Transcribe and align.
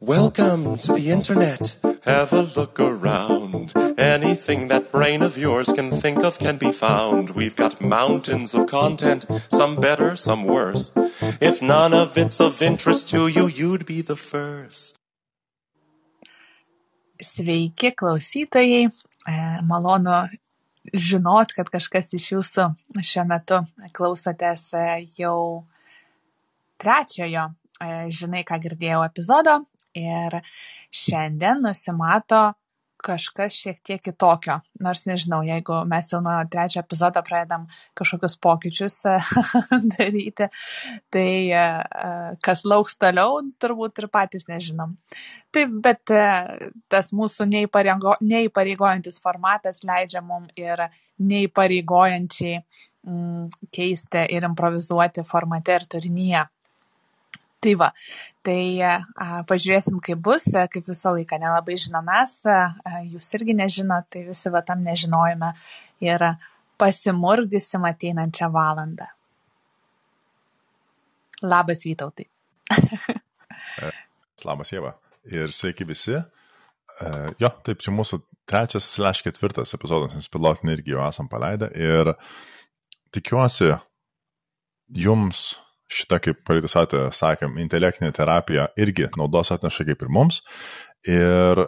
Welcome 0.00 0.76
to 0.78 0.92
the 0.92 1.10
internet. 1.10 1.76
Have 2.04 2.32
a 2.32 2.42
look 2.56 2.78
around. 2.78 3.72
Anything 3.98 4.68
that 4.68 4.92
brain 4.92 5.22
of 5.22 5.38
yours 5.38 5.72
can 5.72 5.90
think 5.90 6.24
of 6.24 6.38
can 6.38 6.58
be 6.58 6.70
found. 6.70 7.30
We've 7.30 7.56
got 7.56 7.80
mountains 7.80 8.54
of 8.54 8.66
content, 8.66 9.24
some 9.50 9.76
better, 9.76 10.16
some 10.16 10.44
worse. 10.44 10.92
If 11.40 11.62
none 11.62 11.94
of 11.94 12.18
it's 12.18 12.40
of 12.40 12.60
interest 12.60 13.08
to 13.10 13.28
you, 13.28 13.46
you'd 13.46 13.86
be 13.86 14.02
the 14.02 14.16
first. 14.16 14.98
Sveiki 17.22 17.94
klausytojai, 17.96 18.90
E, 19.26 19.58
malonu 19.66 20.28
žinot, 20.94 21.50
kad 21.56 21.70
kažkas 21.72 22.12
iš 22.14 22.28
jūsų 22.36 22.66
šiuo 23.02 23.24
metu 23.26 23.58
klausotės 23.96 24.68
e, 24.78 24.84
jau 25.18 25.64
trečiojo, 26.78 27.48
e, 27.82 27.88
žinai, 28.14 28.44
ką 28.46 28.60
girdėjau 28.62 29.00
epizodo 29.02 29.64
ir 29.96 30.40
šiandien 30.94 31.64
nusimato 31.64 32.52
kažkas 33.06 33.54
šiek 33.54 33.78
tiek 33.84 34.02
kitokio. 34.02 34.58
Nors 34.82 35.04
nežinau, 35.06 35.42
jeigu 35.46 35.78
mes 35.88 36.10
jau 36.10 36.20
nuo 36.24 36.34
trečio 36.50 36.80
epizodo 36.82 37.22
pradedam 37.26 37.66
kažkokius 37.98 38.38
pokyčius 38.42 38.96
daryti, 39.94 40.48
tai 41.12 41.28
e, 41.50 41.60
e, 41.60 42.10
kas 42.44 42.64
lauks 42.68 42.98
toliau, 43.02 43.38
turbūt 43.62 44.02
ir 44.02 44.08
patys 44.12 44.48
nežinom. 44.50 44.96
Taip, 45.54 45.78
bet 45.84 46.14
e, 46.14 46.24
tas 46.92 47.12
mūsų 47.16 47.48
neįpareigo, 47.52 48.16
neįpareigojantis 48.24 49.20
formatas 49.24 49.84
leidžia 49.86 50.24
mums 50.24 50.52
ir 50.58 50.86
neįpareigojančiai 51.22 52.58
mm, 52.58 53.70
keisti 53.74 54.26
ir 54.34 54.50
improvizuoti 54.50 55.24
formate 55.26 55.78
ir 55.78 55.88
turinyje. 55.96 56.46
Tai 57.66 57.72
va, 57.80 57.88
tai 58.46 58.78
a, 58.86 58.92
pažiūrėsim, 59.48 59.96
kaip 60.04 60.20
bus, 60.22 60.44
kaip 60.70 60.86
visą 60.86 61.10
laiką 61.16 61.38
nelabai 61.42 61.74
žinom 61.82 62.04
mes, 62.06 62.36
a, 62.46 63.00
jūs 63.02 63.26
irgi 63.34 63.56
nežinot, 63.58 64.06
tai 64.14 64.22
visi 64.28 64.52
va 64.54 64.62
tam 64.62 64.84
nežinojame 64.86 65.48
ir 66.06 66.22
pasimurgdysim 66.78 67.88
ateinančią 67.90 68.52
valandą. 68.54 69.08
Labas 71.42 71.82
Vytautai. 71.82 72.28
Labas 74.46 74.70
Jėva. 74.70 74.94
Ir 75.26 75.50
sveiki 75.50 75.88
visi. 75.88 76.20
Uh, 77.02 77.26
jo, 77.42 77.50
taip, 77.66 77.82
čia 77.82 77.92
mūsų 77.92 78.22
trečias, 78.48 78.86
slash 78.94 79.26
ketvirtas 79.26 79.74
epizodas, 79.74 80.14
nes 80.14 80.30
pilotinį 80.30 80.78
irgi 80.78 80.94
jau 80.94 81.02
esam 81.08 81.26
paleidę. 81.28 81.68
Ir 81.74 82.14
tikiuosi, 83.16 83.74
jums 85.02 85.48
šita, 85.92 86.18
kaip 86.22 86.42
praeitą 86.46 86.70
savaitę 86.70 87.02
sakėm, 87.14 87.56
intelektinė 87.62 88.10
terapija 88.14 88.68
irgi 88.80 89.08
naudos 89.18 89.52
atneša 89.54 89.86
kaip 89.88 90.02
ir 90.02 90.12
mums. 90.12 90.42
Ir 91.06 91.62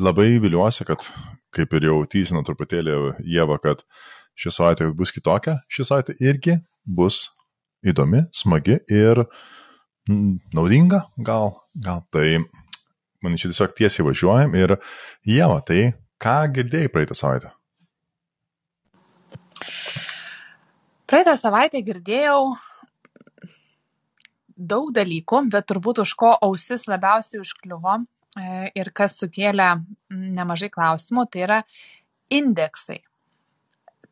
labai 0.00 0.30
viliuosi, 0.42 0.86
kad, 0.88 1.04
kaip 1.54 1.74
ir 1.76 1.90
jau 1.90 1.98
tysino 2.10 2.44
truputėlį 2.46 2.96
Jėva, 3.26 3.58
kad 3.62 3.82
ši 4.38 4.54
savaitė 4.54 4.90
bus 4.96 5.12
kitokia, 5.14 5.58
ši 5.68 5.88
savaitė 5.88 6.16
irgi 6.22 6.60
bus 6.86 7.26
įdomi, 7.86 8.24
smagi 8.36 8.78
ir 8.92 9.24
naudinga, 10.54 11.04
gal, 11.26 11.54
gal 11.74 12.04
tai, 12.14 12.40
manyčiau, 13.24 13.52
tiesiog 13.52 13.74
tiesiai 13.76 14.06
važiuojam 14.06 14.56
ir 14.58 14.78
Jėva, 15.28 15.60
tai 15.66 15.90
ką 16.22 16.38
girdėjai 16.54 16.92
praeitą 16.92 17.18
savaitę? 17.18 17.54
Praeitą 21.10 21.34
savaitę 21.34 21.80
girdėjau 21.82 22.52
daug 24.60 24.92
dalykų, 24.94 25.44
bet 25.52 25.68
turbūt 25.70 26.02
už 26.04 26.14
ko 26.20 26.32
ausis 26.44 26.86
labiausiai 26.90 27.40
užkliuvo 27.40 27.96
e, 28.00 28.70
ir 28.76 28.92
kas 28.96 29.16
sukėlė 29.20 29.70
nemažai 30.10 30.70
klausimų, 30.72 31.26
tai 31.32 31.46
yra 31.46 31.60
indeksai. 32.30 33.00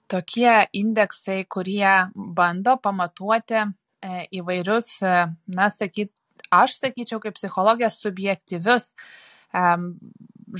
Tokie 0.08 0.52
indeksai, 0.72 1.42
kurie 1.52 1.92
bando 2.14 2.78
pamatuoti 2.80 3.60
e, 3.60 3.68
įvairius, 4.40 4.92
e, 5.04 5.16
na, 5.54 5.68
sakyt, 5.74 6.12
aš 6.54 6.78
sakyčiau, 6.80 7.20
kaip 7.20 7.36
psichologija, 7.36 7.90
subjektyvius 7.92 8.94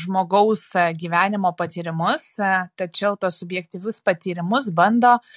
žmogaus 0.01 0.63
gyvenimo 0.97 1.51
patyrimus, 1.57 2.25
tačiau 2.77 3.19
tos 3.21 3.37
subjektyvius 3.41 4.01
patyrimus 4.05 4.71
bando 4.73 5.11
uh, 5.17 5.33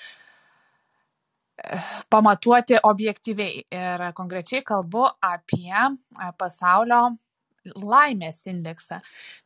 pamatuoti 2.09 2.79
objektyviai. 2.83 3.65
Ir 3.71 4.05
konkrečiai 4.17 4.63
kalbu 4.65 5.05
apie 5.25 5.71
e, 5.71 6.31
pasaulio 6.37 7.03
laimės 7.61 8.41
indeksą, 8.49 8.99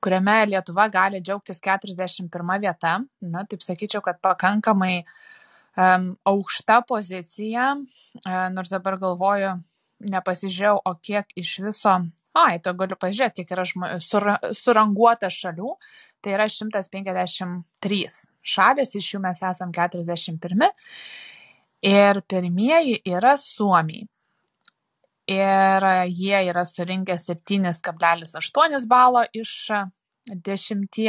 kuriame 0.03 0.37
Lietuva 0.47 0.87
gali 0.91 1.19
džiaugtis 1.19 1.59
41 1.59 2.61
vieta. 2.63 2.97
Na, 3.27 3.43
taip 3.43 3.63
sakyčiau, 3.65 3.99
kad 4.05 4.21
pakankamai 4.23 5.01
um, 5.01 6.13
aukšta 6.31 6.81
pozicija, 6.87 7.73
uh, 7.75 8.45
nors 8.55 8.71
dabar 8.71 8.95
galvoju, 9.01 9.57
nepasižiūrėjau, 10.05 10.77
o 10.87 10.95
kiek 11.03 11.35
iš 11.39 11.57
viso, 11.65 11.97
ai, 12.35 12.59
to 12.63 12.71
galiu 12.79 12.95
pažiūrėti, 12.99 13.43
kiek 13.43 13.51
yra 13.55 13.67
žmo, 13.67 13.91
sur, 14.03 14.29
suranguota 14.55 15.27
šalių, 15.31 15.75
tai 16.23 16.37
yra 16.37 16.47
153 16.51 18.01
šalis, 18.45 18.95
iš 18.95 19.13
jų 19.15 19.21
mes 19.23 19.43
esam 19.43 19.75
41 19.75 20.71
ir 21.85 22.21
pirmieji 22.29 22.99
yra 23.05 23.35
suomiai. 23.37 24.07
Ir 25.29 25.85
jie 26.13 26.41
yra 26.51 26.65
surinkę 26.65 27.17
7,8 27.17 28.87
balo 28.87 29.23
iš 29.33 29.53
10. 30.29 30.99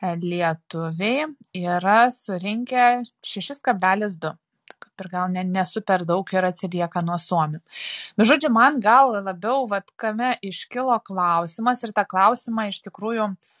Lietuviai 0.00 1.26
yra 1.60 1.98
surinkę 2.10 2.86
6,2 3.32 4.36
ir 5.00 5.08
gal 5.08 5.30
ne, 5.32 5.44
nesu 5.44 5.82
per 5.86 6.04
daug 6.08 6.28
ir 6.34 6.46
atsilieka 6.48 7.02
nuo 7.04 7.16
suomių. 7.20 7.60
Nu, 8.18 8.26
žodžiu, 8.28 8.50
man 8.52 8.80
gal 8.84 9.14
labiau, 9.24 9.64
vad, 9.70 9.88
kame 10.00 10.34
iškilo 10.44 10.98
klausimas 11.06 11.84
ir 11.86 11.94
tą 11.96 12.04
klausimą 12.08 12.68
iš 12.70 12.82
tikrųjų 12.84 13.30
e, 13.30 13.59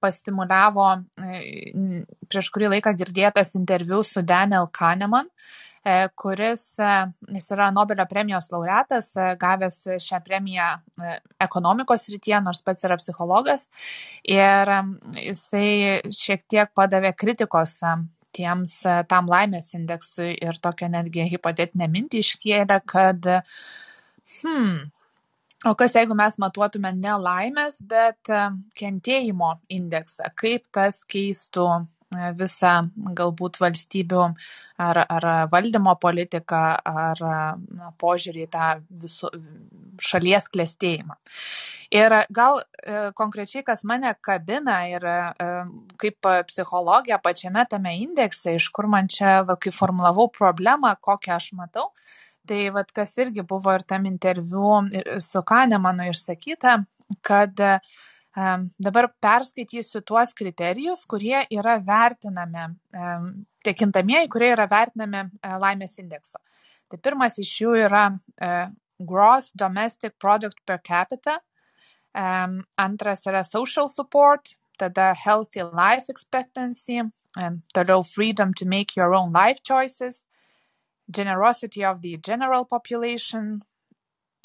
pastimuliavo 0.00 0.86
e, 1.20 2.04
prieš 2.30 2.52
kurį 2.54 2.74
laiką 2.76 2.94
girdėtas 2.96 3.56
interviu 3.58 4.00
su 4.06 4.22
Daniel 4.26 4.70
Kahneman, 4.72 5.28
E, 5.80 6.08
kuris 6.14 6.74
e, 6.78 6.88
jis 7.32 7.46
yra 7.54 7.70
Nobelio 7.72 8.04
premijos 8.08 8.50
laureatas, 8.52 9.14
e, 9.16 9.30
gavęs 9.40 9.78
šią 10.04 10.18
premiją 10.26 10.66
ekonomikos 11.40 12.04
rytyje, 12.12 12.40
nors 12.44 12.60
pats 12.66 12.84
yra 12.84 12.98
psichologas. 13.00 13.68
Ir 14.28 14.74
jisai 15.16 16.02
šiek 16.12 16.44
tiek 16.52 16.72
padavė 16.76 17.14
kritikos 17.16 17.78
tiems 18.36 18.76
tam 19.08 19.32
laimės 19.32 19.72
indeksui 19.74 20.34
ir 20.36 20.60
tokią 20.62 20.90
netgi 20.92 21.24
hipotetinę 21.32 21.88
mintį 21.90 22.20
iškėlė, 22.26 22.78
kad 22.84 23.32
hmm, 24.36 24.76
O 25.68 25.74
kas 25.76 25.92
jeigu 25.92 26.16
mes 26.16 26.38
matuotume 26.40 26.94
ne 26.96 27.14
laimės, 27.20 27.82
bet 27.84 28.30
kentėjimo 28.80 29.50
indeksą, 29.68 30.30
kaip 30.40 30.64
tas 30.72 31.02
keistų 31.04 31.66
visą 32.38 32.72
galbūt 33.18 33.58
valstybių 33.60 34.22
ar, 34.82 35.02
ar 35.04 35.26
valdymo 35.52 35.94
politiką, 36.02 36.62
ar 36.82 37.20
na, 37.20 37.90
požiūrį 38.00 38.46
į 38.46 38.48
tą 38.50 38.70
visų, 39.02 39.30
šalies 40.02 40.48
klėstėjimą. 40.50 41.18
Ir 41.90 42.14
gal 42.30 42.60
e, 42.62 43.10
konkrečiai, 43.18 43.62
kas 43.66 43.82
mane 43.84 44.12
kabina 44.22 44.78
ir 44.90 45.06
e, 45.06 45.20
kaip 45.98 46.28
psichologija 46.48 47.18
pačiame 47.22 47.64
tame 47.70 47.96
indekse, 48.00 48.56
iš 48.58 48.68
kur 48.74 48.86
man 48.90 49.10
čia, 49.10 49.40
va, 49.46 49.58
kai 49.58 49.74
formulavau 49.74 50.28
problemą, 50.34 50.94
kokią 51.02 51.36
aš 51.36 51.52
matau, 51.58 51.90
tai 52.50 52.64
va, 52.74 52.82
kas 52.84 53.14
irgi 53.22 53.46
buvo 53.46 53.72
ir 53.78 53.86
tam 53.86 54.10
interviu 54.10 54.80
su 55.22 55.42
Kanemanu 55.46 56.10
išsakyta, 56.10 56.76
kad 57.26 57.62
Dabar 58.78 59.08
perskaitysiu 59.18 60.04
tuos 60.06 60.30
kriterijus, 60.38 61.02
kurie 61.10 61.40
yra 61.50 61.80
vertinami, 61.82 62.68
tie 63.64 63.74
kintamieji, 63.74 64.28
kurie 64.30 64.52
yra 64.54 64.68
vertinami 64.70 65.24
e, 65.26 65.50
laimės 65.58 65.98
indekso. 65.98 66.38
Tai 66.86 66.98
pirmas 67.02 67.40
iš 67.42 67.56
jų 67.60 67.74
yra 67.88 68.04
e, 68.38 68.52
Gross 69.02 69.50
Domestic 69.58 70.14
Product 70.22 70.62
per 70.64 70.78
capita, 70.86 71.40
antras 72.14 73.26
yra 73.26 73.42
Social 73.46 73.88
Support, 73.90 74.54
tada 74.78 75.12
Healthy 75.14 75.66
Life 75.74 76.10
Expectancy, 76.10 77.02
toliau 77.74 78.02
Freedom 78.06 78.52
to 78.54 78.66
Make 78.66 78.96
Your 78.96 79.14
Own 79.14 79.32
Life 79.32 79.62
Choices, 79.62 80.24
Generosity 81.10 81.84
of 81.84 82.00
the 82.02 82.16
General 82.16 82.64
Population, 82.64 83.60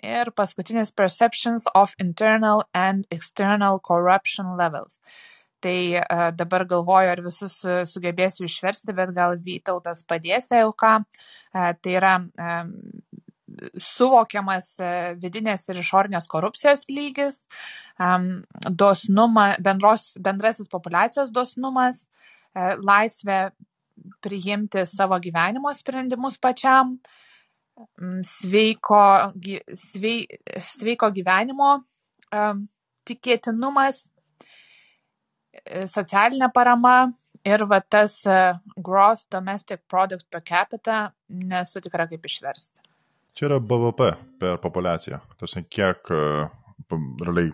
ir 0.04 0.32
paskutinis 0.36 0.92
Perceptions 0.96 1.66
of 1.74 1.96
Internal 2.00 2.64
and 2.74 3.08
External 3.12 3.80
Corruption 3.80 4.58
Levels. 4.58 5.00
Tai 5.64 5.78
uh, 5.98 6.32
dabar 6.36 6.66
galvoju, 6.70 7.10
ar 7.10 7.22
visus 7.26 7.56
sugebėsiu 7.90 8.46
išversti, 8.46 8.94
bet 8.94 9.16
gal 9.16 9.38
Vytautas 9.42 10.04
padės 10.06 10.52
jau 10.52 10.74
ką. 10.78 10.98
Uh, 11.56 11.72
tai 11.82 11.96
yra 11.98 12.18
suvokiamas 13.80 14.68
e, 14.80 14.90
vidinės 15.22 15.66
ir 15.70 15.80
išorinės 15.82 16.28
korupcijos 16.32 16.86
lygis, 16.92 17.42
dosnuma, 18.84 19.48
bendros, 19.64 20.14
bendrasis 20.24 20.70
populacijos 20.72 21.32
dosnumas, 21.36 22.06
e, 22.56 22.76
laisvė 22.82 23.40
priimti 24.24 24.86
savo 24.86 25.20
gyvenimo 25.22 25.74
sprendimus 25.74 26.38
pačiam, 26.42 26.96
sveiko, 28.24 29.02
svei, 29.76 30.24
sveiko 30.64 31.12
gyvenimo 31.16 31.76
tikėtinumas, 33.06 34.06
e, 35.54 35.84
socialinė 35.92 36.50
parama 36.56 36.96
ir 37.46 37.66
va 37.70 37.82
tas 37.82 38.18
gross 38.78 39.28
domestic 39.32 39.84
product 39.92 40.26
per 40.32 40.42
capita, 40.42 41.12
nesu 41.30 41.84
tikra 41.84 42.08
kaip 42.10 42.26
išversti. 42.26 42.82
Čia 43.36 43.50
yra 43.50 43.60
BVP 43.60 44.10
per 44.40 44.58
populaciją. 44.64 45.20
Tarsi 45.38 45.66
kiek 45.68 46.10
realiai 46.10 47.52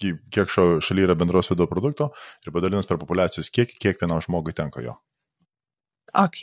kiek 0.00 0.50
šalyje 0.50 1.08
yra 1.08 1.16
bendros 1.18 1.50
vidaus 1.52 1.70
produkto 1.70 2.10
ir 2.46 2.54
padalinus 2.54 2.88
per 2.88 2.98
populacijos 3.00 3.50
kiekį, 3.52 3.78
kiekvienam 3.84 4.22
žmogui 4.24 4.54
tenka 4.56 4.82
jo. 4.84 4.96
Ok, 6.14 6.42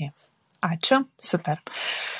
ačiū, 0.63 1.01
super. 1.19 1.59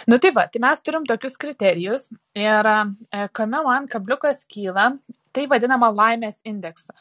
Nu 0.08 0.18
tai 0.18 0.32
va, 0.36 0.48
tai 0.52 0.60
mes 0.64 0.82
turim 0.84 1.06
tokius 1.08 1.38
kriterijus 1.40 2.10
ir 2.36 2.68
e, 2.72 3.28
kame 3.32 3.62
man 3.64 3.88
kabliukas 3.88 4.44
kyla, 4.52 4.90
tai 5.32 5.46
vadinama 5.48 5.90
laimės 5.94 6.42
indeksu. 6.48 6.92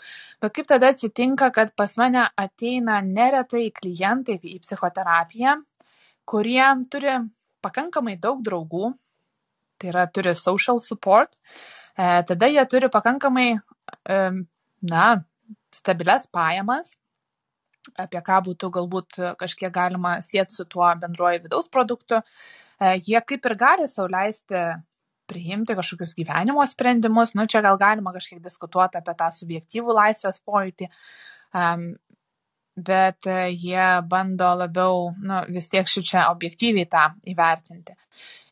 Bet 0.42 0.54
kaip 0.54 0.68
tada 0.70 0.92
atsitinka, 0.92 1.50
kad 1.54 1.72
pas 1.74 1.96
mane 1.98 2.28
ateina 2.38 3.00
neretai 3.02 3.70
klientai 3.74 4.38
į 4.42 4.58
psichoterapiją, 4.62 5.56
kurie 6.26 6.66
turi 6.92 7.16
pakankamai 7.62 8.18
daug 8.22 8.42
draugų, 8.46 8.92
tai 9.80 9.90
yra 9.90 10.06
turi 10.06 10.34
social 10.38 10.78
support, 10.82 11.34
e, 11.98 12.22
tada 12.28 12.50
jie 12.52 12.62
turi 12.70 12.90
pakankamai, 12.92 13.48
na, 14.86 15.06
stabilias 15.74 16.26
pajamas, 16.30 16.94
apie 17.98 18.22
ką 18.24 18.40
būtų 18.48 18.70
galbūt 18.78 19.20
kažkiek 19.40 19.72
galima 19.72 20.16
sėti 20.24 20.54
su 20.54 20.66
tuo 20.70 20.88
bendruoju 21.00 21.44
vidaus 21.46 21.70
produktu, 21.72 22.20
e, 22.20 22.96
jie 23.06 23.20
kaip 23.20 23.46
ir 23.46 23.56
gali 23.60 23.88
sauliaisti 23.90 24.66
priimti 25.26 25.74
kažkokius 25.74 26.14
gyvenimo 26.14 26.64
sprendimus, 26.66 27.34
nu 27.34 27.46
čia 27.50 27.62
gal 27.64 27.78
galima 27.78 28.12
kažkiek 28.14 28.42
diskutuoti 28.42 29.00
apie 29.00 29.14
tą 29.18 29.30
subjektyvų 29.34 29.96
laisvės 29.96 30.38
pojūtį, 30.46 30.88
um, 31.54 31.88
bet 32.76 33.26
jie 33.50 33.86
bando 34.06 34.52
labiau, 34.60 35.10
nu, 35.16 35.40
vis 35.48 35.70
tiek 35.72 35.88
šičia 35.88 36.28
objektyviai 36.30 36.86
tą 36.92 37.06
įvertinti. 37.32 37.96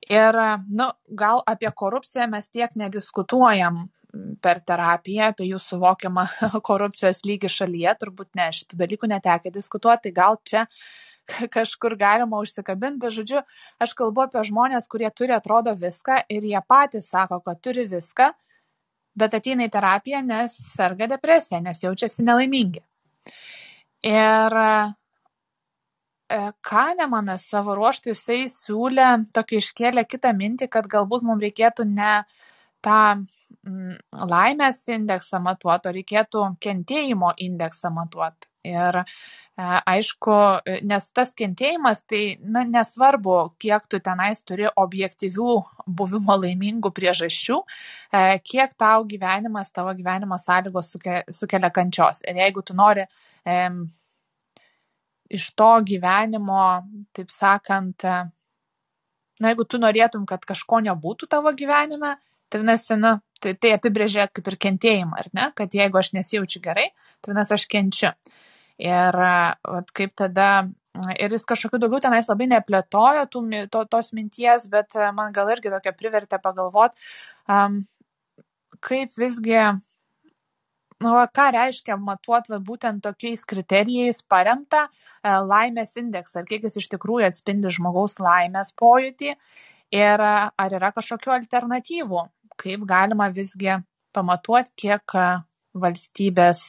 Ir, 0.08 0.36
nu, 0.68 0.88
gal 1.16 1.42
apie 1.48 1.70
korupciją 1.72 2.26
mes 2.32 2.48
tiek 2.52 2.72
nediskutuojam 2.76 3.84
per 4.44 4.60
terapiją, 4.66 5.30
apie 5.32 5.48
jų 5.48 5.60
suvokiamą 5.62 6.26
korupcijos 6.68 7.24
lygį 7.26 7.50
šalyje, 7.52 7.96
turbūt 8.02 8.30
ne, 8.38 8.50
šitų 8.58 8.78
dalykų 8.84 9.10
netekia 9.10 9.52
diskutuoti, 9.54 10.08
tai 10.08 10.14
gal 10.16 10.38
čia 10.46 10.64
kažkur 11.56 11.98
galima 12.00 12.40
užsikabinti, 12.44 13.02
bet 13.04 13.16
žodžiu, 13.18 13.44
aš 13.82 13.94
kalbu 13.98 14.26
apie 14.26 14.42
žmonės, 14.48 14.88
kurie 14.92 15.10
turi 15.10 15.36
atrodo 15.36 15.76
viską 15.78 16.24
ir 16.32 16.48
jie 16.50 16.64
patys 16.68 17.10
sako, 17.14 17.40
kad 17.44 17.62
turi 17.64 17.86
viską, 17.90 18.32
bet 19.18 19.38
ateina 19.38 19.68
į 19.68 19.72
terapiją, 19.72 20.24
nes 20.26 20.58
serga 20.74 21.08
depresija, 21.10 21.62
nes 21.62 21.82
jaučiasi 21.84 22.26
nelaimingi. 22.26 22.82
Ir 24.04 24.60
E, 26.34 26.38
Kanemanas 26.64 27.44
savo 27.50 27.74
ruoštų 27.76 28.14
jisai 28.14 28.44
siūlė, 28.48 29.08
tokį 29.36 29.60
iškėlė 29.60 30.04
kitą 30.08 30.32
mintį, 30.36 30.70
kad 30.72 30.88
galbūt 30.90 31.24
mums 31.26 31.44
reikėtų 31.44 31.84
ne 31.90 32.12
tą 32.84 32.98
mm, 33.20 33.94
laimės 34.30 34.82
indeksą 34.92 35.40
matuoti, 35.44 35.90
o 35.90 35.94
reikėtų 35.98 36.48
kentėjimo 36.62 37.34
indeksą 37.46 37.92
matuoti. 37.94 38.50
Ir 38.64 38.96
e, 38.96 39.04
aišku, 39.60 40.36
nes 40.88 41.08
tas 41.12 41.34
kentėjimas, 41.36 42.00
tai 42.08 42.22
na, 42.40 42.62
nesvarbu, 42.64 43.34
kiek 43.60 43.84
tu 43.92 44.00
tenais 44.04 44.40
turi 44.40 44.70
objektyvių 44.80 45.56
buvimo 45.84 46.38
laimingų 46.40 46.92
priežasčių, 46.96 47.58
e, 47.60 48.22
kiek 48.40 48.72
tau 48.80 49.04
gyvenimas, 49.10 49.72
tavo 49.76 49.92
gyvenimo 49.98 50.40
sąlygos 50.40 50.94
sukelia 51.36 51.70
kančios. 51.74 52.24
Ir 52.24 52.40
jeigu 52.40 52.64
tu 52.64 52.76
nori 52.78 53.04
iš 55.34 55.50
to 55.58 55.70
gyvenimo, 55.88 56.64
taip 57.16 57.32
sakant, 57.32 58.04
na, 58.04 59.50
jeigu 59.50 59.66
tu 59.68 59.80
norėtum, 59.82 60.24
kad 60.28 60.44
kažko 60.46 60.80
nebūtų 60.88 61.28
tavo 61.30 61.52
gyvenime, 61.56 62.14
tai 62.54 62.60
vienasi, 62.62 62.94
na, 63.02 63.16
tai, 63.42 63.56
tai 63.58 63.72
apibrėžia 63.74 64.28
kaip 64.30 64.46
ir 64.46 64.56
kentėjimą, 64.62 65.16
ar 65.18 65.28
ne, 65.34 65.46
kad 65.58 65.72
jeigu 65.74 65.98
aš 65.98 66.12
nesijaučiu 66.14 66.60
gerai, 66.62 66.92
tai 67.18 67.32
vienasi 67.32 67.56
aš 67.56 67.64
kenčiu. 67.72 68.12
Ir 68.78 69.18
vat, 69.18 69.90
kaip 69.94 70.12
tada, 70.18 70.50
ir 71.18 71.34
jis 71.34 71.46
kažkokiu 71.50 71.80
daugiau 71.82 72.02
tenais 72.04 72.30
labai 72.30 72.46
neplėtojo 72.52 73.24
tų, 73.32 73.42
to, 73.74 73.82
tos 73.90 74.12
minties, 74.14 74.68
bet 74.70 74.94
man 75.18 75.34
gal 75.34 75.50
irgi 75.50 75.72
tokia 75.74 75.94
privertė 75.98 76.38
pagalvoti, 76.42 77.10
um, 77.50 77.82
kaip 78.78 79.18
visgi 79.18 79.58
nu 81.02 81.12
ką 81.34 81.48
reiškia 81.58 81.98
matuot 81.98 82.46
va 82.52 82.60
būtent 82.62 83.02
tokiais 83.02 83.42
kriterijais 83.50 84.22
paremtą 84.30 84.84
e, 84.86 84.90
laimės 85.50 85.96
indeksą 86.00 86.44
ir 86.44 86.50
kiek 86.52 86.68
jis 86.68 86.78
iš 86.80 86.88
tikrųjų 86.94 87.26
atspindi 87.28 87.72
žmogaus 87.74 88.20
laimės 88.22 88.70
pojūtį 88.78 89.34
ir 89.98 90.24
ar 90.24 90.78
yra 90.78 90.90
kažkokių 90.94 91.34
alternatyvų, 91.34 92.22
kaip 92.60 92.86
galima 92.88 93.28
visgi 93.34 93.78
pamatuoti, 94.14 94.72
kiek 94.76 95.16
valstybės 95.74 96.64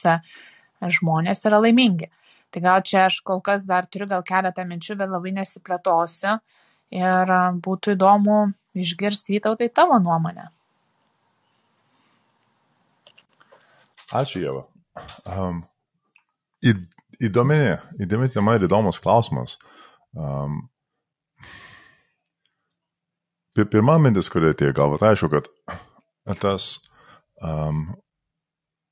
žmonės 0.98 1.44
yra 1.46 1.60
laimingi. 1.62 2.10
Tai 2.50 2.62
gal 2.62 2.82
čia 2.86 3.06
aš 3.06 3.20
kol 3.26 3.42
kas 3.44 3.64
dar 3.68 3.86
turiu 3.90 4.08
gal 4.10 4.22
keletą 4.26 4.64
minčių, 4.66 4.98
bet 5.00 5.10
labai 5.10 5.32
nesiplėtosiu 5.36 6.38
ir 6.94 7.32
būtų 7.62 7.96
įdomu 7.96 8.38
išgirsti 8.76 9.34
Vytautai 9.34 9.68
tavo 9.72 9.98
nuomonę. 10.02 10.48
Ačiū, 14.14 14.38
Jeva. 14.44 14.62
Um, 15.26 15.64
į, 16.62 16.76
įdomi, 17.26 17.58
įdomi 17.98 18.28
tema 18.30 18.54
ir 18.54 18.68
įdomus 18.68 19.00
klausimas. 19.02 19.56
Um, 20.14 20.68
pirma 23.64 23.96
mintis, 24.02 24.28
kuri 24.32 24.52
atėjo 24.52 24.74
galva, 24.76 24.98
tai 25.00 25.14
aišku, 25.14 25.30
kad 25.32 26.38
tas 26.40 26.74
um, 27.42 27.86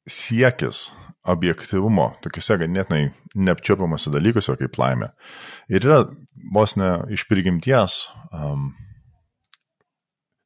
siekis 0.09 0.89
objektivumo 1.25 2.11
tokiuose 2.25 2.59
ganėtinai 2.61 3.05
neapčiopiamose 3.35 4.13
dalykuose 4.13 4.55
kaip 4.61 4.77
laimė 4.79 5.09
ir 5.73 5.87
yra 5.87 6.03
vos 6.53 6.77
ne 6.77 6.91
iš 7.17 7.25
prigimties 7.31 8.03
um, 8.29 8.73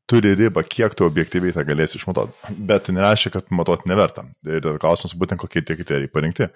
turi 0.08 0.32
ribą, 0.38 0.62
kiek 0.64 0.94
tu 0.96 1.04
objektyviai 1.04 1.52
tą 1.52 1.64
galėsi 1.68 1.98
išmatuoti. 1.98 2.54
Bet 2.64 2.86
tai 2.86 2.94
nereiškia, 2.96 3.32
kad 3.34 3.50
matuoti 3.52 3.90
neverta. 3.90 4.24
Ir 4.48 4.64
klausimas 4.80 5.12
būtent, 5.18 5.40
kokie 5.42 5.60
tie 5.60 5.76
kriterijai 5.76 6.08
parinkti. 6.12 6.48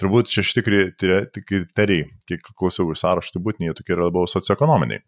Turbūt 0.00 0.28
šešti 0.34 0.64
kriterijai, 0.66 2.04
kiek 2.28 2.50
klausiau 2.52 2.92
iš 2.92 3.00
sąrašo, 3.00 3.38
turbūt 3.38 3.62
jie 3.64 3.72
tokie 3.78 3.96
yra 3.96 4.10
labiau 4.10 4.28
socioekonominiai. 4.28 5.00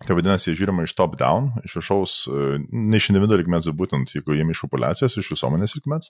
Tai 0.00 0.16
vadinasi, 0.16 0.54
žiūrima 0.56 0.86
iš 0.86 0.94
top 0.96 1.18
down, 1.20 1.50
iš 1.66 1.74
viršaus, 1.76 2.14
e, 2.30 2.60
ne 2.70 3.00
iš 3.00 3.10
individualių 3.12 3.42
ligmens, 3.42 3.68
būtent, 3.76 4.14
jeigu 4.14 4.38
jiem 4.38 4.52
iš 4.54 4.62
populiacijos, 4.64 5.18
iš 5.20 5.34
visuomenės 5.34 5.76
ligmens, 5.76 6.08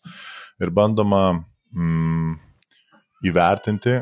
ir 0.62 0.70
bandoma 0.76 1.24
mm, 1.34 2.36
įvertinti, 3.26 3.98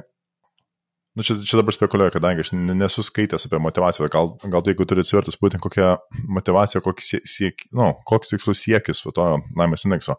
Nu, 1.18 1.24
čia, 1.26 1.34
čia 1.42 1.58
dabar 1.58 1.74
spekuliuoju, 1.74 2.12
kadangi 2.14 2.44
aš 2.44 2.52
nesu 2.54 3.02
skaitęs 3.02 3.48
apie 3.48 3.58
motivaciją, 3.58 4.06
gal, 4.12 4.28
gal 4.52 4.62
tai 4.62 4.70
jeigu 4.70 4.84
turi 4.86 5.02
atsivertus 5.02 5.34
būtent 5.42 5.58
kokią 5.64 5.96
motivaciją, 6.36 6.78
koks, 6.84 7.08
siek, 7.26 7.64
nu, 7.74 7.88
koks 8.06 8.30
tikslus 8.30 8.62
siekis 8.62 9.00
su 9.02 9.10
to 9.16 9.26
laimės 9.58 9.82
indekso. 9.88 10.14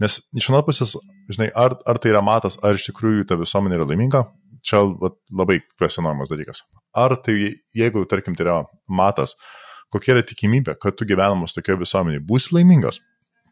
Nes 0.00 0.16
iš 0.32 0.48
vienos 0.48 0.64
pusės, 0.64 0.94
žinai, 1.28 1.50
ar, 1.52 1.76
ar 1.84 2.00
tai 2.00 2.14
yra 2.14 2.24
matas, 2.24 2.56
ar 2.64 2.80
iš 2.80 2.88
tikrųjų 2.88 3.26
ta 3.28 3.36
visuomenė 3.36 3.76
yra 3.82 3.88
laiminga, 3.90 4.22
čia 4.66 4.82
va, 5.00 5.12
labai 5.42 5.60
kvesionuojamas 5.78 6.32
dalykas. 6.32 6.62
Ar 6.96 7.16
tai, 7.24 7.36
jeigu, 7.76 8.04
tarkim, 8.10 8.36
tai 8.38 8.46
yra 8.46 8.56
matas, 8.88 9.36
kokia 9.94 10.16
yra 10.16 10.26
tikimybė, 10.26 10.76
kad 10.80 10.98
tu 10.98 11.08
gyvenamas 11.08 11.56
tokioje 11.56 11.82
visuomenėje 11.82 12.24
būsi 12.28 12.54
laimingas, 12.56 13.00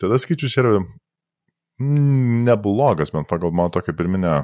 tada 0.02 0.18
skaičius 0.20 0.56
yra 0.60 0.76
mm, 0.78 2.44
neblogas, 2.48 3.12
bent 3.14 3.30
pagal 3.30 3.54
mano 3.54 3.72
tokią 3.74 3.96
pirminę 3.98 4.34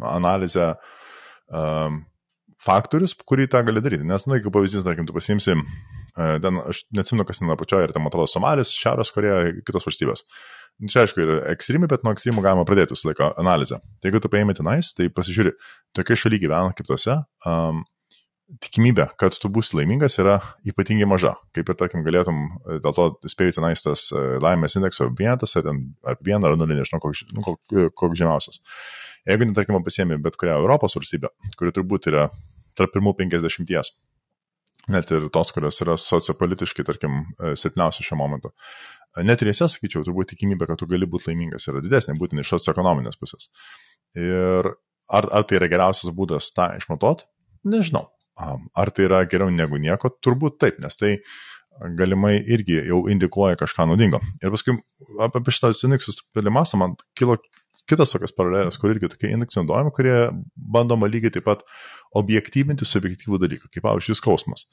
analizę 0.00 0.74
um, 1.48 2.04
faktorius, 2.60 3.14
kurį 3.28 3.48
tą 3.52 3.62
gali 3.66 3.82
daryti. 3.84 4.06
Nes, 4.08 4.26
nu, 4.28 4.36
jeigu 4.36 4.52
pavyzdys, 4.54 4.84
tarkim, 4.86 5.06
tu 5.08 5.16
pasimsi, 5.16 5.56
uh, 5.56 6.34
ten, 6.44 6.60
aš 6.70 6.84
neatsimenu, 6.96 7.26
kas 7.28 7.40
ten 7.42 7.52
apačioje, 7.52 7.88
ir 7.88 7.94
ten, 7.94 8.04
man 8.04 8.12
atrodo, 8.12 8.30
Somalis, 8.30 8.72
Šiaurės 8.76 9.12
Koreja, 9.14 9.54
kitos 9.66 9.88
valstybės. 9.88 10.26
Nu, 10.80 10.88
čia, 10.92 11.04
aišku, 11.04 11.22
yra 11.24 11.38
ekstremi, 11.52 11.88
bet 11.90 12.04
nuo 12.06 12.14
ekstremų 12.16 12.44
galima 12.44 12.66
pradėti 12.68 12.96
visą 12.96 13.10
laiką 13.10 13.32
analizę. 13.40 13.80
Tai 14.00 14.10
jeigu 14.10 14.20
tu 14.24 14.32
paėmė 14.32 14.56
tenais, 14.56 14.92
tai 14.96 15.10
pasižiūri, 15.12 15.54
tokia 15.96 16.16
šaly 16.16 16.40
gyvena 16.40 16.76
kaip 16.76 16.88
tose, 16.88 17.18
um, 17.48 17.82
tikimybė, 18.64 19.06
kad 19.20 19.36
tu 19.38 19.50
būsi 19.52 19.76
laimingas 19.78 20.18
yra 20.22 20.38
ypatingai 20.66 21.06
maža. 21.08 21.34
Kaip 21.54 21.70
ir, 21.70 21.76
tarkim, 21.78 22.02
galėtum, 22.06 22.40
dėl 22.82 22.96
to 22.96 23.06
spėjai 23.30 23.58
tenais 23.60 23.84
tas 23.84 24.08
laimės 24.42 24.74
indekso 24.78 25.10
vienetas, 25.18 25.54
ar, 25.60 25.70
ar 26.08 26.18
vieną 26.26 26.50
ar 26.50 26.58
nulį, 26.58 26.80
nežinau, 26.80 27.02
koks, 27.04 27.22
nu, 27.36 27.44
koks 27.44 28.18
žemiausias. 28.18 28.62
Jeigu, 29.28 29.50
tarkim, 29.54 29.78
pasiemi 29.84 30.18
bet 30.22 30.38
kurią 30.40 30.56
Europos 30.62 30.96
valstybę, 30.96 31.30
kuri 31.60 31.74
turbūt 31.76 32.08
yra 32.10 32.30
tarp 32.80 32.96
pirmų 32.96 33.14
50, 33.20 33.92
net 34.90 35.12
ir 35.14 35.28
tos, 35.34 35.52
kurios 35.54 35.78
yra 35.84 35.96
sociopolitiškai, 36.00 36.86
tarkim, 36.88 37.20
silpniausios 37.60 38.08
šiuo 38.08 38.18
momentu, 38.18 38.50
net 39.26 39.42
ir 39.42 39.52
jose, 39.52 39.68
sakyčiau, 39.74 40.02
turbūt 40.06 40.32
tikimybė, 40.32 40.70
kad 40.70 40.80
tu 40.80 40.88
gali 40.90 41.08
būti 41.10 41.30
laimingas 41.30 41.68
yra 41.70 41.82
didesnė, 41.84 42.16
būtent 42.18 42.42
iš 42.42 42.54
socioekonominės 42.56 43.20
pusės. 43.20 43.50
Ir 44.18 44.72
ar, 45.10 45.28
ar 45.28 45.46
tai 45.46 45.60
yra 45.60 45.68
geriausias 45.70 46.14
būdas 46.16 46.50
tą 46.56 46.72
išmatuoti? 46.80 47.28
Nežinau. 47.70 48.08
Ar 48.40 48.90
tai 48.96 49.04
yra 49.04 49.24
geriau 49.28 49.52
negu 49.52 49.78
nieko? 49.82 50.12
Turbūt 50.24 50.56
taip, 50.62 50.80
nes 50.82 50.96
tai 50.96 51.18
galimai 51.96 52.38
irgi 52.40 52.80
jau 52.88 53.02
indikuoja 53.12 53.58
kažką 53.60 53.86
naudingo. 53.90 54.20
Ir 54.42 54.52
paskui 54.54 54.78
apie 55.26 55.52
šitą 55.52 55.72
indeksus 55.88 56.22
pilimasą 56.34 56.80
man 56.80 56.96
kilo 57.18 57.36
kitas 57.90 58.14
tokias 58.14 58.34
paralelės, 58.36 58.78
kur 58.80 58.94
irgi 58.94 59.10
tokie 59.12 59.30
indeksai 59.34 59.64
naudojami, 59.64 59.92
kurie 59.96 60.16
bandoma 60.54 61.10
lygiai 61.10 61.34
taip 61.34 61.46
pat 61.48 61.64
objektyvinti 62.16 62.88
subjektyvų 62.88 63.40
dalyką, 63.42 63.70
kaip 63.74 63.86
pavyzdžiui 63.86 64.18
skausmas. 64.18 64.66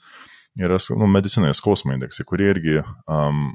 Yra 0.58 0.80
nu, 0.98 1.10
medicinoje 1.12 1.58
skausmo 1.58 1.94
indeksai, 1.94 2.26
kurie 2.30 2.48
irgi 2.54 2.80
um, 2.82 3.52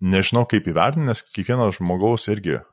nežinau 0.00 0.46
kaip 0.48 0.68
įvertinti, 0.68 1.08
nes 1.08 1.22
kiekvieno 1.36 1.70
žmogaus 1.76 2.26
irgi 2.32 2.58
uh, 2.58 2.66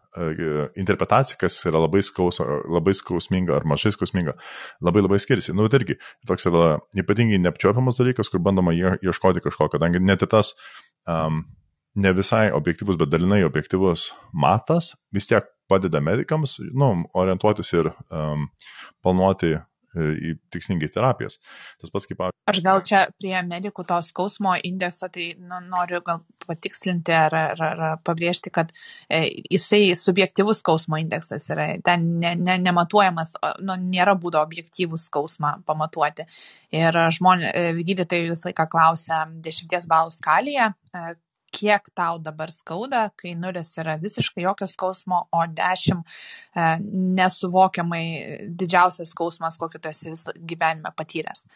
interpretacija, 0.79 1.37
kas 1.39 1.59
yra 1.69 1.81
labai, 1.83 2.01
skaus, 2.05 2.41
labai 2.41 2.95
skausminga 2.97 3.59
ar 3.59 3.67
mažai 3.69 3.93
skausminga, 3.95 4.35
labai 4.83 5.03
labai 5.05 5.21
skiriasi. 5.23 5.55
Nu, 5.55 5.69
tai 5.71 5.83
irgi 5.83 5.99
toks 6.27 6.49
yra 6.49 6.77
ypatingai 6.97 7.39
neapčiopiamas 7.43 8.01
dalykas, 8.01 8.31
kur 8.33 8.43
bandoma 8.43 8.75
ieškoti 8.75 9.43
kažko, 9.45 9.69
kadangi 9.75 10.03
net 10.03 10.25
ir 10.25 10.31
tas 10.31 10.53
um, 11.07 11.45
ne 11.97 12.13
visai 12.13 12.47
objektivus, 12.53 12.97
bet 12.99 13.11
dalinai 13.13 13.43
objektivus 13.47 14.11
matas 14.33 14.93
vis 15.13 15.29
tiek 15.29 15.47
padeda 15.67 15.99
medikams 16.03 16.57
nu, 16.73 16.91
orientuotis 17.17 17.73
ir 17.75 17.89
um, 17.91 18.47
planuoti 19.03 19.57
į 19.97 20.33
tikslingai 20.53 20.89
terapijas. 20.93 21.37
Tas 21.81 21.91
pats 21.93 22.07
kaip. 22.09 22.21
Aš 22.47 22.59
gal 22.63 22.81
čia 22.85 23.05
prie 23.17 23.35
medikų 23.47 23.83
to 23.87 23.97
skausmo 24.05 24.53
indekso, 24.67 25.09
tai 25.11 25.29
nu, 25.39 25.59
noriu 25.67 25.99
gal 26.05 26.21
patikslinti 26.47 27.15
ar, 27.15 27.35
ar, 27.35 27.63
ar 27.65 27.97
pabrėžti, 28.07 28.51
kad 28.53 28.71
e, 29.09 29.25
jisai 29.51 29.95
subjektivus 29.99 30.61
skausmo 30.63 30.99
indeksas 31.01 31.49
yra, 31.53 31.67
ten 31.83 32.05
ne, 32.21 32.35
ne, 32.39 32.55
nematuojamas, 32.63 33.35
nu, 33.67 33.75
nėra 33.89 34.15
būdo 34.19 34.41
objektyvų 34.43 34.99
skausmą 35.01 35.57
pamatuoti. 35.67 36.27
Ir 36.77 37.01
žmonės, 37.17 37.51
e, 37.51 37.73
gydytojai 37.81 38.29
visą 38.31 38.51
laiką 38.51 38.67
klausia 38.71 39.25
10 39.43 39.89
balų 39.91 40.15
skalėje, 40.15 40.71
e, 40.93 41.07
kiek 41.57 41.89
tau 41.97 42.19
dabar 42.21 42.51
skauda, 42.53 43.07
kai 43.17 43.33
nulis 43.39 43.73
yra 43.81 43.97
visiškai 44.01 44.45
jokio 44.45 44.67
skausmo, 44.69 45.23
o 45.33 45.41
dešimt 45.57 46.05
e, 46.05 46.67
nesuvokiamai 47.17 48.03
didžiausias 48.59 49.13
skausmas, 49.15 49.57
kokį 49.61 49.81
tu 49.81 49.91
esi 49.91 50.13
visą 50.13 50.35
gyvenimą 50.37 50.93
patyręs. 50.97 51.47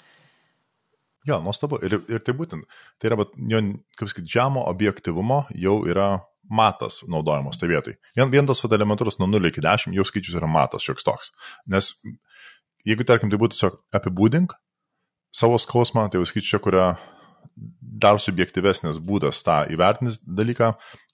Jo, 1.27 1.37
nuostabu. 1.45 1.77
Ir, 1.85 1.99
ir 2.09 2.23
tai 2.25 2.33
būtent, 2.33 2.65
tai 2.97 3.11
yra, 3.11 3.21
jo, 3.53 3.61
kaip 3.99 4.09
sakyti, 4.09 4.33
žemo 4.39 4.65
objektivumo 4.71 5.43
jau 5.53 5.77
yra 5.85 6.15
matas 6.51 7.01
naudojamos 7.07 7.59
tai 7.61 7.69
vietai. 7.71 7.93
Vien, 8.17 8.31
vien 8.33 8.47
tas 8.49 8.63
elementarus 8.65 9.19
nuo 9.21 9.29
0 9.29 9.51
iki 9.51 9.61
10 9.63 9.95
jau 9.95 10.05
skaičius 10.07 10.39
yra 10.41 10.49
matas 10.49 10.83
šioks 10.83 11.05
toks. 11.07 11.31
Nes 11.69 11.93
jeigu, 12.87 13.05
tarkim, 13.07 13.31
tai 13.31 13.39
būtų 13.39 13.55
tiesiog 13.55 13.77
apibūdink 13.95 14.57
savo 15.31 15.59
skausmą, 15.61 16.09
tai 16.09 16.19
jau 16.19 16.27
skaičius 16.27 16.55
čia, 16.55 16.61
kurią 16.63 16.87
dar 18.01 18.19
subjektyvesnis 18.21 18.99
būdas 19.03 19.43
tą 19.45 19.61
įvertinti 19.73 20.19
dalyką, 20.25 20.71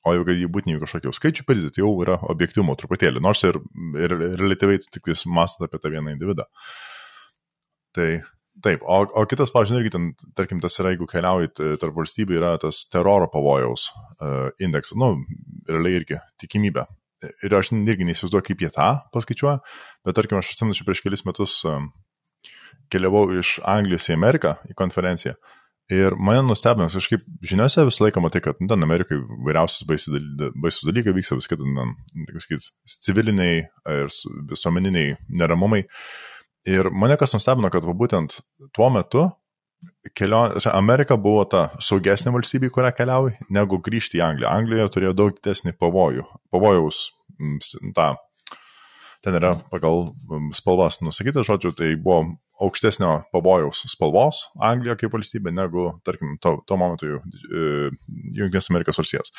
o 0.08 0.14
jau 0.16 0.24
kad 0.28 0.40
jį 0.40 0.48
būtinai 0.54 0.80
kažkokį 0.84 1.14
skaičių 1.16 1.46
padidinti, 1.48 1.76
tai 1.76 1.84
jau 1.84 1.92
yra 2.04 2.18
objektivumo 2.32 2.78
truputėlį, 2.80 3.24
nors 3.24 3.44
ir, 3.48 3.60
ir 4.00 4.16
relatyviai 4.40 4.82
tik 4.86 5.12
vis 5.12 5.26
mąstant 5.28 5.68
apie 5.68 5.82
tą 5.84 5.92
vieną 5.94 6.14
individą. 6.14 6.48
Tai 7.98 8.10
taip, 8.64 8.86
o, 8.86 9.02
o 9.06 9.26
kitas, 9.30 9.52
pažiūrėjau, 9.54 9.84
irgi 9.84 9.94
ten, 9.94 10.08
tarkim, 10.38 10.62
tas 10.64 10.78
yra, 10.82 10.94
jeigu 10.94 11.10
keliaujat 11.10 11.60
tarp 11.82 11.98
valstybių, 11.98 12.40
yra 12.40 12.56
tas 12.62 12.86
teroro 12.94 13.28
pavojaus 13.34 13.90
uh, 13.92 14.48
indeksas, 14.64 14.98
nu, 14.98 15.14
realiai 15.68 16.02
irgi 16.02 16.22
tikimybė. 16.42 16.88
Ir 17.46 17.54
aš 17.58 17.72
irgi 17.74 18.06
neįsivaizduoju, 18.06 18.46
kaip 18.46 18.62
jie 18.62 18.70
tą 18.74 18.90
paskaičiuoja, 19.14 19.60
bet 20.06 20.18
tarkim, 20.18 20.38
aš 20.38 20.54
atsimenu, 20.54 20.78
prieš 20.86 21.02
kelis 21.06 21.26
metus 21.26 21.60
um, 21.66 21.90
keliavau 22.94 23.28
iš 23.38 23.58
Anglijos 23.66 24.10
į 24.12 24.18
Ameriką 24.18 24.56
į 24.70 24.78
konferenciją 24.78 25.36
Ir 25.94 26.18
mane 26.20 26.42
nustebino, 26.44 26.90
kažkaip 26.92 27.22
žiniuose 27.48 27.86
visą 27.88 28.04
laiką 28.04 28.20
matai, 28.20 28.42
kad 28.44 28.58
nu, 28.60 28.68
ten 28.68 28.84
Amerikai 28.84 29.22
vairiausius 29.46 29.88
baisus 29.88 30.84
dalykai 30.84 31.14
vyksta, 31.16 31.38
vis 31.40 31.48
kitų, 31.48 31.70
kaip 32.28 32.44
sakyt, 32.44 32.66
civiliniai 33.08 33.62
ir 33.64 34.12
visuomeniniai 34.52 35.16
neramumai. 35.40 35.86
Ir 36.68 36.92
mane 36.92 37.16
kas 37.20 37.32
nustebino, 37.38 37.72
kad 37.72 37.88
va, 37.88 37.96
būtent 37.96 38.42
tuo 38.76 38.90
metu 38.92 39.30
kelionė, 40.18 40.60
Amerika 40.74 41.16
buvo 41.16 41.46
ta 41.48 41.70
saugesnė 41.80 42.36
valstybė, 42.36 42.72
kurią 42.74 42.92
keliauji, 42.98 43.38
negu 43.56 43.80
grįžti 43.84 44.20
į 44.20 44.26
Angliją. 44.28 44.52
Anglija 44.52 44.92
turėjo 44.92 45.16
daug 45.16 45.38
didesnį 45.40 45.78
pavojų, 45.80 46.28
pavojaus 46.52 47.06
tą 47.96 48.12
ten 49.24 49.38
yra 49.40 49.56
pagal 49.72 50.12
spalvas 50.56 51.02
nusakytas, 51.02 51.48
žodžiu, 51.48 51.74
tai 51.76 51.96
buvo 52.00 52.38
aukštesnio 52.64 53.12
pavojaus 53.34 53.84
spalvos 53.92 54.44
Anglija 54.64 54.96
kaip 55.00 55.14
valstybė 55.14 55.54
negu, 55.54 55.90
tarkim, 56.08 56.36
to, 56.44 56.58
tuo 56.68 56.78
momentu 56.80 57.10
e, 57.18 57.20
Junktinės 58.38 58.72
Amerikos 58.72 59.00
valstijos. 59.02 59.34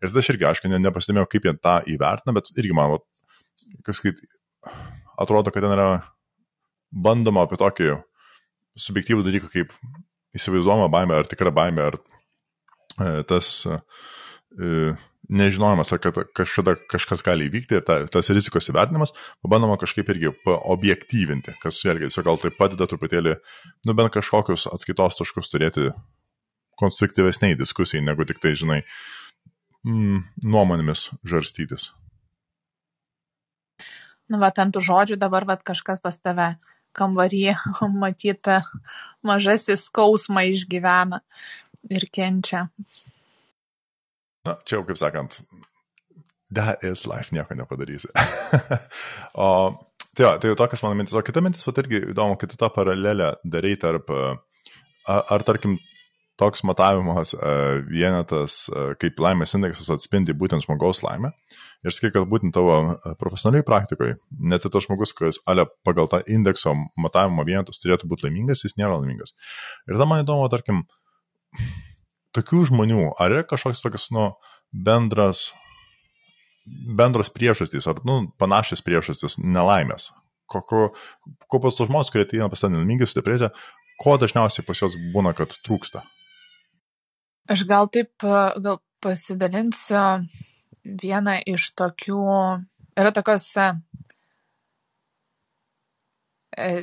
Ir 0.00 0.10
tada 0.10 0.22
aš 0.22 0.30
irgi, 0.34 0.46
aišku, 0.50 0.70
ne, 0.70 0.80
nepastebėjau, 0.84 1.28
kaip 1.30 1.48
jie 1.48 1.54
tą 1.58 1.76
įvertina, 1.90 2.34
bet 2.36 2.52
irgi 2.56 2.76
man, 2.76 2.96
kažkaip, 3.86 4.20
atrodo, 5.20 5.52
kad 5.52 5.66
ten 5.66 5.74
yra 5.74 5.90
bandoma 6.90 7.44
apie 7.46 7.58
tokį 7.60 7.92
subjektyvų 8.80 9.26
dalyką 9.26 9.50
kaip 9.52 9.74
įsivaizduojama 10.36 10.90
baime, 10.92 11.18
ar 11.18 11.28
tikra 11.28 11.52
baime, 11.54 11.90
ar 11.90 11.98
e, 11.98 13.22
tas 13.28 13.52
e, 13.66 13.80
nežinojimas, 15.28 15.92
ar 15.92 16.00
kad 16.02 16.16
kažkada 16.36 16.74
kažkas 16.90 17.22
gali 17.26 17.48
įvykti 17.50 17.78
ir 17.78 17.84
ta, 17.86 17.98
tas 18.10 18.30
rizikos 18.32 18.70
įvertinimas, 18.72 19.12
pabandoma 19.44 19.76
kažkaip 19.80 20.08
irgi 20.14 20.32
objektyvinti, 20.48 21.54
kas 21.62 21.82
vėlgi 21.84 22.08
tiesiog 22.08 22.26
gal 22.26 22.40
tai 22.40 22.52
padeda 22.56 22.88
truputėlį, 22.90 23.36
nu 23.86 23.96
bent 23.98 24.14
kažkokius 24.14 24.66
atskaitos 24.72 25.20
taškus 25.20 25.52
turėti 25.52 25.90
konstruktyvesniai 26.80 27.58
diskusijai, 27.60 28.02
negu 28.04 28.24
tik 28.24 28.40
tai, 28.42 28.54
žinai, 28.58 28.80
mm, 29.86 30.22
nuomonėmis 30.48 31.10
žarstytis. 31.28 31.90
Nu, 34.30 34.38
va, 34.38 34.52
ant 34.62 34.74
tų 34.74 34.82
žodžių 34.86 35.18
dabar, 35.20 35.44
va, 35.44 35.58
kažkas 35.58 36.02
pas 36.02 36.16
tave 36.22 36.54
kambarį 36.96 37.54
matyta 38.02 38.62
mažasis 39.26 39.86
skausmą 39.90 40.46
išgyvena 40.50 41.20
ir 41.90 42.06
kenčia. 42.14 42.68
Na, 44.48 44.56
čia 44.64 44.78
jau 44.78 44.86
kaip 44.88 45.00
sakant, 45.00 45.42
that 46.56 46.84
is 46.86 47.04
life, 47.06 47.34
nieko 47.34 47.56
nepadarysi. 47.58 48.10
o 49.44 49.48
tai 50.16 50.26
jo, 50.26 50.32
tai 50.40 50.50
jau 50.52 50.58
tokias 50.58 50.82
mano 50.84 50.98
mintis. 50.98 51.14
O 51.14 51.22
kita 51.24 51.42
mintis, 51.44 51.66
pat 51.66 51.82
irgi 51.82 52.02
įdomu, 52.14 52.38
kai 52.40 52.48
tu 52.50 52.58
tą 52.60 52.70
paralelę 52.74 53.34
darai 53.44 53.76
tarp, 53.80 54.10
ar, 54.10 55.22
ar 55.36 55.46
tarkim, 55.46 55.78
toks 56.40 56.62
matavimas 56.64 57.34
vienetas, 57.90 58.62
kaip 59.02 59.20
laimės 59.20 59.52
indeksas 59.58 59.90
atspindi 59.92 60.32
būtent 60.36 60.64
žmogaus 60.64 61.02
laimę. 61.04 61.34
Ir 61.84 61.92
sakai, 61.92 62.12
kad 62.14 62.28
būtent 62.30 62.54
tavo 62.56 62.96
profesionaliai 63.20 63.66
praktikoje, 63.66 64.16
net 64.40 64.64
tas 64.64 64.86
žmogus, 64.86 65.12
kuris 65.16 65.40
ale 65.48 65.66
pagal 65.84 66.08
tą 66.12 66.22
indekso 66.32 66.72
matavimo 67.00 67.44
vienetus 67.48 67.80
turėtų 67.82 68.08
būti 68.08 68.28
laimingas, 68.28 68.64
jis 68.64 68.78
nėra 68.80 68.96
laimingas. 68.96 69.36
Ir 69.88 69.98
tada 69.98 70.08
man 70.08 70.24
įdomu, 70.24 70.48
tarkim, 70.52 70.82
tokių 72.36 72.66
žmonių, 72.70 73.02
ar 73.20 73.34
yra 73.34 73.46
kažkoks 73.48 73.82
toks, 73.84 74.08
nu, 74.14 74.30
bendras, 74.70 75.50
bendros 76.66 77.32
priežastys, 77.34 77.88
ar, 77.90 78.02
nu, 78.06 78.22
panašias 78.40 78.84
priežastys 78.86 79.38
nelaimės? 79.40 80.10
Kokio, 80.50 80.90
ko 81.50 81.60
pas 81.62 81.76
tos 81.76 81.90
žmonės, 81.90 82.10
kurie 82.10 82.26
ateina 82.26 82.50
pas 82.50 82.62
tą 82.62 82.72
nelaimingai 82.72 83.06
su 83.06 83.18
depresija, 83.18 83.52
ko 84.02 84.16
dažniausiai 84.18 84.66
pas 84.66 84.82
juos 84.82 84.96
būna, 85.14 85.34
kad 85.38 85.54
trūksta? 85.66 86.02
Aš 87.50 87.64
gal 87.70 87.90
taip, 87.90 88.12
gal 88.22 88.80
pasidalinsiu 89.02 90.00
vieną 90.84 91.38
iš 91.50 91.70
tokių, 91.78 92.20
yra 92.98 93.12
tokios 93.14 93.46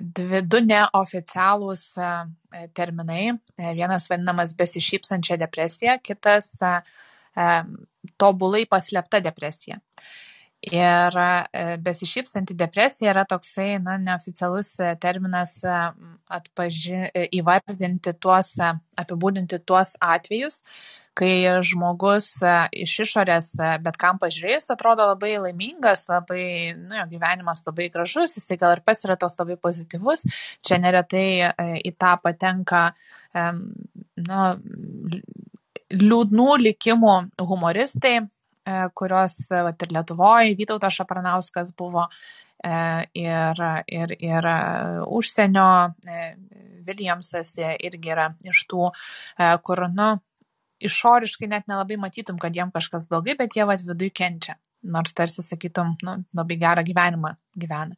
dvi, 0.01 0.41
du 0.47 0.61
neoficialūs 0.63 1.83
e, 1.99 2.11
terminai. 2.77 3.23
E, 3.57 3.73
vienas 3.77 4.07
vadinamas 4.11 4.55
besišypsančia 4.57 5.39
depresija, 5.41 5.99
kitas 6.03 6.55
tobulai 8.17 8.63
paslėpta 8.65 9.19
depresija. 9.21 9.77
Ir 10.65 11.13
besišypsanti 11.85 12.55
depresija 12.57 13.11
yra 13.13 13.23
toksai, 13.29 13.77
na, 13.79 13.99
neoficialus 14.01 14.71
terminas 14.99 15.59
atpaži, 16.33 17.03
įvardinti 17.37 18.15
tuos, 18.17 18.55
apibūdinti 18.97 19.59
tuos 19.69 19.93
atvejus, 20.01 20.63
kai 21.17 21.61
žmogus 21.65 22.31
iš 22.73 22.95
išorės, 23.05 23.51
bet 23.85 23.99
kam 24.01 24.17
pažiūrėjus, 24.21 24.71
atrodo 24.73 25.05
labai 25.11 25.35
laimingas, 25.45 26.07
labai, 26.09 26.73
nu, 26.77 26.97
jo 26.99 27.05
gyvenimas 27.13 27.61
labai 27.69 27.91
gražus, 27.93 28.39
jisai 28.39 28.57
gal 28.57 28.73
ir 28.75 28.81
pats 28.85 29.05
yra 29.05 29.17
toks 29.17 29.37
labai 29.37 29.59
pozityvus, 29.61 30.25
čia 30.65 30.81
neretai 30.81 31.27
į 31.85 31.93
tą 32.01 32.15
patenka, 32.23 32.81
nu, 33.37 34.41
liūdnų 35.93 36.49
likimų 36.65 37.15
humoristai, 37.45 38.17
kurios 38.97 39.37
vat, 39.51 39.81
ir 39.83 39.93
Lietuvoje, 39.95 40.55
Vytautas 40.59 40.97
Šapranauskas 40.99 41.73
buvo 41.77 42.07
ir, 43.13 43.61
ir, 43.87 44.13
ir 44.17 44.47
užsienio 45.05 45.67
Williamsas 46.87 47.53
irgi 47.59 48.13
yra 48.15 48.31
iš 48.47 48.63
tų, 48.71 48.89
kur, 49.63 49.83
nu, 49.93 50.07
išoriškai 50.79 51.49
net 51.51 51.67
nelabai 51.69 51.97
matytum, 52.01 52.39
kad 52.41 52.55
jiem 52.55 52.71
kažkas 52.73 53.07
blogai, 53.09 53.35
bet 53.37 53.57
jie 53.57 53.65
vad 53.67 53.83
viduje 53.85 54.13
kenčia. 54.13 54.57
Nors 54.83 55.13
tarsi 55.17 55.43
sakytum, 55.43 55.95
nu, 56.05 56.13
labai 56.37 56.57
gerą 56.61 56.83
gyvenimą 56.85 57.33
gyvena. 57.57 57.97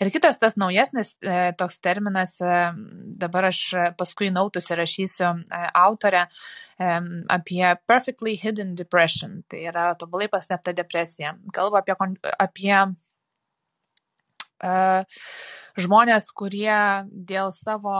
Ir 0.00 0.10
kitas 0.12 0.38
tas 0.38 0.58
naujesnis 0.60 1.14
e, 1.24 1.52
toks 1.58 1.80
terminas, 1.84 2.36
e, 2.44 2.58
dabar 3.22 3.48
aš 3.48 3.62
paskui 3.98 4.28
nautus 4.34 4.68
įrašysiu 4.72 5.28
e, 5.28 5.62
autorę 5.74 6.26
apie 6.78 7.72
perfectly 7.90 8.36
hidden 8.38 8.76
depression, 8.78 9.40
tai 9.50 9.64
yra 9.66 9.88
tobulai 9.98 10.28
paslėpta 10.30 10.70
depresija. 10.78 11.32
Kalba 11.56 11.80
apie, 11.82 11.96
apie 12.38 12.76
žmonės, 15.78 16.32
kurie 16.34 16.78
dėl 17.08 17.52
savo 17.54 17.94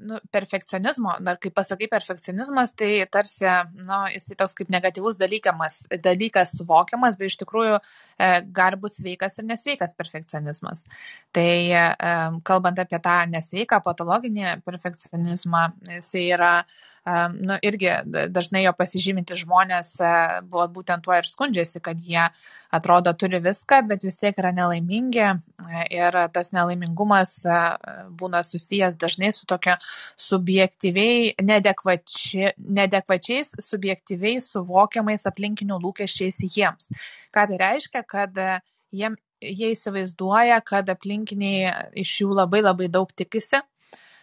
nu, 0.00 0.18
perfekcionizmo, 0.32 1.16
dar 1.24 1.38
kai 1.40 1.52
pasakai 1.54 1.88
perfekcionizmas, 1.92 2.72
tai 2.78 3.04
tarsi, 3.12 3.46
nu, 3.78 4.00
jisai 4.14 4.36
toks 4.38 4.56
kaip 4.58 4.72
negatyvus 4.72 5.18
dalykas, 5.20 5.82
dalykas 6.02 6.56
suvokiamas, 6.58 7.18
bet 7.20 7.30
iš 7.30 7.38
tikrųjų 7.42 7.78
e, 7.78 8.30
gali 8.56 8.80
būti 8.80 9.02
sveikas 9.02 9.38
ir 9.38 9.48
nesveikas 9.50 9.94
perfekcionizmas. 9.98 10.86
Tai 11.36 11.48
e, 11.70 11.84
kalbant 12.48 12.82
apie 12.82 13.00
tą 13.02 13.18
nesveiką 13.30 13.82
patologinį 13.86 14.60
perfekcionizmą, 14.66 15.66
jisai 15.98 16.26
yra 16.34 16.54
nu, 17.06 17.56
irgi 17.64 17.90
dažnai 18.28 18.64
jo 18.64 18.72
pasižyminti 18.76 19.38
žmonės 19.40 19.94
buvo 20.50 20.66
būtent 20.80 21.04
tuo 21.04 21.14
ir 21.16 21.24
skundžiasi, 21.24 21.80
kad 21.80 22.00
jie 22.04 22.26
atrodo 22.70 23.12
turi 23.18 23.40
viską, 23.42 23.80
bet 23.88 24.04
vis 24.04 24.20
tiek 24.20 24.36
yra 24.38 24.52
nelaimingi 24.54 25.24
ir 25.90 26.18
tas 26.34 26.52
nelaimingumas 26.54 27.38
būna 28.20 28.42
susijęs 28.46 28.98
dažnai 29.00 29.32
su 29.34 29.48
tokia 29.48 29.78
subjektyviai, 30.20 31.32
nedekvači, 31.40 32.52
nedekvačiais, 32.58 33.56
subjektyviai 33.64 34.42
suvokiamais 34.44 35.26
aplinkinių 35.30 35.80
lūkesčiais 35.80 36.44
jiems. 36.50 36.92
Ką 37.34 37.48
tai 37.48 37.58
reiškia, 37.64 38.04
kad 38.04 38.38
jiem, 38.92 39.16
jie 39.40 39.72
įsivaizduoja, 39.72 40.60
kad 40.68 40.92
aplinkiniai 40.92 41.72
iš 42.04 42.20
jų 42.22 42.36
labai 42.42 42.62
labai 42.66 42.92
daug 42.92 43.10
tikisi 43.16 43.64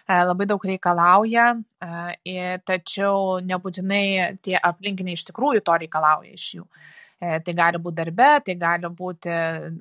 labai 0.08 0.46
daug 0.48 0.64
reikalauja, 0.64 1.48
e, 2.24 2.58
tačiau 2.66 3.40
nebūtinai 3.44 4.38
tie 4.44 4.56
aplinkiniai 4.56 5.18
iš 5.18 5.26
tikrųjų 5.30 5.64
to 5.66 5.76
reikalauja 5.84 6.32
iš 6.32 6.48
jų. 6.58 6.64
E, 7.18 7.40
tai 7.42 7.54
gali 7.58 7.82
būti 7.82 7.98
darbe, 7.98 8.30
tai 8.46 8.56
gali 8.62 8.92
būti 8.94 9.34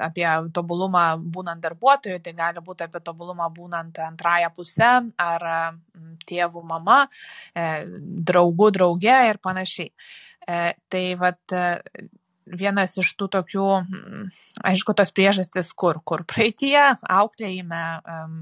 apie 0.03 0.27
tobulumą 0.57 1.05
būnant 1.21 1.63
darbuotoju, 1.63 2.21
tai 2.25 2.33
gali 2.35 2.63
būti 2.65 2.89
apie 2.89 3.03
tobulumą 3.05 3.51
būnant 3.55 4.01
antrąją 4.07 4.51
pusę 4.57 4.93
ar 5.21 5.49
tėvų 6.27 6.63
mama, 6.65 7.03
draugų 7.55 8.71
draugė 8.79 9.19
ir 9.31 9.43
panašiai. 9.45 9.93
Tai 10.89 11.05
vad 11.21 11.59
vienas 12.47 12.97
iš 13.01 13.13
tų 13.19 13.29
tokių, 13.35 13.67
mm, 13.83 14.27
aišku, 14.71 14.95
tos 14.97 15.13
priežastis, 15.15 15.73
kur, 15.75 16.01
kur 16.07 16.25
praeitie 16.29 16.79
auklėjime 17.03 17.83
um, 18.01 18.37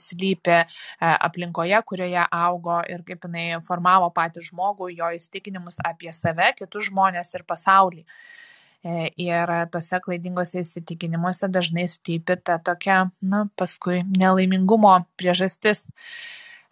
slypi 0.00 0.58
uh, 0.62 0.68
aplinkoje, 1.14 1.78
kurioje 1.86 2.24
augo 2.26 2.80
ir 2.90 3.04
kaip 3.06 3.28
jinai 3.28 3.60
formavo 3.66 4.10
patį 4.14 4.44
žmogų, 4.50 4.90
jo 4.96 5.12
įstikinimus 5.18 5.78
apie 5.84 6.12
save, 6.16 6.52
kitus 6.58 6.90
žmonės 6.90 7.34
ir 7.38 7.46
pasaulį. 7.46 8.06
E, 8.86 9.08
ir 9.18 9.50
tose 9.74 9.98
klaidingose 10.04 10.60
įsitikinimuose 10.62 11.48
dažnai 11.50 11.88
slypi 11.90 12.36
ta 12.46 12.60
tokia, 12.62 13.08
na, 13.18 13.46
paskui 13.58 14.02
nelaimingumo 14.06 14.92
priežastis. 15.18 15.88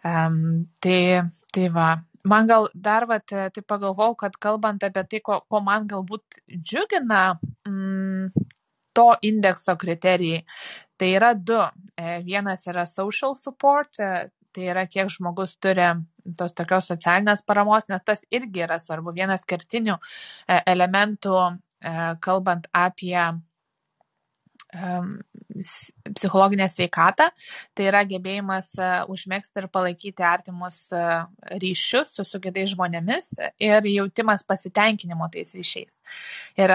Um, 0.05 0.67
tai, 0.85 1.25
tai 1.51 1.65
va, 1.73 1.89
man 2.25 2.49
gal 2.49 2.67
dar 2.73 3.05
vat 3.09 3.25
taip 3.29 3.65
pagalvojau, 3.69 4.15
kad 4.25 4.37
kalbant 4.41 4.83
apie 4.83 5.03
tai, 5.09 5.21
ko, 5.25 5.39
ko 5.49 5.61
man 5.63 5.87
galbūt 5.89 6.39
džiugina 6.55 7.37
mm, 7.67 8.45
to 8.95 9.07
indekso 9.27 9.75
kriterijai, 9.79 10.43
tai 10.97 11.11
yra 11.17 11.33
du. 11.35 11.59
E, 11.95 12.19
vienas 12.25 12.65
yra 12.71 12.85
social 12.89 13.35
support, 13.39 13.99
e, 13.99 14.27
tai 14.55 14.69
yra 14.71 14.85
kiek 14.87 15.11
žmogus 15.11 15.57
turi 15.59 15.87
tos 16.39 16.55
tokios 16.55 16.87
socialinės 16.89 17.43
paramos, 17.45 17.89
nes 17.91 18.03
tas 18.05 18.23
irgi 18.33 18.63
yra 18.65 18.79
svarbu. 18.81 19.13
Vienas 19.13 19.43
kertinių 19.45 19.97
elementų, 20.71 21.35
kalbant 22.23 22.65
apie 22.73 23.19
psichologinę 26.15 26.67
sveikatą, 26.69 27.29
tai 27.73 27.87
yra 27.89 28.01
gebėjimas 28.07 28.71
e, 28.75 28.87
užmėgsti 29.11 29.61
ir 29.61 29.67
palaikyti 29.71 30.25
artimus 30.25 30.77
e, 30.93 31.03
ryšius 31.61 32.11
su, 32.17 32.25
su 32.27 32.41
kitais 32.43 32.73
žmonėmis 32.73 33.29
ir 33.61 33.87
jautimas 33.87 34.43
pasitenkinimo 34.43 35.29
tais 35.31 35.53
ryšiais. 35.55 35.97
Ir 36.59 36.73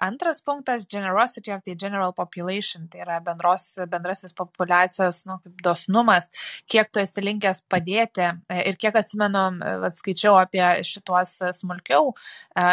antras 0.00 0.42
punktas- 0.42 0.86
generosity 0.94 1.54
of 1.54 1.62
the 1.64 1.76
general 1.76 2.12
population, 2.12 2.88
tai 2.88 3.04
yra 3.04 3.20
bendros, 3.20 3.76
bendrasis 3.86 4.34
populacijos 4.34 5.24
nu, 5.26 5.38
dosnumas, 5.62 6.30
kiek 6.66 6.90
tu 6.90 7.00
esi 7.00 7.22
linkęs 7.22 7.62
padėti 7.70 8.26
e, 8.48 8.62
ir 8.68 8.76
kiek 8.76 8.96
atsimenu, 8.96 9.46
atskaičiau 9.86 10.40
apie 10.40 10.66
šituos 10.82 11.38
smulkiau 11.60 12.12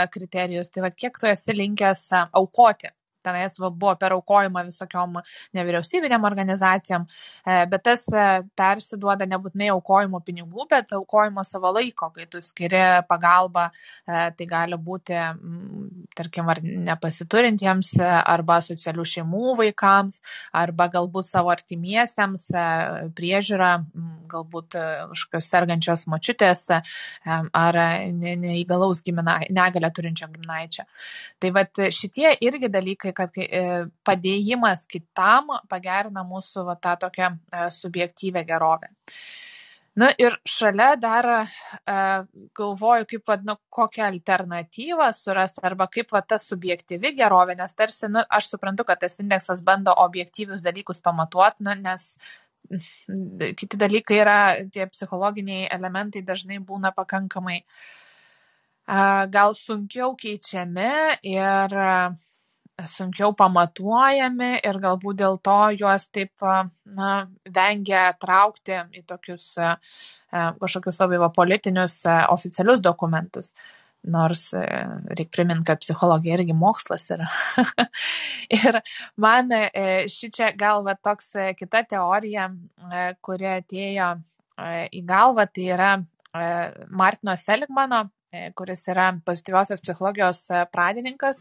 kriterijus, 0.09 0.71
tai 0.71 0.81
vad 0.87 0.95
kiek 0.95 1.19
tu 1.19 1.27
esi 1.27 1.53
linkęs 1.53 2.07
aukoti 2.33 2.89
tenais 3.23 3.57
va, 3.59 3.69
buvo 3.71 3.95
per 3.99 4.13
aukojimą 4.17 4.65
visokiom 4.69 5.19
nevyriausybinėm 5.57 6.27
organizacijom, 6.27 7.05
e, 7.45 7.57
bet 7.71 7.85
tas 7.87 8.05
e, 8.11 8.25
persiduoda 8.57 9.27
nebūtinai 9.29 9.69
aukojimo 9.73 10.21
pinigų, 10.25 10.67
bet 10.71 10.93
aukojimo 10.97 11.43
savo 11.47 11.73
laiko, 11.75 12.09
kai 12.15 12.27
tu 12.29 12.41
skiri 12.43 12.83
pagalbą, 13.09 13.69
e, 13.69 14.25
tai 14.37 14.49
gali 14.49 14.77
būti, 14.77 15.19
tarkim, 16.17 16.49
ar 16.49 16.61
nepasiturintiems, 16.63 17.95
arba 18.03 18.59
socialių 18.63 19.05
šeimų 19.13 19.55
vaikams, 19.59 20.19
arba 20.63 20.87
galbūt 20.93 21.27
savo 21.29 21.51
artimiesiems 21.53 22.47
priežiūrą, 23.17 23.71
galbūt 24.31 24.77
kažkokios 25.13 25.49
sergančios 25.49 26.05
močiutės 26.09 26.65
ar 26.73 27.79
neįgalaus 28.13 29.03
giminai, 29.05 29.47
negalę 29.53 29.91
turinčio 29.93 30.29
giminaičio. 30.33 30.85
Tai 31.41 31.51
vad 31.55 31.81
šitie 31.97 32.33
irgi 32.45 32.69
dalykai, 32.73 33.12
kad 33.15 33.37
e, 33.39 33.63
padėjimas 34.05 34.85
kitam 34.89 35.53
pagerina 35.69 36.25
mūsų 36.27 36.67
va, 36.67 36.75
tą 36.75 36.97
tokią 37.05 37.31
e, 37.33 37.65
subjektyvę 37.73 38.43
gerovę. 38.49 38.91
Na 39.99 40.07
ir 40.17 40.33
šalia 40.49 40.95
dar 40.97 41.27
e, 41.29 41.41
galvoju, 42.57 43.05
kaip, 43.11 43.25
va, 43.29 43.37
nu, 43.45 43.57
kokią 43.73 44.07
alternatyvą 44.09 45.11
surasti 45.13 45.61
arba 45.69 45.87
kaip 45.93 46.13
va, 46.15 46.23
ta 46.25 46.39
subjektyvi 46.41 47.13
gerovė, 47.19 47.57
nes 47.59 47.77
tarsi, 47.77 48.09
nu, 48.09 48.23
aš 48.29 48.49
suprantu, 48.55 48.87
kad 48.89 49.03
tas 49.05 49.19
indeksas 49.21 49.61
bando 49.65 49.93
objektyvius 50.05 50.65
dalykus 50.65 51.03
pamatuoti, 51.03 51.67
nu, 51.67 51.77
nes 51.85 52.15
kiti 53.59 53.77
dalykai 53.77 54.21
yra, 54.23 54.37
tie 54.73 54.87
psichologiniai 54.89 55.67
elementai 55.75 56.23
dažnai 56.25 56.61
būna 56.63 56.93
pakankamai 56.95 57.59
gal 59.31 59.53
sunkiau 59.55 60.15
keičiami 60.19 61.19
ir 61.23 61.75
sunkiau 62.89 63.33
pamatuojami 63.37 64.57
ir 64.65 64.79
galbūt 64.81 65.19
dėl 65.21 65.37
to 65.45 65.57
juos 65.77 66.07
taip 66.13 66.43
na, 66.43 67.27
vengia 67.45 68.07
traukti 68.19 68.79
į 68.97 69.03
tokius 69.09 69.53
kažkokius 70.33 70.99
labai 71.03 71.21
va, 71.21 71.29
politinius 71.33 72.01
oficialius 72.33 72.81
dokumentus. 72.83 73.53
Nors 74.03 74.49
reikia 74.51 75.31
priminti, 75.31 75.63
kad 75.69 75.79
psichologija 75.79 76.35
irgi 76.35 76.55
mokslas 76.57 77.05
yra. 77.13 77.29
ir 78.57 78.81
man 79.15 79.53
ši 80.11 80.31
čia 80.33 80.49
galva 80.59 80.97
toks 80.99 81.29
e, 81.39 81.45
kita 81.55 81.85
teorija, 81.87 82.49
kuri 83.23 83.47
atėjo 83.53 84.09
į 84.91 85.05
galvą, 85.07 85.47
tai 85.55 85.69
yra 85.77 85.93
Martino 86.91 87.37
Seligmano, 87.39 88.03
kuris 88.57 88.83
yra 88.91 89.13
pozityviosios 89.23 89.85
psichologijos 89.85 90.47
pradininkas 90.73 91.39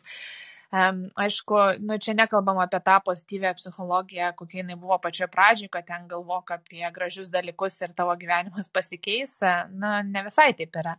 Aišku, 0.72 1.56
nu, 1.84 1.98
čia 2.00 2.14
nekalbam 2.16 2.56
apie 2.62 2.78
tą 2.80 2.96
pozityvę 3.04 3.50
psichologiją, 3.58 4.30
kokia 4.36 4.62
jinai 4.62 4.76
buvo 4.80 4.96
pačioje 4.98 5.28
pradžioje, 5.28 5.68
kad 5.68 5.84
ten 5.84 6.06
galvok 6.08 6.54
apie 6.56 6.88
gražius 6.94 7.28
dalykus 7.28 7.76
ir 7.82 7.92
tavo 7.92 8.14
gyvenimas 8.16 8.70
pasikeis. 8.72 9.36
Na, 9.68 10.00
ne 10.02 10.24
visai 10.24 10.54
taip 10.56 10.80
yra. 10.80 10.96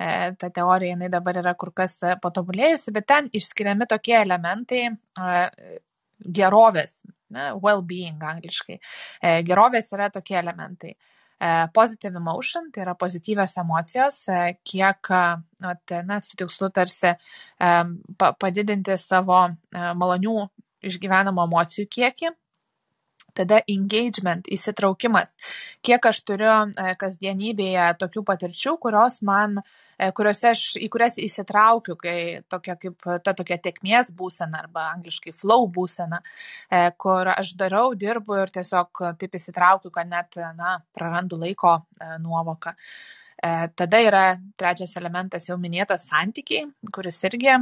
E, 0.00 0.32
ta 0.40 0.48
teorija 0.48 0.94
jinai 0.94 1.12
dabar 1.12 1.36
yra 1.42 1.52
kur 1.54 1.72
kas 1.76 1.98
patobulėjusi, 2.22 2.96
bet 2.96 3.10
ten 3.12 3.28
išskiriami 3.28 3.90
tokie 3.90 4.16
elementai 4.22 4.88
gerovės, 6.40 7.02
well-being 7.30 8.24
angliškai. 8.24 8.80
E, 9.20 9.40
gerovės 9.44 9.92
yra 9.92 10.08
tokie 10.12 10.40
elementai 10.40 10.96
positive 11.72 12.16
emotion, 12.16 12.70
tai 12.72 12.82
yra 12.84 12.94
pozityvios 12.94 13.56
emocijos, 13.62 14.28
e, 14.28 14.58
kiek, 14.64 15.10
e, 15.10 16.02
na, 16.04 16.20
su 16.20 16.36
tikslu 16.36 16.68
tarsi 16.70 17.14
padidinti 18.40 18.96
savo 19.00 19.40
malonių 19.72 20.36
išgyvenamų 20.90 21.44
emocijų 21.48 21.88
kiekį 21.96 22.30
Tada 23.36 23.60
engagement, 23.70 24.48
įsitraukimas. 24.52 25.32
Kiek 25.86 26.08
aš 26.10 26.22
turiu 26.28 26.50
e, 26.50 26.94
kasdienybėje 27.00 27.86
tokių 28.00 28.24
patirčių, 28.26 28.74
kurios 28.82 29.20
man, 29.26 29.60
e, 29.98 30.10
kuriuose 30.16 30.50
aš, 30.52 30.64
į 30.80 30.90
kurias 30.92 31.18
įsitraukiu, 31.22 31.96
kai 32.00 32.16
tokia 32.50 32.76
kaip 32.80 33.08
ta 33.24 33.34
tokia 33.36 33.60
tekmės 33.62 34.12
būsena 34.16 34.64
arba 34.64 34.88
angliškai 34.96 35.34
flow 35.36 35.68
būsena, 35.70 36.20
e, 36.70 36.84
kur 37.00 37.30
aš 37.34 37.54
darau, 37.60 37.88
dirbu 37.94 38.42
ir 38.42 38.54
tiesiog 38.58 39.04
taip 39.20 39.40
įsitraukiu, 39.40 39.92
kad 39.94 40.10
net, 40.10 40.40
na, 40.58 40.78
prarandu 40.96 41.40
laiko 41.40 41.80
nuovoką. 42.20 42.76
E, 43.42 43.68
tada 43.74 43.98
yra 44.04 44.24
trečias 44.60 44.92
elementas 45.00 45.46
jau 45.48 45.56
minėtas 45.56 46.04
santykiai, 46.10 46.66
kuris 46.92 47.22
irgi 47.24 47.48
e, 47.48 47.60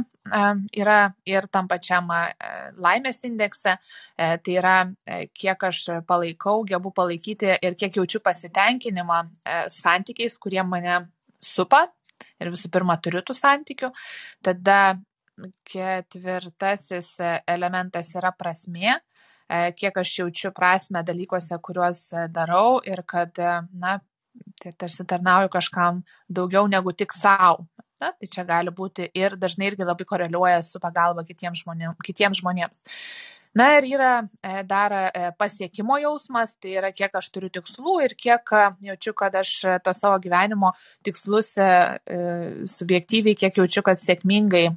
yra 0.81 0.97
ir 1.29 1.47
tam 1.47 1.69
pačiam 1.71 2.09
e, 2.11 2.19
laimės 2.75 3.23
indekse. 3.29 3.77
Tai 4.19 4.55
yra, 4.55 4.75
kiek 5.35 5.63
aš 5.69 5.81
palaikau, 6.07 6.65
gebu 6.67 6.91
palaikyti 6.95 7.53
ir 7.63 7.77
kiek 7.79 7.95
jaučiu 8.01 8.19
pasitenkinimą 8.25 9.21
santykiais, 9.71 10.35
kurie 10.41 10.63
mane 10.67 11.05
supa. 11.39 11.85
Ir 12.39 12.51
visų 12.51 12.67
pirma, 12.73 12.97
turiu 12.99 13.21
tų 13.23 13.35
santykių. 13.37 13.93
Tada 14.43 14.99
ketvirtasis 15.71 17.13
elementas 17.47 18.11
yra 18.19 18.33
prasmė 18.35 18.97
kiek 19.49 19.95
aš 19.97 20.11
jaučiu 20.19 20.51
prasme 20.53 21.01
dalykuose, 21.05 21.57
kuriuos 21.63 22.01
darau 22.29 22.81
ir 22.85 23.01
kad, 23.07 23.39
na, 23.73 23.95
tai 24.61 24.73
tarsi 24.77 25.05
tarnauju 25.07 25.51
kažkam 25.53 26.03
daugiau 26.29 26.67
negu 26.67 26.93
tik 26.93 27.15
savo. 27.15 27.65
Na, 27.99 28.13
tai 28.15 28.29
čia 28.31 28.45
gali 28.47 28.71
būti 28.71 29.09
ir 29.17 29.35
dažnai 29.35 29.67
irgi 29.67 29.83
labai 29.83 30.05
koreliuoja 30.07 30.61
su 30.63 30.79
pagalba 30.79 31.25
kitiems, 31.27 31.65
žmonėm, 31.65 31.97
kitiems 32.05 32.39
žmonėms. 32.39 32.79
Na 33.57 33.65
ir 33.79 33.87
yra 33.89 34.11
e, 34.45 34.61
dar 34.63 34.93
e, 34.93 35.29
pasiekimo 35.39 35.97
jausmas, 35.97 36.53
tai 36.61 36.75
yra 36.77 36.91
kiek 36.93 37.15
aš 37.17 37.31
turiu 37.33 37.49
tikslų 37.49 37.95
ir 38.05 38.13
kiek 38.13 38.53
e, 38.53 38.65
jaučiu, 38.91 39.13
kad 39.17 39.35
aš 39.39 39.53
to 39.83 39.93
savo 39.97 40.19
gyvenimo 40.21 40.69
tikslus 41.05 41.55
subjektyviai, 42.69 43.37
kiek 43.39 43.57
jaučiu, 43.57 43.83
kad 43.85 43.97
sėkmingai 43.99 44.67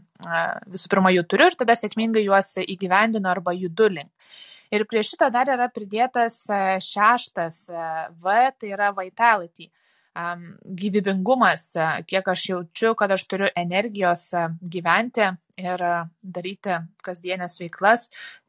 visų 0.73 0.89
pirma 0.89 1.13
jų 1.13 1.27
turiu 1.29 1.51
ir 1.51 1.59
tada 1.61 1.77
sėkmingai 1.77 2.25
juos 2.25 2.55
įgyvendinu 2.65 3.29
arba 3.29 3.53
judu 3.55 3.91
link. 3.93 4.33
Ir 4.73 4.87
prie 4.89 5.03
šito 5.05 5.29
dar 5.29 5.51
yra 5.53 5.69
pridėtas 5.69 6.43
e, 6.49 6.59
šeštas 6.81 7.57
e, 7.69 7.87
V, 8.25 8.37
tai 8.57 8.71
yra 8.73 8.89
vitality. 8.97 9.69
Gyvybingumas, 10.13 11.65
e, 11.77 11.89
kiek 12.09 12.31
aš 12.33 12.45
jaučiu, 12.49 12.95
kad 12.97 13.13
aš 13.13 13.27
turiu 13.29 13.51
energijos 13.57 14.31
gyventi 14.75 15.27
ir 15.61 15.85
daryti 16.23 16.79
kasdienės 17.05 17.59
veiklas. 17.61 18.07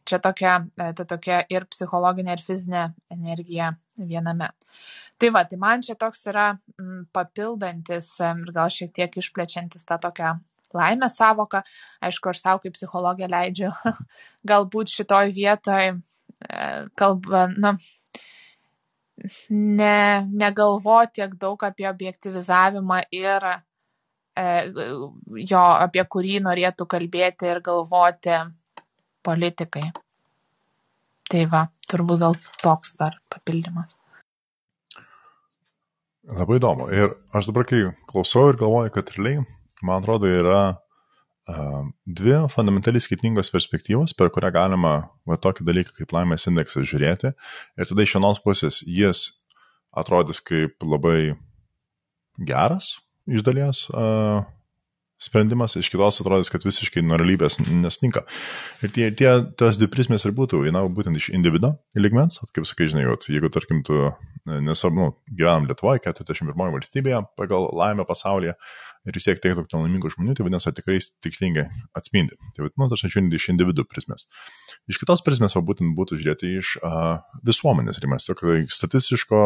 Čia 0.07 0.19
tokia, 0.23 0.53
ta 0.75 1.05
tokia 1.07 1.41
ir 1.51 1.67
psichologinė, 1.71 2.38
ir 2.38 2.43
fizinė 2.43 2.86
energija 3.12 3.73
viename. 3.99 4.49
Tai 5.19 5.29
va, 5.36 5.43
tai 5.47 5.59
man 5.59 5.83
čia 5.83 5.95
toks 5.99 6.25
yra 6.31 6.47
papildantis 7.15 8.09
ir 8.19 8.55
gal 8.55 8.71
šiek 8.71 8.91
tiek 8.95 9.19
išplečiantis 9.19 9.88
tą 9.88 9.99
tokią 10.07 10.33
laimės 10.75 11.19
savoką. 11.19 11.63
Aišku, 12.03 12.31
aš 12.31 12.43
savo 12.43 12.63
kaip 12.63 12.75
psichologė 12.75 13.31
leidžiu 13.31 13.71
galbūt 14.51 14.91
šitoj 14.91 15.31
vietoj 15.36 15.93
kalba, 16.99 17.47
na, 17.58 17.75
ne, 19.49 20.27
negalvo 20.32 20.99
tiek 21.13 21.36
daug 21.39 21.63
apie 21.63 21.88
objektivizavimą 21.89 22.99
ir 23.15 23.47
e, 23.49 24.45
jo, 25.49 25.63
apie 25.63 26.06
kurį 26.15 26.39
norėtų 26.47 26.88
kalbėti 26.89 27.49
ir 27.51 27.62
galvoti 27.65 28.39
politikai. 29.23 29.89
Tai 31.32 31.43
va, 31.49 31.65
turbūt 31.89 32.21
gal 32.21 32.39
toks 32.62 32.97
dar 32.99 33.17
papildymas. 33.32 33.95
Labai 36.23 36.56
įdomu. 36.60 36.88
Ir 36.95 37.12
aš 37.36 37.49
dabar, 37.49 37.65
kai 37.67 37.82
klausau 38.08 38.49
ir 38.51 38.60
galvoju, 38.60 38.93
kad 38.95 39.10
realiai, 39.15 39.43
man 39.84 39.99
atrodo, 39.99 40.29
yra 40.29 40.62
dvi 41.43 42.36
fundamentaliai 42.47 43.03
skirtingos 43.03 43.51
perspektyvos, 43.51 44.15
per 44.15 44.32
kurią 44.32 44.51
galima 44.56 44.93
va, 45.27 45.38
tokį 45.38 45.65
dalyką 45.67 45.97
kaip 45.97 46.13
laimės 46.15 46.47
indeksas 46.47 46.88
žiūrėti. 46.88 47.34
Ir 47.77 47.89
tada 47.89 48.06
iš 48.06 48.15
vienos 48.15 48.39
pusės 48.43 48.82
jis 48.88 49.25
atrodys 49.91 50.39
kaip 50.41 50.79
labai 50.84 51.36
geras 52.39 52.95
iš 53.27 53.43
dalies 53.45 53.86
sprendimas, 55.21 55.76
iš 55.80 55.89
kitos 55.93 56.21
atrodys, 56.21 56.52
kad 56.52 56.65
visiškai 56.65 57.04
nuo 57.06 57.17
realybės 57.19 57.60
nesutinka. 57.67 58.26
Ir 58.84 58.93
tie, 58.95 59.10
tie 59.15 59.34
tos 59.60 59.80
dvi 59.80 59.89
prismės 59.93 60.26
ir 60.28 60.34
būtų, 60.36 60.63
viena 60.65 60.84
būtent 60.88 61.19
iš 61.19 61.30
individo 61.36 61.76
ligmens, 61.97 62.39
kaip 62.56 62.67
sakai, 62.69 62.89
žinai, 62.91 63.06
jeigu 63.08 63.52
tarkim 63.54 63.84
tu, 63.88 64.10
nesvarbu, 64.45 64.99
nu, 64.99 65.13
gyvenam 65.32 65.69
Lietuvoje, 65.69 66.04
41 66.04 66.73
valstybėje 66.76 67.21
pagal 67.39 67.69
laimę 67.78 68.08
pasaulyje, 68.10 68.58
ir 69.08 69.17
vis 69.17 69.28
tiek 69.28 69.39
tiek 69.43 69.56
daug 69.58 69.67
nelaimingų 69.67 70.13
žmonių, 70.13 70.36
tai 70.38 70.45
vadinasi, 70.47 70.73
tikrai 70.76 70.99
tikslingai 71.23 71.65
atspindi. 71.97 72.38
Tai 72.56 72.67
vadinu, 72.67 72.88
aš 72.95 73.06
žiūrint 73.08 73.36
iš 73.36 73.49
individų 73.54 73.86
prismės. 73.89 74.28
Iš 74.91 74.99
kitos 75.02 75.23
prismės, 75.26 75.58
o 75.60 75.63
būtent 75.65 75.95
būtų 75.97 76.19
žiūrėti 76.21 76.54
iš 76.60 76.78
uh, 76.80 77.19
visuomenės 77.47 77.99
rimės, 78.04 78.28
tokio 78.30 78.62
statistiško 78.71 79.43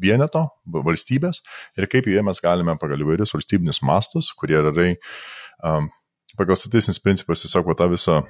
vieneto 0.00 0.46
valstybės 0.66 1.42
ir 1.78 1.88
kaip 1.90 2.08
joje 2.10 2.22
mes 2.26 2.40
galime 2.44 2.76
pagal 2.80 3.02
įvairius 3.04 3.34
valstybinius 3.34 3.82
mastus, 3.86 4.32
kurie 4.36 4.58
yra 4.60 4.72
um, 4.74 5.90
pagal 6.38 6.58
statistinius 6.58 7.02
principus 7.02 7.44
tiesiog 7.44 7.70
tą 7.78 7.88
visą 7.92 8.22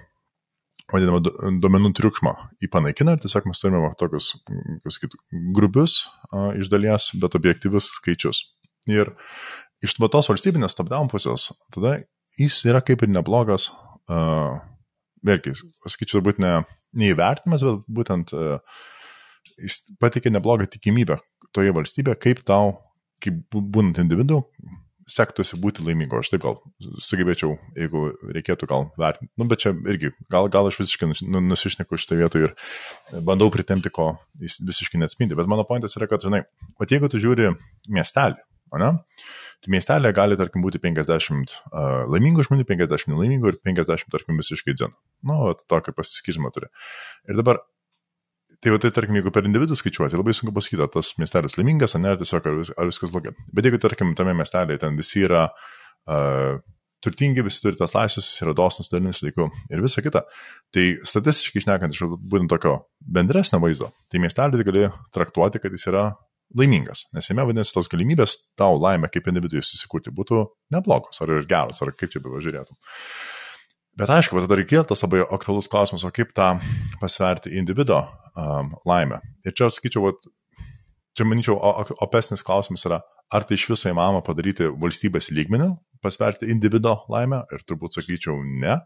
vadinamą 0.93 1.23
duomenų 1.63 1.93
triukšmą 1.97 2.33
įpanaikina 2.67 3.15
ir 3.15 3.23
tiesiog 3.23 3.47
mes 3.49 3.63
turime 3.63 3.89
tokius, 4.01 4.35
kaip 4.45 4.93
sakyt, 4.93 5.17
grubius 5.57 6.03
a, 6.29 6.51
iš 6.61 6.69
dalies, 6.73 7.09
bet 7.21 7.37
objektyvius 7.39 7.89
skaičius. 8.01 8.43
Ir 8.91 9.15
iš 9.85 9.97
tos 9.97 10.29
valstybinės 10.29 10.77
top-down 10.77 11.09
pusės, 11.13 11.49
tada 11.73 11.97
jis 12.37 12.59
yra 12.69 12.83
kaip 12.85 13.05
ir 13.05 13.13
neblogas, 13.15 13.71
uh, 14.13 14.61
vėlgi, 15.25 15.55
sakyčiau, 15.89 16.19
turbūt 16.19 16.43
ne, 16.45 16.59
neįvertimas, 17.01 17.65
bet 17.65 17.89
būtent 17.89 18.35
uh, 18.37 18.59
jis 19.59 19.83
patikė 20.03 20.33
neblogą 20.35 20.69
tikimybę 20.71 21.19
toje 21.55 21.75
valstybėje, 21.75 22.21
kaip 22.23 22.43
tau, 22.49 22.79
kaip 23.23 23.43
būnant 23.53 24.01
individu, 24.03 24.43
sektųsi 25.11 25.59
būti 25.61 25.85
laimingo. 25.85 26.19
Aš 26.21 26.33
taip 26.33 26.43
gal 26.45 26.59
sugebėčiau, 27.03 27.55
jeigu 27.77 28.07
reikėtų 28.35 28.69
gal 28.71 28.89
vertinti. 29.01 29.33
Nu, 29.41 29.47
bet 29.51 29.63
čia 29.65 29.75
irgi, 29.91 30.15
gal, 30.33 30.49
gal 30.53 30.69
aš 30.71 30.81
visiškai 30.81 31.11
nu, 31.13 31.43
nusišneku 31.45 31.99
šitą 32.01 32.19
vietą 32.21 32.43
ir 32.47 32.55
bandau 33.27 33.51
pritemti, 33.55 33.93
ko 33.95 34.15
jis 34.41 34.61
visiškai 34.65 35.03
neatspindi. 35.03 35.37
Bet 35.39 35.51
mano 35.51 35.67
pointas 35.69 35.97
yra, 35.99 36.09
kad, 36.11 36.25
žinai, 36.25 36.45
pat 36.81 36.95
jeigu 36.95 37.11
tu 37.13 37.21
žiūri 37.23 37.53
miestelį, 37.93 38.41
ne? 38.81 38.95
Tai 39.65 39.73
miestelė 39.73 40.11
gali, 40.13 40.37
tarkim, 40.37 40.61
būti 40.65 40.77
50 40.83 41.53
uh, 41.55 42.03
laimingų 42.13 42.45
žmonių, 42.45 42.67
50 42.69 43.09
nelaimingų 43.09 43.55
ir 43.55 43.61
50, 43.65 44.11
tarkim, 44.13 44.37
visiškai 44.37 44.75
dzen. 44.77 44.93
Nu, 45.25 45.55
tokį 45.73 45.95
pasiskirstimą 45.97 46.51
turi. 46.53 46.69
Ir 47.31 47.39
dabar, 47.39 47.63
tai 48.65 48.73
jau 48.73 48.81
tai, 48.81 48.91
tarkim, 48.97 49.19
jeigu 49.19 49.33
per 49.35 49.45
individų 49.45 49.77
skaičiuoti, 49.77 50.17
labai 50.17 50.33
sunku 50.37 50.55
pasakyti, 50.57 50.81
ar 50.87 50.93
tas 50.93 51.13
miestelis 51.21 51.59
laimingas, 51.61 51.95
ar 51.97 52.01
ne, 52.01 52.15
tiesiog 52.21 52.47
ar, 52.49 52.61
vis, 52.63 52.71
ar 52.81 52.89
viskas 52.89 53.13
blogai. 53.13 53.35
Bet 53.53 53.69
jeigu, 53.69 53.81
tarkim, 53.83 54.15
tame 54.17 54.33
miestelėje 54.39 54.81
ten 54.87 54.97
visi 54.97 55.27
yra 55.27 55.47
uh, 55.53 56.63
turtingi, 57.05 57.45
visi 57.45 57.61
turi 57.61 57.79
tas 57.79 57.95
laisvės, 57.97 58.31
visi 58.33 58.45
yra 58.47 58.55
dosnus, 58.57 58.89
dalinis 58.93 59.21
laiku 59.25 59.51
ir 59.69 59.85
visa 59.85 60.03
kita. 60.05 60.25
Tai 60.75 60.85
statistiškai 61.13 61.61
išnekant 61.63 61.97
iš 61.97 62.07
būtent 62.17 62.51
tokio 62.53 62.79
bendresnio 63.05 63.61
vaizdo, 63.63 63.91
tai 64.09 64.23
miestelis 64.25 64.65
gali 64.67 64.89
traktuoti, 65.15 65.61
kad 65.63 65.77
jis 65.77 65.89
yra 65.93 66.09
laimingas, 66.57 67.07
nes 67.15 67.29
jame 67.29 67.45
vadinasi 67.49 67.75
tos 67.75 67.89
galimybės 67.91 68.37
tau 68.59 68.79
laimę 68.81 69.11
kaip 69.13 69.29
individui 69.31 69.63
susikurti 69.65 70.13
būtų 70.15 70.45
neblogos 70.75 71.21
ar 71.25 71.33
ir 71.35 71.49
geros, 71.51 71.81
ar 71.83 71.93
kaip 71.97 72.13
čia 72.13 72.23
bevažiūrėtum. 72.25 72.79
Bet 73.99 74.11
aišku, 74.11 74.41
tada 74.43 74.59
reikėtų 74.59 74.91
tas 74.91 75.05
labai 75.05 75.23
aktualus 75.23 75.71
klausimas, 75.71 76.03
o 76.03 76.11
kaip 76.15 76.33
tą 76.35 76.57
pasverti 76.99 77.53
individo 77.55 78.01
um, 78.35 78.73
laimę. 78.89 79.21
Ir 79.47 79.55
čia 79.55 79.69
sakyčiau, 79.71 80.09
vat, 80.09 80.27
čia 81.15 81.27
manyčiau, 81.31 81.55
opesnis 82.03 82.43
klausimas 82.47 82.83
yra, 82.89 82.99
ar 83.31 83.47
tai 83.47 83.55
iš 83.59 83.69
viso 83.71 83.93
įmanoma 83.93 84.25
padaryti 84.27 84.67
valstybės 84.83 85.31
lygmenių, 85.35 85.71
pasverti 86.05 86.51
individo 86.51 86.97
laimę 87.13 87.45
ir 87.55 87.63
turbūt 87.69 88.01
sakyčiau 88.01 88.43
ne, 88.43 88.81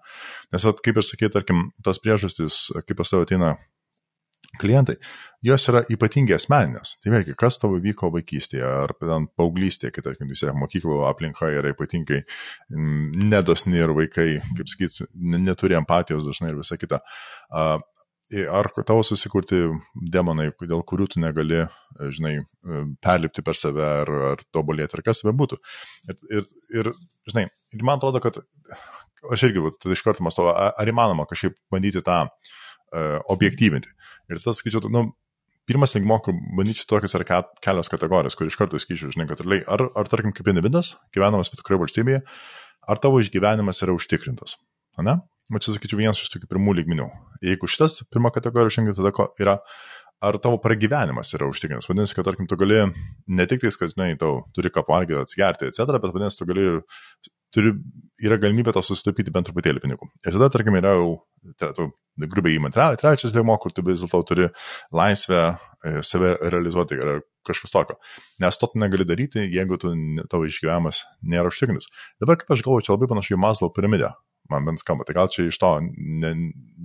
nes 0.52 0.68
at, 0.68 0.84
kaip 0.84 1.00
ir 1.00 1.06
sakai, 1.08 1.32
tarkim, 1.32 1.70
tos 1.84 2.00
priežastys, 2.04 2.66
kaip 2.84 3.00
pas 3.00 3.14
tavo 3.14 3.24
ateina 3.24 3.56
klientai, 4.58 4.96
jos 5.44 5.68
yra 5.70 5.82
ypatingai 5.92 6.36
asmeninės. 6.38 6.96
Tai 7.02 7.12
vėlgi, 7.14 7.36
kas 7.38 7.60
tavo 7.60 7.78
vyko 7.82 8.10
vaikystėje 8.14 8.64
ar 8.66 8.94
paauglystėje, 8.98 9.92
kai, 9.94 10.04
tarkim, 10.06 10.30
vis 10.32 10.42
tiek 10.44 10.56
mokyklų 10.56 11.02
aplinka 11.08 11.50
yra 11.52 11.72
ypatingai 11.74 12.22
mm, 12.24 13.28
nedosni 13.30 13.78
ir 13.80 13.94
vaikai, 13.96 14.28
kaip 14.58 14.72
sakyt, 14.72 15.02
neturi 15.14 15.78
empatijos 15.78 16.26
dažnai 16.28 16.52
ir 16.52 16.60
visa 16.62 16.78
kita. 16.80 17.02
Ar 18.52 18.68
tavo 18.84 19.00
susikurti 19.06 19.62
demonai, 20.12 20.50
dėl 20.60 20.82
kurių 20.84 21.06
tu 21.14 21.22
negali, 21.22 21.62
žinai, 22.12 22.34
perlipti 23.04 23.44
per 23.44 23.56
save 23.56 23.86
ar, 24.02 24.12
ar 24.34 24.42
tobulėti, 24.52 24.98
ar 24.98 25.04
kas 25.06 25.24
be 25.24 25.32
būtų. 25.32 25.56
Ir, 26.10 26.18
ir, 26.28 26.50
ir, 26.76 26.90
žinai, 27.30 27.46
ir 27.72 27.86
man 27.88 27.96
atrodo, 27.96 28.20
kad 28.20 28.42
aš 29.32 29.48
irgi, 29.48 29.64
tada 29.80 29.96
iš 29.96 30.04
karto 30.04 30.26
mąstau, 30.26 30.50
ar 30.52 30.92
įmanoma 30.92 31.24
kažkaip 31.30 31.56
bandyti 31.72 32.04
tą 32.04 32.26
uh, 32.28 33.16
objektyvinti. 33.32 33.96
Ir 34.28 34.40
tada 34.42 34.54
skaičiau, 34.56 34.90
nu, 34.92 35.04
pirmas 35.68 35.96
lygmo, 35.96 36.18
kur 36.24 36.36
manyčiau 36.58 36.88
tokios 36.94 37.16
yra 37.18 37.42
kelios 37.64 37.90
kategorijos, 37.92 38.36
kur 38.38 38.48
iš 38.48 38.58
karto 38.60 38.80
skaičiau, 38.80 39.12
žinai, 39.14 39.28
kad 39.30 39.44
ar, 39.44 39.88
ar 39.88 40.12
tarkim 40.12 40.34
kaip 40.36 40.48
individas, 40.52 40.96
gyvenamas 41.16 41.52
bet 41.52 41.64
kurioje 41.64 41.86
valstybėje, 41.86 42.22
ar 42.88 43.02
tavo 43.02 43.20
išgyvenimas 43.24 43.84
yra 43.84 43.96
užtikrintas. 43.96 44.56
Ne? 44.98 45.20
va 45.52 45.60
čia 45.62 45.74
sakyčiau 45.74 46.00
vienas 46.00 46.20
iš 46.20 46.32
tokių 46.32 46.50
pirmų 46.50 46.74
lygmenių. 46.80 47.06
Jeigu 47.44 47.68
šitas 47.70 48.02
pirma 48.12 48.32
kategorija 48.34 48.74
šiandien 48.74 48.96
tada 48.98 49.28
yra, 49.40 49.56
ar 50.24 50.38
tavo 50.42 50.58
pragyvenimas 50.60 51.32
yra 51.36 51.48
užtikrintas. 51.48 51.88
Vadinasi, 51.88 52.16
kad 52.16 52.26
tarkim 52.28 52.48
tu 52.50 52.58
gali 52.60 52.82
ne 53.32 53.46
tik 53.48 53.62
tais, 53.62 53.78
kad, 53.80 53.92
žinai, 53.94 54.12
tau 54.20 54.42
turi 54.56 54.72
ką 54.74 54.84
pavalgyti, 54.84 55.22
atsigerti, 55.22 55.70
etc., 55.70 55.96
bet 55.96 56.12
vadinasi, 56.12 56.40
tu 56.40 56.48
gali 56.48 56.66
ir 56.66 56.80
turi, 57.54 57.72
yra 58.24 58.38
galimybė 58.40 58.74
to 58.76 58.82
susitaupyti 58.84 59.32
bent 59.34 59.48
truputėlį 59.48 59.82
pinigų. 59.84 60.10
Ir 60.24 60.36
tada, 60.36 60.50
tarkim, 60.52 60.76
yra 60.80 60.94
jau, 60.96 61.10
tai, 61.60 61.72
tu, 61.76 61.88
grubiai 62.26 62.58
įmant, 62.58 62.76
trečias 63.00 63.34
lygmo, 63.36 63.56
kur 63.62 63.74
tu 63.74 63.84
vis 63.86 64.02
dėlto 64.02 64.22
turi 64.28 64.48
laisvę 64.94 65.42
e, 65.48 65.98
save 66.06 66.34
realizuoti 66.42 66.98
ar 66.98 67.20
kažkas 67.48 67.72
tokio. 67.72 67.98
Nes 68.42 68.58
to 68.60 68.68
tu 68.68 68.80
negali 68.82 69.06
daryti, 69.08 69.46
jeigu 69.54 69.78
tu, 69.80 69.94
tavo 70.30 70.48
išgyvenimas 70.48 71.04
nėra 71.22 71.52
užtikrintas. 71.52 71.88
Dabar, 72.20 72.40
kaip 72.40 72.56
aš 72.56 72.64
galvoju, 72.66 72.88
čia 72.88 72.96
labai 72.96 73.10
panašu 73.14 73.38
į 73.38 73.42
Maslow 73.46 73.72
piramidę 73.74 74.12
man 74.50 74.64
bent 74.64 74.80
skamba. 74.80 75.06
Tai 75.06 75.16
gal 75.16 75.30
čia 75.32 75.48
iš 75.48 75.58
to, 75.60 75.70
ne, 75.96 76.32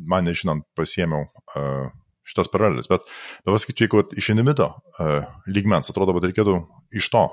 man 0.09 0.27
nežinant, 0.27 0.65
pasiemiau 0.77 1.27
uh, 1.29 1.89
šitas 2.27 2.51
paralelės, 2.51 2.89
bet 2.91 3.05
dabar 3.47 3.61
skaičiu, 3.61 3.87
jeigu 3.87 4.03
iš 4.19 4.31
individo 4.33 4.69
uh, 4.73 5.25
lygmens, 5.47 5.91
atrodo, 5.91 6.15
kad 6.17 6.29
reikėtų 6.29 6.59
iš 6.99 7.09
to. 7.13 7.25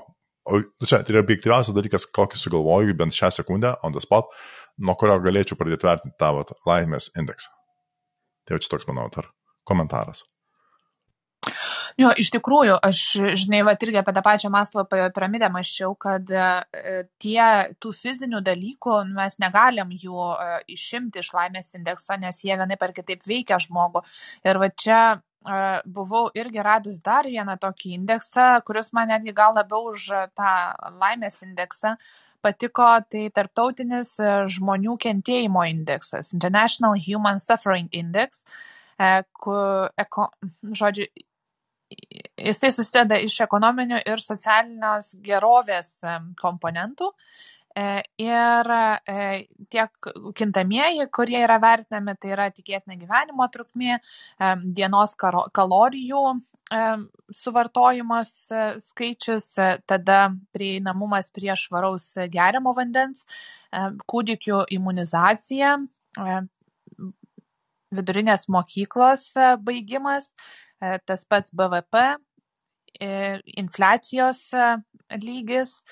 O 0.49 0.57
čia 0.81 1.03
tai 1.05 1.13
yra 1.13 1.21
objektyviausias 1.21 1.75
dalykas, 1.77 2.07
kokį 2.17 2.39
sugalvoju 2.39 2.95
bent 2.97 3.13
šią 3.13 3.29
sekundę, 3.35 3.75
on 3.85 3.93
the 3.93 4.01
spot, 4.01 4.31
nuo 4.81 4.95
kurio 4.97 5.19
galėčiau 5.21 5.59
pradėti 5.59 5.85
vertinti 5.85 6.17
tavo 6.21 6.41
laimės 6.65 7.11
indeksą. 7.19 7.51
Tai 8.45 8.57
jau 8.57 8.63
čia 8.63 8.71
toks, 8.73 8.87
manau, 8.89 9.05
dar 9.13 9.29
komentaras. 9.69 10.23
Jo, 11.99 12.11
iš 12.17 12.31
tikrųjų, 12.35 12.77
aš, 12.83 13.01
žinai, 13.39 13.61
va, 13.67 13.73
irgi 13.75 13.99
apie 13.99 14.13
tą 14.15 14.23
pačią 14.23 14.51
Maslow 14.53 14.85
piramidę 14.87 15.49
maščiau, 15.51 15.93
kad 15.99 16.29
e, 16.31 17.03
tie 17.21 17.41
tų 17.83 17.91
fizinių 17.95 18.41
dalykų 18.45 18.95
nu, 19.09 19.17
mes 19.17 19.37
negalim 19.43 19.91
jų 19.91 20.29
e, 20.31 20.61
išimti 20.75 21.21
iš 21.21 21.33
laimės 21.35 21.73
indekso, 21.77 22.15
nes 22.21 22.39
jie 22.45 22.55
vienai 22.55 22.79
per 22.79 22.95
kitaip 22.95 23.25
veikia 23.27 23.59
žmogų. 23.61 24.03
Ir 24.47 24.61
va 24.61 24.71
čia 24.71 25.01
e, 25.11 25.61
buvau 25.85 26.29
irgi 26.37 26.63
radus 26.63 27.01
dar 27.03 27.27
vieną 27.27 27.57
tokį 27.61 27.95
indeksą, 27.99 28.49
kuris 28.67 28.93
man 28.95 29.11
netgi 29.11 29.35
gal 29.35 29.55
labiau 29.57 29.91
už 29.91 30.11
tą 30.37 30.51
laimės 31.01 31.41
indeksą 31.47 31.97
patiko, 32.41 32.87
tai 33.05 33.27
tarptautinis 33.29 34.15
žmonių 34.49 34.95
kentėjimo 35.03 35.61
indeksas, 35.69 36.31
International 36.33 36.95
Human 36.97 37.37
Suffering 37.37 37.91
Index, 37.93 38.41
kur, 39.37 39.91
eko, 40.01 40.25
žodžiu, 40.79 41.05
jisai 42.45 42.71
susideda 42.73 43.17
iš 43.21 43.39
ekonominių 43.45 44.01
ir 44.09 44.21
socialinės 44.23 45.15
gerovės 45.23 45.97
komponentų. 46.41 47.11
E, 47.75 48.03
ir 48.19 48.67
e, 49.07 49.47
tiek 49.71 50.07
kintamieji, 50.35 51.07
kurie 51.15 51.39
yra 51.39 51.55
vertinami, 51.63 52.15
tai 52.19 52.33
yra 52.35 52.49
tikėtina 52.51 52.97
gyvenimo 52.99 53.47
trukmė, 53.51 53.99
dienos 54.75 55.15
kalorijų 55.15 56.23
suvartojimas 57.35 58.31
e, 58.51 58.63
skaičius, 58.83 59.53
tada 59.87 60.19
prieinamumas 60.55 61.31
prie 61.35 61.53
švaraus 61.59 62.09
geriamo 62.31 62.73
vandens, 62.75 63.23
kūdikių 64.11 64.65
imunizacija, 64.75 65.77
vidurinės 67.91 68.47
mokyklos 68.51 69.29
baigimas, 69.63 70.31
tas 71.07 71.23
pats 71.27 71.55
BVP, 71.55 72.03
infliacijos 72.99 74.41
e, 74.53 74.65
lygis, 75.21 75.83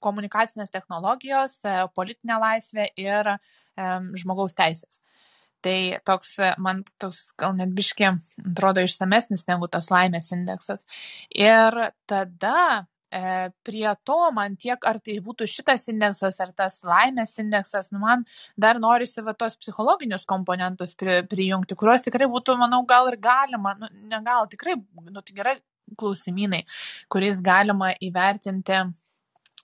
komunikacinės 0.00 0.70
technologijos, 0.72 1.58
politinė 1.96 2.38
laisvė 2.40 2.86
ir 2.96 3.28
žmogaus 4.22 4.56
teisės. 4.56 5.02
Tai 5.62 5.76
toks, 6.08 6.38
man 6.58 6.80
toks 6.98 7.34
gal 7.38 7.52
net 7.58 7.74
biški 7.76 8.08
atrodo 8.08 8.80
išsamesnis 8.82 9.44
negu 9.50 9.68
tas 9.70 9.90
laimės 9.92 10.32
indeksas. 10.34 10.88
Ir 11.36 11.76
tada 12.08 12.62
E, 12.64 12.91
prie 13.66 13.88
to 14.08 14.18
man 14.32 14.56
tiek, 14.56 14.78
ar 14.88 14.98
tai 15.04 15.18
būtų 15.24 15.48
šitas 15.50 15.88
indeksas, 15.92 16.38
ar 16.40 16.52
tas 16.56 16.80
laimės 16.86 17.34
indeksas, 17.42 17.90
nu 17.92 18.00
man 18.02 18.24
dar 18.56 18.80
norisi 18.80 19.24
va 19.24 19.34
tos 19.34 19.58
psichologinius 19.60 20.24
komponentus 20.28 20.94
pri, 20.98 21.20
prijungti, 21.28 21.76
kuriuos 21.76 22.06
tikrai 22.06 22.30
būtų, 22.32 22.56
manau, 22.60 22.82
gal 22.88 23.10
ir 23.12 23.18
galima, 23.20 23.76
nu, 23.80 23.90
ne 24.08 24.22
gal, 24.24 24.48
tikrai, 24.48 24.78
nu, 25.10 25.20
tai 25.20 25.36
gerai 25.36 25.56
klausimynai, 25.98 26.64
kuriais 27.12 27.40
galima 27.44 27.92
įvertinti 28.00 28.80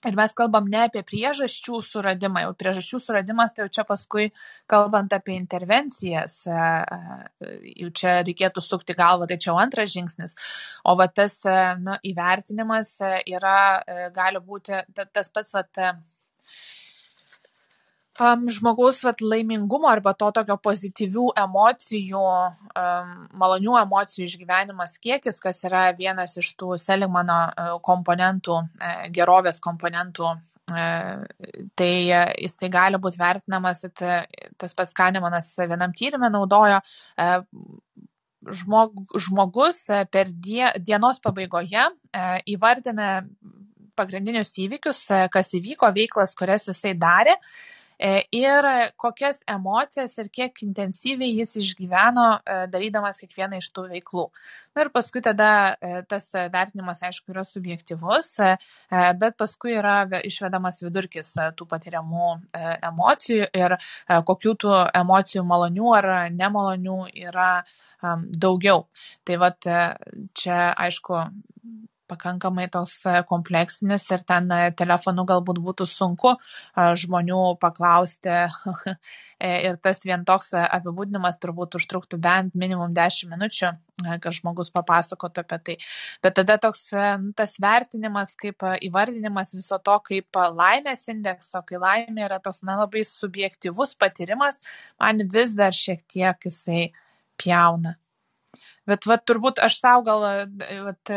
Ir 0.07 0.15
mes 0.15 0.31
kalbam 0.31 0.67
ne 0.71 0.85
apie 0.85 1.01
priežasčių 1.03 1.81
suradimą, 1.83 2.45
jau 2.45 2.53
priežasčių 2.61 2.99
suradimas, 3.03 3.51
tai 3.51 3.65
jau 3.65 3.71
čia 3.77 3.83
paskui, 3.87 4.29
kalbant 4.71 5.11
apie 5.11 5.35
intervencijas, 5.35 6.37
e, 6.47 6.53
e, 6.55 7.49
jau 7.81 7.89
čia 8.01 8.13
reikėtų 8.23 8.63
sukti 8.63 8.95
galvą, 8.95 9.27
tai 9.27 9.35
čia 9.43 9.51
jau 9.51 9.57
antras 9.59 9.91
žingsnis. 9.91 10.37
O 10.87 10.95
va 10.99 11.09
tas 11.11 11.35
e, 11.43 11.57
nu, 11.83 11.97
įvertinimas 12.13 12.93
yra, 13.27 13.57
gali 14.15 14.39
būti 14.39 14.79
tas 14.95 15.33
pats, 15.35 15.51
va, 15.57 15.65
um, 18.19 18.49
žmogaus 18.51 19.01
vat, 19.03 19.21
laimingumo 19.21 19.89
arba 19.89 20.13
to 20.17 20.29
tokio 20.35 20.57
pozityvių 20.63 21.29
emocijų, 21.43 22.25
um, 22.73 23.13
malonių 23.39 23.77
emocijų 23.81 24.27
išgyvenimas 24.27 24.97
kiekis, 25.01 25.39
kas 25.43 25.63
yra 25.67 25.87
vienas 25.97 26.37
iš 26.41 26.51
tų 26.59 26.77
Seligmano 26.81 27.39
uh, 27.49 27.71
komponentų, 27.85 28.59
uh, 28.59 29.01
gerovės 29.15 29.61
komponentų. 29.63 30.35
Uh, 30.69 31.23
tai 31.79 31.93
jisai 32.37 32.67
gali 32.69 32.99
būti 33.01 33.17
vertinamas, 33.17 33.81
tas 33.89 34.75
pats 34.77 34.93
Kanemanas 34.93 35.47
vienam 35.57 35.95
tyrimė 35.97 36.29
naudojo, 36.29 36.77
žmog, 38.59 38.99
žmogus 39.17 39.79
per 40.13 40.29
die, 40.29 40.67
dienos 40.77 41.17
pabaigoje 41.25 41.87
įvardina 42.53 43.09
pagrindinius 43.97 44.53
įvykius, 44.61 45.01
kas 45.33 45.51
įvyko, 45.57 45.89
veiklas, 45.97 46.37
kurias 46.37 46.69
jisai 46.69 46.93
darė 46.93 47.33
E, 47.33 47.47
ir 48.31 48.67
kokias 48.95 49.41
emocijas 49.47 50.17
ir 50.21 50.29
kiek 50.31 50.61
intensyviai 50.63 51.33
jis 51.35 51.55
išgyveno 51.59 52.27
e, 52.39 52.57
darydamas 52.71 53.19
kiekvieną 53.19 53.59
iš 53.59 53.69
tų 53.75 53.87
veiklų. 53.91 54.25
Na 54.75 54.85
ir 54.85 54.91
paskui 54.95 55.21
tada 55.25 55.49
e, 55.75 56.01
tas 56.07 56.29
vertinimas, 56.53 57.03
aišku, 57.03 57.33
yra 57.33 57.43
subjektivus, 57.47 58.31
bet 59.19 59.37
paskui 59.39 59.75
yra 59.79 59.97
išvedamas 60.23 60.81
vidurkis 60.85 61.33
tų 61.57 61.67
patiriamų 61.69 62.31
emocijų 62.89 63.49
ir 63.57 63.75
kokių 64.07 64.55
tų 64.63 64.75
emocijų 65.01 65.43
malonių 65.47 65.93
ar 65.99 66.09
nemalonių 66.31 66.99
yra 67.27 67.51
daugiau. 68.31 68.85
Tai 69.27 69.39
vad 69.43 69.69
čia, 70.37 70.59
aišku, 70.87 71.23
pakankamai 72.09 72.67
toks 72.71 72.97
e, 73.05 73.21
kompleksinis 73.29 74.07
ir 74.13 74.25
ten 74.27 74.49
e, 74.53 74.59
telefonu 74.77 75.25
galbūt 75.29 75.61
būtų 75.63 75.87
sunku 75.89 76.33
e, 76.35 76.39
žmonių 77.03 77.41
paklausti. 77.61 78.35
ir 79.39 79.77
tas 79.79 80.01
vien 80.03 80.25
toks 80.27 80.49
apibūdinimas 80.59 81.37
turbūt 81.39 81.77
užtruktų 81.79 82.17
bent 82.19 82.57
minimum 82.59 82.91
10 82.91 83.29
minučių, 83.31 83.69
kad 84.19 84.35
žmogus 84.35 84.67
papasakotų 84.75 85.45
apie 85.45 85.59
tai. 85.63 85.75
Bet 86.25 86.35
tada 86.41 86.57
toks 86.59 86.81
nu, 87.23 87.31
tas 87.39 87.55
vertinimas, 87.63 88.33
kaip 88.35 88.67
įvardinimas 88.83 89.55
viso 89.55 89.79
to, 89.79 89.95
kaip 90.09 90.41
laimės 90.59 91.07
indekso, 91.15 91.63
kai 91.63 91.79
laimė 91.79 92.27
yra 92.27 92.41
toks 92.43 92.65
na, 92.67 92.81
labai 92.81 93.05
subjektivus 93.07 93.95
patyrimas, 93.95 94.59
man 94.99 95.23
vis 95.31 95.55
dar 95.55 95.71
šiek 95.71 96.03
tiek 96.11 96.51
jisai 96.51 96.89
pjauna. 97.39 97.95
Bet 98.89 99.05
vat, 99.09 99.25
turbūt 99.29 99.59
aš 99.61 99.79
savo 99.81 100.05
gal, 100.07 100.23
vat, 100.85 101.11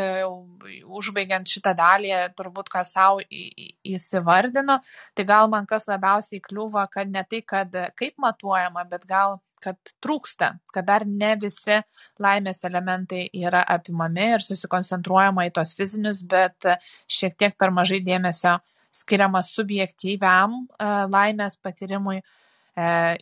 užbaigiant 0.99 1.49
šitą 1.49 1.73
dalį, 1.77 2.11
turbūt 2.37 2.69
ką 2.73 2.83
savo 2.85 3.23
įsivardinu, 3.25 4.77
tai 5.17 5.25
gal 5.29 5.49
man 5.49 5.65
kas 5.69 5.89
labiausiai 5.89 6.43
kliūva, 6.43 6.85
kad 6.93 7.09
ne 7.09 7.25
tai, 7.29 7.41
kad 7.41 7.73
kaip 7.97 8.19
matuojama, 8.21 8.85
bet 8.91 9.07
gal 9.09 9.39
kad 9.63 9.93
trūksta, 10.03 10.49
kad 10.75 10.87
dar 10.87 11.05
ne 11.07 11.33
visi 11.39 11.79
laimės 12.21 12.63
elementai 12.67 13.25
yra 13.45 13.63
apimami 13.75 14.33
ir 14.35 14.43
susikoncentruojama 14.43 15.47
į 15.47 15.53
tos 15.55 15.73
fizinius, 15.77 16.19
bet 16.27 16.67
šiek 17.07 17.37
tiek 17.39 17.55
per 17.59 17.71
mažai 17.75 18.01
dėmesio 18.03 18.57
skiriama 18.93 19.41
subjektyviam 19.45 20.59
e, 20.59 20.89
laimės 21.09 21.57
patyrimui 21.63 22.19
e, 22.19 22.25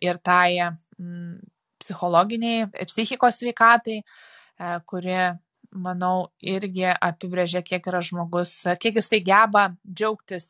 ir 0.03 0.19
tai 0.25 0.73
psichologiniai, 1.81 2.67
psichikos 2.89 3.39
sveikatai, 3.41 4.01
e, 4.01 4.30
kuri, 4.89 5.17
manau, 5.71 6.31
irgi 6.43 6.89
apibrėžia, 6.93 7.63
kiek 7.65 7.85
yra 7.87 8.01
žmogus, 8.05 8.53
kiek 8.81 8.99
jisai 8.99 9.21
geba 9.25 9.69
džiaugtis 9.87 10.49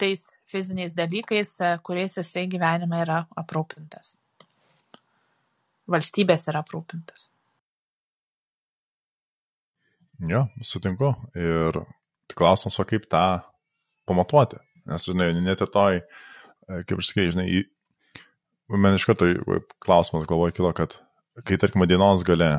tais 0.00 0.26
fiziniais 0.50 0.94
dalykais, 0.94 1.56
kuriais 1.86 2.18
jisai 2.18 2.46
gyvenime 2.50 3.00
yra 3.04 3.22
aprūpintas. 3.40 4.16
Valstybės 5.90 6.48
yra 6.48 6.62
aprūpintas. 6.64 7.28
Jo, 10.24 10.46
sutinku. 10.62 11.10
Ir 11.36 11.80
klausimas, 12.38 12.78
o 12.80 12.86
kaip 12.88 13.08
tą 13.12 13.42
pamatuoti. 14.08 14.60
Nes, 14.88 15.06
žinai, 15.08 15.32
net 15.44 15.62
ir 15.64 15.70
toj, 15.72 16.00
kaip 16.68 17.00
aš 17.00 17.10
sakai, 17.10 17.26
žinai, 17.34 17.48
man 18.72 18.96
iš 18.96 19.06
karto 19.08 19.28
klausimas 19.84 20.28
galvoje 20.28 20.56
kilo, 20.56 20.72
kad 20.76 20.96
kai, 21.44 21.58
tarkim, 21.60 21.84
dienos 21.88 22.24
gale 22.26 22.52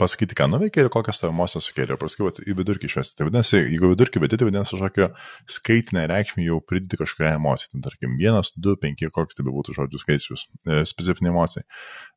pasakyti, 0.00 0.36
ką 0.38 0.48
nuveikė 0.50 0.84
ir 0.84 0.90
kokias 0.92 1.20
tavo 1.22 1.32
emocijas 1.34 1.68
sukėlė. 1.70 1.96
Paskui 2.00 2.28
į 2.44 2.56
vidurkį 2.58 2.88
išvesti. 2.90 3.16
Tai 3.18 3.28
vadinasi, 3.28 3.58
jeigu 3.62 3.90
vidurkį 3.92 4.22
vedyti, 4.22 4.40
tai 4.42 4.48
vadinasi, 4.50 4.76
kažkokią 4.76 5.08
skaitinę 5.56 6.06
reikšmę 6.10 6.44
jau 6.46 6.60
pridėti 6.64 7.00
kažkokią 7.00 7.32
emociją. 7.38 7.72
Tai 7.74 7.82
tarkim, 7.88 8.14
vienas, 8.20 8.52
du, 8.56 8.76
penki, 8.80 9.10
koks 9.14 9.38
tai 9.38 9.46
būtų 9.48 9.76
žodžių 9.78 10.02
skaičius, 10.02 10.46
e, 10.66 10.82
specifinė 10.88 11.32
emocija. 11.32 11.66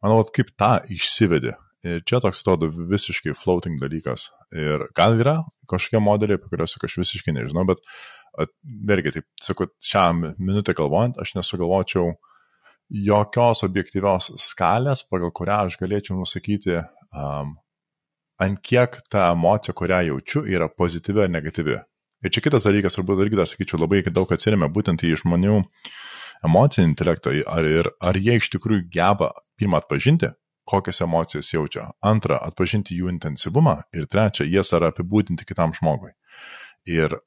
Manau, 0.05 0.21
kaip 0.35 0.53
tą 0.59 0.77
išsivedė. 0.91 1.55
Ir 1.87 2.01
čia 2.03 2.19
toks 2.19 2.41
atrodo 2.43 2.67
visiškai 2.67 3.31
floating 3.39 3.79
dalykas. 3.79 4.29
Ir 4.51 4.89
gal 4.97 5.15
yra 5.15 5.37
kažkokie 5.71 6.01
modeliai, 6.03 6.35
apie 6.35 6.51
kuriuos 6.51 6.75
aš 6.75 6.97
visiškai 6.99 7.31
nežinau, 7.37 7.63
bet 7.69 7.79
vėlgi, 8.65 9.13
taip, 9.15 9.27
sakau, 9.43 9.69
šią 9.83 10.09
minutę 10.37 10.75
galvojant, 10.75 11.19
aš 11.21 11.37
nesugalvočiau 11.37 12.17
jokios 12.89 13.63
objektyvios 13.63 14.31
skalės, 14.41 15.05
pagal 15.07 15.31
kurią 15.35 15.59
aš 15.67 15.77
galėčiau 15.79 16.17
nusakyti, 16.17 16.81
um, 17.15 17.55
ant 18.39 18.59
kiek 18.63 18.99
ta 19.11 19.29
emocija, 19.33 19.75
kurią 19.75 20.01
jaučiu, 20.09 20.43
yra 20.47 20.69
pozityvi 20.69 21.25
ar 21.25 21.33
negatyvi. 21.33 21.79
Ir 22.19 22.33
čia 22.35 22.43
kitas 22.43 22.67
dalykas, 22.67 22.97
turbūt 22.97 23.23
irgi 23.23 23.39
dar 23.39 23.47
sakyčiau, 23.47 23.79
labai 23.79 24.01
daug 24.11 24.31
atsirėmė 24.35 24.67
būtent 24.75 25.05
į 25.07 25.15
žmonių 25.21 25.61
emocinį 26.47 26.91
intelektą, 26.91 27.35
ar, 27.47 27.67
ir, 27.67 27.89
ar 27.99 28.19
jie 28.19 28.37
iš 28.39 28.49
tikrųjų 28.55 28.87
geba 28.91 29.31
pirmą 29.59 29.79
atpažinti, 29.79 30.33
kokias 30.69 31.01
emocijas 31.03 31.49
jaučia, 31.53 31.89
antrą 32.05 32.37
atpažinti 32.43 32.97
jų 32.97 33.09
intensyvumą 33.13 33.79
ir 33.95 34.07
trečia, 34.11 34.47
jas 34.47 34.71
ar 34.75 34.89
apibūdinti 34.91 35.47
kitam 35.47 35.73
žmogui. 35.75 36.13
Ir 36.87 37.17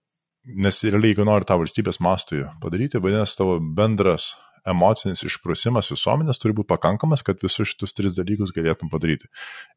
nes 0.45 0.81
realiai, 0.85 1.13
jeigu 1.13 1.27
nori 1.27 1.49
tą 1.49 1.59
valstybės 1.61 2.01
mastui 2.05 2.45
padaryti, 2.63 3.01
vadinasi, 3.03 3.37
tavo 3.39 3.59
bendras 3.61 4.33
emocinis 4.69 5.25
išprusimas 5.27 5.91
visuomenės 5.93 6.41
turi 6.43 6.57
būti 6.57 6.71
pakankamas, 6.73 7.25
kad 7.27 7.41
visus 7.43 7.73
šitus 7.73 7.97
tris 7.97 8.19
dalykus 8.19 8.55
galėtum 8.55 8.91
padaryti. 8.93 9.31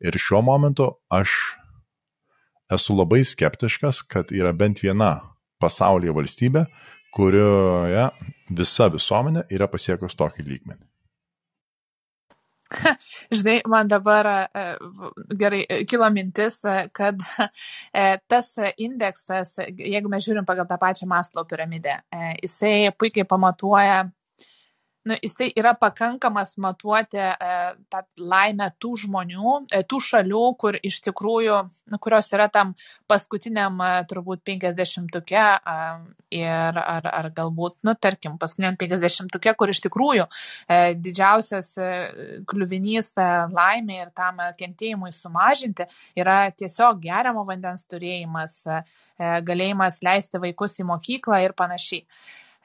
Ir 0.03 0.17
šiuo 0.19 0.43
momentu 0.45 0.91
aš 1.13 1.35
esu 2.71 2.97
labai 2.97 3.23
skeptiškas, 3.25 4.01
kad 4.09 4.33
yra 4.33 4.53
bent 4.53 4.81
viena 4.83 5.13
pasaulyje 5.61 6.15
valstybė, 6.15 6.65
kurioje 7.15 8.09
visa 8.57 8.89
visuomenė 8.91 9.47
yra 9.55 9.69
pasiekus 9.71 10.17
tokį 10.19 10.45
lygmenį. 10.49 10.83
Žinai, 13.35 13.59
man 13.69 13.87
dabar 13.87 14.27
e, 14.27 14.63
gerai 15.39 15.61
kilo 15.89 16.07
mintis, 16.13 16.59
kad 16.97 17.21
e, 17.93 18.05
tas 18.27 18.49
indeksas, 18.81 19.55
jeigu 19.69 20.11
mes 20.11 20.25
žiūrim 20.25 20.47
pagal 20.47 20.67
tą 20.69 20.79
pačią 20.81 21.07
Maslow 21.09 21.45
piramidę, 21.49 21.99
e, 22.09 22.33
jisai 22.43 22.91
puikiai 22.97 23.27
pamatuoja 23.29 24.05
nu, 25.05 25.15
jisai 25.21 25.51
yra 25.57 25.73
pakankamas 25.77 26.55
matuoti 26.57 27.19
e, 27.21 27.55
tą 27.93 28.01
laimę 28.17 28.71
tų 28.81 28.95
žmonių, 29.05 29.55
e, 29.69 29.81
tų 29.85 29.99
šalių, 30.01 30.43
kur 30.61 30.77
iš 30.81 30.97
tikrųjų, 31.05 31.57
nu, 31.93 31.99
kurios 32.01 32.31
yra 32.33 32.47
tam 32.49 32.73
paskutiniam 33.09 33.77
e, 33.85 33.89
turbūt 34.09 34.41
50-uke 34.49 35.43
e, 35.45 35.75
ir 36.39 36.79
ar, 36.81 37.09
ar 37.11 37.29
galbūt, 37.37 37.77
nu, 37.85 37.93
tarkim, 38.01 38.39
paskutiniam 38.41 38.79
50-uke, 38.81 39.53
kur 39.59 39.73
iš 39.73 39.83
tikrųjų 39.85 40.25
e, 40.25 40.79
didžiausias 40.97 41.69
e, 41.77 41.91
kliuvinys 42.49 43.11
e, 43.21 43.27
laimė 43.53 43.99
ir 44.07 44.13
tam 44.17 44.41
kentėjimui 44.57 45.13
sumažinti 45.13 45.85
yra 46.17 46.47
tiesiog 46.49 46.97
geriamo 47.05 47.45
vandens 47.45 47.85
turėjimas, 47.91 48.57
e, 48.65 48.81
galėjimas 49.45 50.01
leisti 50.01 50.41
vaikus 50.41 50.79
į 50.81 50.87
mokyklą 50.89 51.43
ir 51.45 51.53
panašiai. 51.53 52.07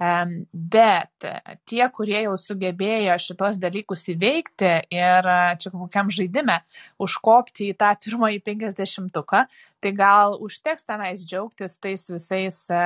Bet 0.01 1.27
tie, 1.69 1.83
kurie 1.93 2.23
jau 2.23 2.37
sugebėjo 2.41 3.19
šitos 3.21 3.59
dalykus 3.61 4.07
įveikti 4.09 4.71
ir 4.97 5.29
čia 5.61 5.73
kokiam 5.75 6.09
žaidime 6.09 6.57
užkopti 7.05 7.69
į 7.69 7.77
tą 7.83 7.91
pirmąjį 8.01 8.41
penkisdešimtuką, 8.47 9.43
tai 9.85 9.93
gal 9.99 10.39
užteks 10.41 10.89
tenais 10.89 11.27
džiaugtis 11.27 11.77
tais 11.85 12.09
visais, 12.09 12.63
e, 12.73 12.83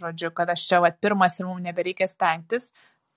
žodžiu, 0.00 0.32
kad 0.32 0.48
aš 0.56 0.64
čia 0.70 0.80
vat, 0.80 0.96
pirmas 0.96 1.36
ir 1.40 1.50
mums 1.50 1.64
nebereikia 1.66 2.08
stengtis, 2.08 2.70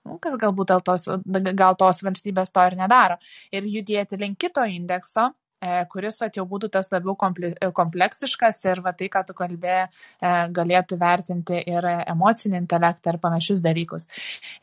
nu, 0.04 0.18
kas 0.20 0.36
galbūt 0.36 0.76
tos, 0.84 1.08
gal 1.56 1.80
tos 1.80 2.04
valstybės 2.04 2.52
to 2.52 2.68
ir 2.68 2.76
nedaro. 2.76 3.16
Ir 3.56 3.64
judėti 3.64 4.20
link 4.20 4.36
kito 4.44 4.68
indekso, 4.68 5.30
E, 5.32 5.49
kuris 5.92 6.20
vat, 6.22 6.36
jau 6.36 6.46
būtų 6.48 6.70
tas 6.72 6.88
labiau 6.92 7.16
kompleksiškas 7.16 8.62
ir 8.70 8.80
va, 8.84 8.94
tai, 8.96 9.10
ką 9.12 9.24
tu 9.28 9.36
kalbėjai, 9.36 9.88
e, 9.88 10.32
galėtų 10.56 10.98
vertinti 11.00 11.60
ir 11.68 11.88
emocinį 11.90 12.62
intelektą 12.62 13.14
ir 13.14 13.20
panašius 13.22 13.60
dalykus. 13.64 14.08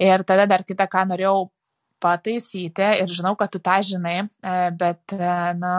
Ir 0.02 0.26
tada 0.28 0.48
dar 0.50 0.66
kitą, 0.68 0.90
ką 0.90 1.06
norėjau 1.12 1.50
pataisyti 2.02 2.90
ir 3.02 3.14
žinau, 3.14 3.36
kad 3.38 3.52
tu 3.54 3.62
tą 3.64 3.80
žinai, 3.86 4.20
e, 4.26 4.58
bet, 4.78 5.18
na, 5.62 5.76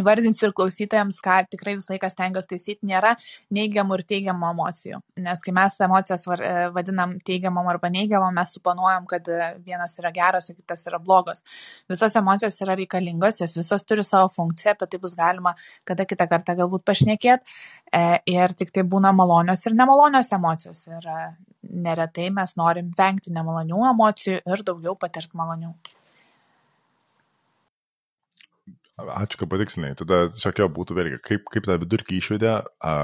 Įvardinsiu 0.00 0.48
ir 0.48 0.54
klausytojams, 0.56 1.20
ką 1.24 1.36
tikrai 1.52 1.76
visą 1.78 1.94
laiką 1.94 2.10
stengiuosi 2.12 2.50
taisyti, 2.50 2.88
nėra 2.90 3.14
neigiamų 3.56 3.98
ir 3.98 4.04
teigiamų 4.14 4.50
emocijų. 4.54 5.00
Nes 5.26 5.44
kai 5.44 5.54
mes 5.56 5.76
emocijas 5.86 6.26
e, 6.36 6.52
vadinam 6.74 7.16
teigiamom 7.26 7.68
arba 7.72 7.90
neigiamom, 7.92 8.34
mes 8.36 8.54
suponuojam, 8.56 9.06
kad 9.10 9.28
e, 9.28 9.52
vienas 9.66 9.96
yra 10.02 10.12
geras, 10.16 10.50
o 10.50 10.56
kitas 10.56 10.86
yra 10.88 11.00
blogas. 11.02 11.44
Visos 11.90 12.16
emocijos 12.20 12.58
yra 12.64 12.78
reikalingos, 12.80 13.40
jos 13.42 13.58
visos 13.60 13.86
turi 13.86 14.04
savo 14.06 14.32
funkciją, 14.34 14.74
apie 14.74 14.90
tai 14.90 15.02
bus 15.02 15.16
galima 15.18 15.54
kada 15.88 16.06
kitą 16.08 16.26
kartą 16.30 16.56
galbūt 16.58 16.86
pašnekėti. 16.88 17.56
E, 17.92 18.02
ir 18.30 18.56
tik 18.58 18.74
tai 18.74 18.86
būna 18.88 19.14
malonios 19.16 19.64
ir 19.66 19.78
nemalonios 19.78 20.32
emocijos. 20.36 20.86
Ir 20.90 21.08
neretai 21.62 22.30
mes 22.34 22.56
norim 22.58 22.90
vengti 22.98 23.32
nemalonių 23.34 23.86
emocijų 23.92 24.40
ir 24.40 24.64
daugiau 24.66 24.96
patirti 24.98 25.38
malonių. 25.38 25.74
Ačiū, 29.16 29.40
kad 29.40 29.50
patikslinai. 29.52 29.94
Tada 29.98 30.22
šiokia 30.36 30.68
būtų 30.72 30.96
vėlgi, 30.98 31.18
kaip, 31.24 31.48
kaip 31.52 31.66
tą 31.68 31.76
vidurkį 31.82 32.20
išvedė 32.20 32.54
a, 32.60 32.94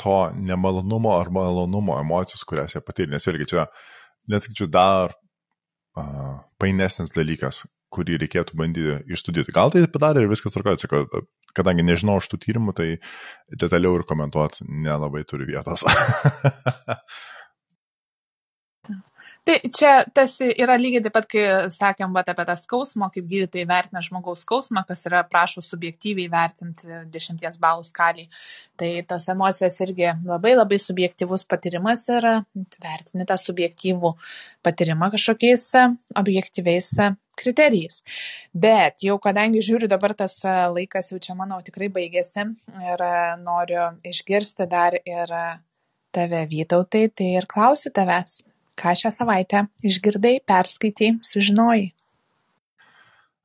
to 0.00 0.16
nemalonumo 0.38 1.14
ar 1.18 1.30
malonumo 1.34 1.98
emocijos, 2.00 2.46
kurias 2.48 2.76
jie 2.76 2.82
patyrė. 2.84 3.14
Nes 3.14 3.28
vėlgi 3.28 3.48
čia, 3.52 3.68
nesakyčiau, 4.32 4.70
dar 4.72 5.14
a, 5.96 6.06
painesnis 6.62 7.14
dalykas, 7.14 7.64
kurį 7.94 8.18
reikėtų 8.24 8.58
bandyti 8.58 9.14
išstudijuoti. 9.14 9.54
Gal 9.54 9.72
tai 9.74 9.84
padarė 9.90 10.24
ir 10.24 10.32
viskas 10.32 10.56
tvarkoja, 10.56 10.90
kad 10.90 11.28
kadangi 11.54 11.84
nežinau 11.86 12.18
šitų 12.22 12.40
tyrimų, 12.42 12.74
tai 12.76 12.88
detaliau 13.54 13.94
ir 13.98 14.06
komentuoti 14.08 14.66
nelabai 14.66 15.22
turi 15.28 15.46
vietos. 15.52 15.86
Tai 19.44 19.58
čia 19.68 19.90
tas 20.16 20.38
yra 20.40 20.78
lygiai 20.80 21.02
taip 21.04 21.12
pat, 21.12 21.26
kai 21.28 21.42
sakėm 21.72 22.14
vat, 22.16 22.30
apie 22.32 22.46
tą 22.48 22.54
skausmą, 22.56 23.10
kaip 23.12 23.26
gydytojai 23.28 23.66
vertina 23.68 24.00
žmogaus 24.04 24.40
skausmą, 24.46 24.86
kas 24.88 25.04
yra 25.10 25.20
prašo 25.28 25.60
subjektyviai 25.60 26.30
vertinti 26.32 26.88
10 27.12 27.58
balų 27.60 27.84
skaliai. 27.84 28.30
Tai 28.80 28.88
tos 29.10 29.26
emocijos 29.28 29.76
irgi 29.84 30.14
labai 30.24 30.54
labai 30.56 30.78
subjektyvus 30.80 31.44
patyrimas 31.50 32.06
ir 32.14 32.28
vertini 32.80 33.26
tą 33.28 33.36
subjektyvų 33.42 34.14
patyrimą 34.64 35.10
kažkokiais 35.12 35.66
objektyviais 36.22 36.90
kriterijais. 37.36 38.00
Bet 38.56 39.04
jau 39.04 39.18
kadangi 39.20 39.60
žiūriu 39.66 39.92
dabar 39.92 40.16
tas 40.16 40.38
laikas 40.72 41.12
jau 41.12 41.20
čia 41.20 41.36
manau 41.36 41.60
tikrai 41.66 41.90
baigėsi 41.92 42.48
ir 42.80 43.06
noriu 43.44 43.90
išgirsti 44.08 44.70
dar 44.72 44.96
ir 45.04 45.36
tave 46.14 46.44
vytautai, 46.48 47.10
tai 47.12 47.32
ir 47.42 47.50
klausiu 47.50 47.92
tavęs 47.92 48.38
ką 48.78 48.94
šią 48.98 49.12
savaitę 49.14 49.66
išgirdai, 49.86 50.38
perskaitai, 50.46 51.14
sužinojai. 51.24 51.92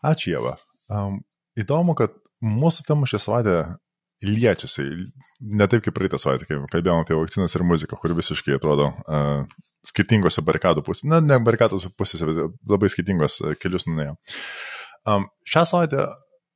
Ačiū, 0.06 0.34
Jeva. 0.34 0.56
Um, 0.90 1.22
įdomu, 1.60 1.96
kad 1.98 2.16
mūsų 2.46 2.86
tema 2.88 3.10
šią 3.10 3.20
savaitę 3.22 3.56
liečiasi, 4.26 4.86
ne 5.40 5.68
taip 5.72 5.84
kaip 5.86 5.96
praeitą 5.96 6.20
savaitę, 6.20 6.48
kai 6.48 6.60
kalbėjome 6.72 7.06
apie 7.06 7.18
vakcinas 7.18 7.56
ir 7.56 7.66
muziką, 7.68 8.00
kuri 8.00 8.18
visiškai 8.18 8.58
atrodo 8.58 8.90
uh, 8.92 9.46
skirtingose 9.88 10.44
barikadų 10.46 10.84
pusėse, 10.88 11.08
na, 11.12 11.22
ne 11.24 11.40
barikadų 11.44 11.80
pusėse, 12.00 12.28
bet 12.28 12.58
labai 12.68 12.92
skirtingos 12.92 13.40
kelius 13.62 13.88
nuėjo. 13.88 14.18
Um, 15.08 15.30
šią 15.48 15.64
savaitę, 15.72 16.10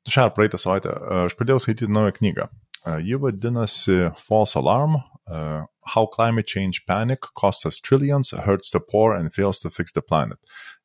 šią 0.10 0.28
ar 0.28 0.36
praeitą 0.36 0.60
savaitę, 0.60 0.92
uh, 0.92 1.26
aš 1.30 1.38
pradėjau 1.40 1.64
skaityti 1.64 1.92
naują 1.92 2.16
knygą. 2.20 2.50
Uh, 2.84 3.00
ji 3.00 3.20
vadinasi 3.20 4.00
False 4.20 4.60
Alarm 4.60 5.00
uh, 5.28 5.64
How 5.94 6.06
Climate 6.06 6.48
Change 6.48 6.86
Panic 6.86 7.22
Costs 7.36 7.66
Us 7.66 7.80
Trillions, 7.80 8.32
Hurts 8.32 8.72
the 8.72 8.80
Poor 8.80 9.14
and 9.14 9.34
Fails 9.34 9.60
to 9.62 9.70
Fix 9.70 9.94
the 9.94 10.02
Planet. 10.02 10.40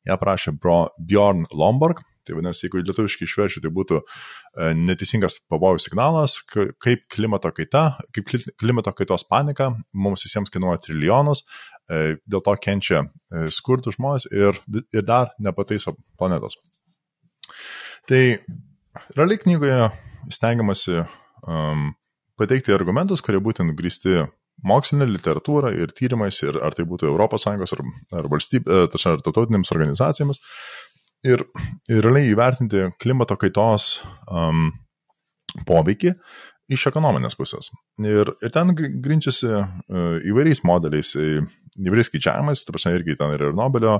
Ja 0.07 0.17
prašė 0.17 0.55
Bjorn 0.59 1.45
Lomborg, 1.51 2.03
Tai 2.29 2.35
vadinasi, 2.37 2.67
jeigu 2.67 2.83
lietuviškai 2.83 3.25
išverčiu, 3.25 3.61
tai 3.63 3.71
būtų 3.73 3.97
e, 3.97 4.67
neteisingas 4.77 5.39
pavojų 5.49 5.81
signalas, 5.81 6.35
kaip 6.45 7.07
klimato 7.09 7.49
kaita, 7.57 7.83
kaip 8.13 8.29
klimato 8.61 8.93
kaitos 8.93 9.25
panika 9.25 9.71
mums 9.97 10.27
visiems 10.27 10.53
kainuoja 10.53 10.77
trilijonus, 10.83 11.41
e, 11.89 12.19
dėl 12.29 12.43
to 12.45 12.53
kenčia 12.61 13.01
e, 13.01 13.47
skurdų 13.55 13.95
žmonės 13.97 14.29
ir, 14.29 14.59
ir 14.93 15.07
dar 15.07 15.33
nepataiso 15.41 15.95
planetos. 16.21 16.59
Tai 18.09 18.21
realiai 19.17 19.41
knygoje 19.41 19.89
stengiamasi 20.29 20.99
um, 21.01 21.89
pateikti 22.39 22.75
argumentus, 22.75 23.23
kurie 23.25 23.41
būtent 23.43 23.75
grįsti 23.77 24.25
mokslinė 24.67 25.07
literatūra 25.09 25.71
ir 25.75 25.93
tyrimais, 25.95 26.41
ir 26.43 26.59
ar 26.63 26.75
tai 26.75 26.85
būtų 26.87 27.13
ES 27.13 27.47
ar, 27.47 27.83
ar, 28.19 28.29
valstybė, 28.31 28.85
tačiau 28.93 29.15
ar 29.15 29.23
tautinėms 29.23 29.71
organizacijomis, 29.75 30.41
ir, 31.27 31.45
ir 31.91 32.03
realiai 32.05 32.31
įvertinti 32.33 32.89
klimato 33.01 33.37
kaitos 33.39 33.99
um, 34.27 34.69
poveikį 35.67 36.13
iš 36.69 36.85
ekonominės 36.91 37.37
pusės. 37.39 37.71
Ir, 38.05 38.29
ir 38.43 38.51
ten 38.53 38.75
grinčiasi 38.75 39.49
uh, 39.49 40.19
įvairiais 40.29 40.61
modeliais, 40.67 41.15
įvairiais 41.79 42.11
skaičiavimais, 42.11 42.61
tu 42.65 42.75
prasme, 42.75 42.93
irgi 42.99 43.17
ten 43.17 43.33
yra 43.37 43.49
ir 43.49 43.57
Nobelio 43.57 43.99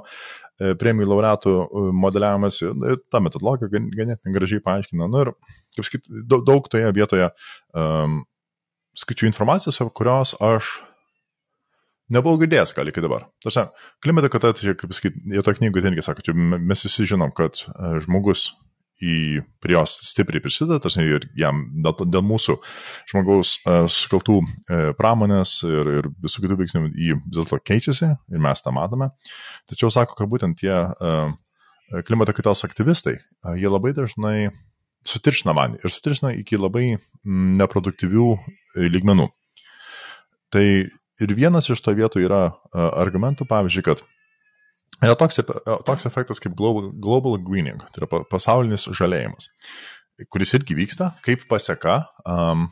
premijų 0.59 1.07
laureatų 1.07 1.53
modeliavimas, 1.95 2.57
ta 3.07 3.21
metodologija 3.23 3.71
gan, 3.71 3.85
ganėtinai 3.95 4.33
gražiai 4.35 4.63
paaiškina. 4.65 5.07
Nu, 5.07 5.21
ir, 5.23 5.31
kaip 5.77 5.87
sakyt, 5.87 6.09
daug 6.27 6.67
toje 6.67 6.89
vietoje 6.97 7.29
um, 7.71 8.19
skaičių 8.99 9.29
informacijos, 9.29 9.79
kurios 9.95 10.35
aš 10.43 10.77
nebuvau 12.13 12.39
girdėjęs 12.41 12.73
gal 12.77 12.89
iki 12.89 13.03
dabar. 13.05 13.27
Tarsi, 13.43 13.67
klimato 14.03 14.31
kaita, 14.33 14.53
tai 14.57 14.73
kaip 14.77 14.95
sakyti, 14.97 15.21
jie 15.35 15.45
to 15.45 15.53
knygų 15.59 15.83
irgi 15.85 16.05
sako, 16.05 16.25
čia 16.25 16.35
mes 16.35 16.85
visi 16.87 17.07
žinom, 17.09 17.33
kad 17.37 17.61
e, 17.67 17.99
žmogus 18.05 18.49
į, 18.99 19.41
prie 19.63 19.77
jos 19.77 19.93
stipriai 20.09 20.43
prisideda, 20.43 20.79
tarsi, 20.83 21.05
ir 21.05 21.29
jam 21.39 21.61
dėl, 21.85 21.95
dėl 22.11 22.25
mūsų 22.27 22.57
žmogaus 23.07 23.53
uh, 23.61 23.85
sukeltų 23.87 24.41
uh, 24.43 24.89
pramonės 24.99 25.53
ir, 25.67 25.91
ir 26.01 26.09
visų 26.25 26.43
kitų 26.43 26.57
veiksnių 26.59 26.81
jį 26.89 27.15
vis 27.21 27.37
dėlto 27.37 27.61
keičiasi 27.63 28.09
ir 28.11 28.43
mes 28.43 28.65
tą 28.65 28.73
matome. 28.75 29.13
Tačiau 29.71 29.91
sako, 29.93 30.17
kad 30.19 30.31
būtent 30.31 30.59
tie 30.59 30.73
klimato 32.05 32.35
kaitos 32.35 32.65
aktyvistai, 32.67 33.15
jie 33.57 33.71
labai 33.71 33.95
dažnai 33.97 34.49
sutiršina 35.07 35.55
vanį 35.55 35.79
ir 35.81 35.93
sutiršina 35.93 36.33
iki 36.37 36.59
labai 36.59 36.85
mm, 36.97 37.53
neproduktyvių 37.61 38.27
lygmenų. 38.87 39.27
Tai 40.49 40.65
Ir 41.19 41.35
vienas 41.35 41.67
iš 41.67 41.81
to 41.83 41.91
vietų 41.95 42.23
yra 42.23 42.41
argumentų, 42.73 43.47
pavyzdžiui, 43.49 43.83
kad 43.89 44.03
yra 45.03 45.17
toks, 45.19 45.41
toks 45.87 46.07
efektas 46.07 46.39
kaip 46.39 46.55
global, 46.59 46.93
global 46.95 47.35
greening, 47.43 47.81
tai 47.91 48.05
yra 48.05 48.23
pasaulinis 48.31 48.87
žalėjimas, 48.95 49.49
kuris 50.31 50.55
irgi 50.55 50.77
vyksta 50.79 51.11
kaip 51.25 51.43
pasieka 51.51 51.99
um, 52.23 52.69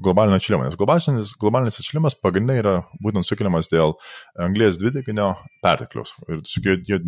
globalinio 0.00 0.40
atšilimo. 0.40 0.64
Nes 0.64 0.80
globalinis, 0.80 1.34
globalinis 1.42 1.76
atšilimas 1.82 2.16
pagrindai 2.16 2.58
yra 2.62 2.74
būtent 3.04 3.28
sukeliamas 3.28 3.68
dėl 3.68 3.98
anglės 4.40 4.80
dvideginio 4.80 5.34
pertekliaus 5.60 6.16
ir 6.30 6.40
jo, 6.88 7.00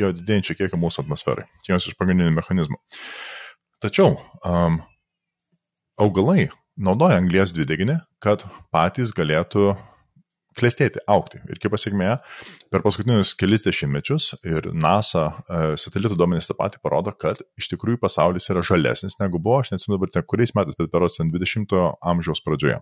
jo, 0.00 0.14
didėjančio 0.18 0.58
kiekio 0.58 0.82
mūsų 0.82 1.06
atmosferai. 1.06 1.46
Čia 1.62 1.76
vienas 1.76 1.92
iš 1.92 1.98
pagrindinių 2.00 2.34
mechanizmų. 2.40 2.82
Tačiau 3.86 4.16
um, 4.42 4.82
augalai 6.02 6.48
naudoja 6.78 7.18
anglės 7.20 7.54
dvideginį, 7.56 7.98
kad 8.22 8.46
patys 8.74 9.14
galėtų 9.16 9.72
klėstėti, 10.58 11.02
aukti. 11.10 11.40
Ir 11.50 11.60
kaip 11.62 11.72
pasiekmė, 11.74 12.08
per 12.72 12.82
paskutinius 12.84 13.34
kelis 13.38 13.62
dešimtmečius 13.62 14.32
ir 14.48 14.70
NASA 14.74 15.28
e, 15.30 15.60
satelitų 15.80 16.18
duomenys 16.18 16.50
tą 16.50 16.56
patį 16.58 16.80
parodo, 16.82 17.12
kad 17.14 17.40
iš 17.60 17.70
tikrųjų 17.72 18.00
pasaulis 18.02 18.48
yra 18.52 18.64
žalesnis 18.66 19.18
negu 19.20 19.40
buvo, 19.42 19.60
aš 19.62 19.72
neatsimenu 19.74 19.98
dabar, 19.98 20.26
kuriais 20.32 20.54
metais, 20.58 20.78
bet 20.78 20.90
peros 20.94 21.20
20-ojo 21.20 21.92
amžiaus 22.12 22.42
pradžioje. 22.46 22.80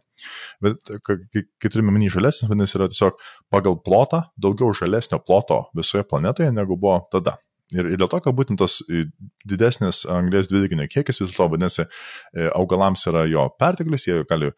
Bet 0.64 0.94
kai 1.05 1.72
turime 1.72 1.94
minį 1.94 2.12
žalesnis, 2.16 2.49
vadinasi, 2.51 2.78
yra 2.80 2.90
tiesiog 2.92 3.20
pagal 3.53 3.80
plotą 3.84 4.24
daugiau 4.40 4.72
žalesnio 4.76 5.20
ploto 5.24 5.66
visoje 5.76 6.07
planetoje 6.09 6.55
negu 6.55 6.78
buvo 6.80 7.03
tada. 7.12 7.36
Ir, 7.75 7.89
ir 7.91 7.99
dėl 7.99 8.07
to, 8.07 8.21
kad 8.23 8.35
būtent 8.39 8.61
tas 8.62 8.79
e, 8.87 9.09
didesnis 9.49 10.05
anglės 10.11 10.47
dvideginio 10.53 10.87
kiekis 10.87 11.19
vis 11.19 11.33
dėlto, 11.33 11.49
vadinasi, 11.51 11.87
e, 12.31 12.47
augalams 12.55 13.03
yra 13.11 13.25
jo 13.27 13.49
perteklius, 13.59 14.05
jie 14.07 14.21
gali 14.31 14.53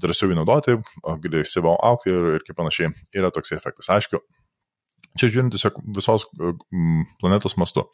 drąsiau 0.00 0.30
jį 0.32 0.38
naudoti, 0.38 0.78
gali 1.26 1.42
savo 1.48 1.74
aukti 1.76 2.14
ir, 2.14 2.30
ir 2.38 2.46
kaip 2.46 2.56
panašiai 2.56 2.94
yra 3.20 3.28
toks 3.34 3.52
efektas. 3.52 3.90
Aišku, 3.92 4.22
čia 5.20 5.28
žiūrint 5.28 5.52
tiesiog 5.52 5.76
visos 5.98 6.24
e, 6.40 6.54
planetos 7.20 7.58
mastu. 7.60 7.84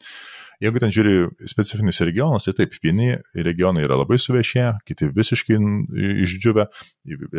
Jeigu 0.61 0.77
ten 0.83 0.93
žiūri 0.93 1.49
specifinius 1.49 2.03
regionus, 2.05 2.45
tai 2.47 2.53
taip, 2.59 2.75
vieni 2.85 3.15
regionai 3.33 3.87
yra 3.87 3.97
labai 3.97 4.19
suvešėję, 4.21 4.75
kiti 4.87 5.09
visiškai 5.17 5.57
išdžiūvę, 6.21 6.67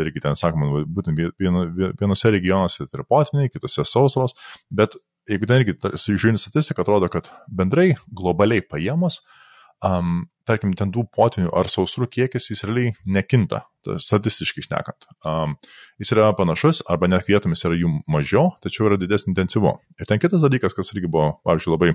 irgi 0.02 0.24
ten 0.26 0.36
sakoma, 0.40 0.82
būtent 0.90 1.22
vienose 1.40 2.34
regionuose 2.34 2.88
tai 2.88 2.98
yra 2.98 3.06
potiniai, 3.06 3.52
kitose 3.54 3.86
sausros, 3.86 4.34
bet 4.74 4.98
jeigu 5.32 5.48
ten 5.50 5.64
irgi 5.64 5.78
žiūrint 6.12 6.42
statistiką, 6.42 6.84
atrodo, 6.84 7.10
kad 7.12 7.32
bendrai 7.48 7.94
globaliai 8.12 8.64
paėmus, 8.66 9.22
um, 9.86 10.26
tarkim, 10.48 10.74
ten 10.78 10.92
tų 10.94 11.06
potinių 11.16 11.52
ar 11.58 11.70
sausrų 11.72 12.08
kiekis 12.12 12.50
jis 12.52 12.64
realiai 12.68 12.94
nekinta, 13.06 13.64
statistiškai 13.82 14.64
išnekant. 14.64 15.08
Um, 15.28 15.56
jis 16.02 16.14
yra 16.16 16.30
panašus, 16.38 16.84
arba 16.92 17.10
net 17.10 17.30
vietomis 17.30 17.64
yra 17.68 17.78
jų 17.80 17.94
mažiau, 18.12 18.52
tačiau 18.64 18.90
yra 18.90 19.00
didesnį 19.02 19.34
intensyvu. 19.34 19.76
Ir 20.02 20.10
ten 20.10 20.22
kitas 20.22 20.44
dalykas, 20.44 20.76
kas 20.78 20.94
irgi 20.96 21.12
buvo, 21.12 21.36
pavyzdžiui, 21.48 21.76
labai 21.76 21.94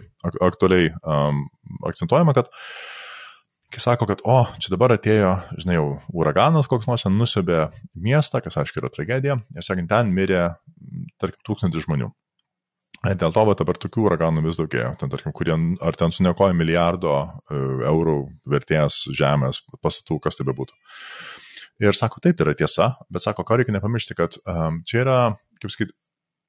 aktualiai 0.49 0.93
um, 1.03 1.45
akcentuojama, 1.91 2.37
kad 2.37 2.51
kai 3.73 3.83
sako, 3.83 4.07
kad, 4.09 4.23
o, 4.25 4.39
čia 4.63 4.71
dabar 4.73 4.95
atėjo, 4.95 5.33
žinai, 5.61 5.77
jau 5.79 5.89
uraganas 6.17 6.69
koks 6.71 6.87
nors, 6.89 7.05
nusibė 7.11 7.67
miestą, 7.99 8.41
kas 8.45 8.57
aišku 8.63 8.81
yra 8.81 8.93
tragedija, 8.95 9.41
ir 9.53 9.67
sakant, 9.67 9.91
ten 9.91 10.15
mirė, 10.15 10.47
tarkim, 11.21 11.43
tūkstantis 11.47 11.85
žmonių. 11.85 12.13
Dėl 13.15 13.35
to, 13.35 13.43
bet 13.47 13.61
dabar 13.61 13.79
tokių 13.79 14.07
uraganų 14.09 14.43
vis 14.47 14.59
daugėja, 14.59 14.95
ten, 15.01 15.11
tarkim, 15.13 15.35
kurie 15.37 15.55
ar 15.85 15.99
ten 15.99 16.15
sunekoja 16.15 16.57
milijardo 16.57 17.13
e, 17.23 17.59
eurų 17.91 18.17
vertės 18.51 19.05
žemės 19.15 19.61
pastatų, 19.85 20.19
kas 20.25 20.39
tai 20.39 20.47
bebūtų. 20.49 20.75
Ir 21.85 21.95
sako, 21.97 22.23
taip, 22.25 22.39
tai 22.39 22.47
yra 22.47 22.57
tiesa, 22.57 22.95
bet 23.13 23.23
sako, 23.23 23.45
ką 23.47 23.61
reikia 23.61 23.75
nepamiršti, 23.77 24.17
kad 24.17 24.39
um, 24.49 24.81
čia 24.89 25.03
yra, 25.05 25.19
kaip 25.61 25.75
sakyti, 25.75 25.93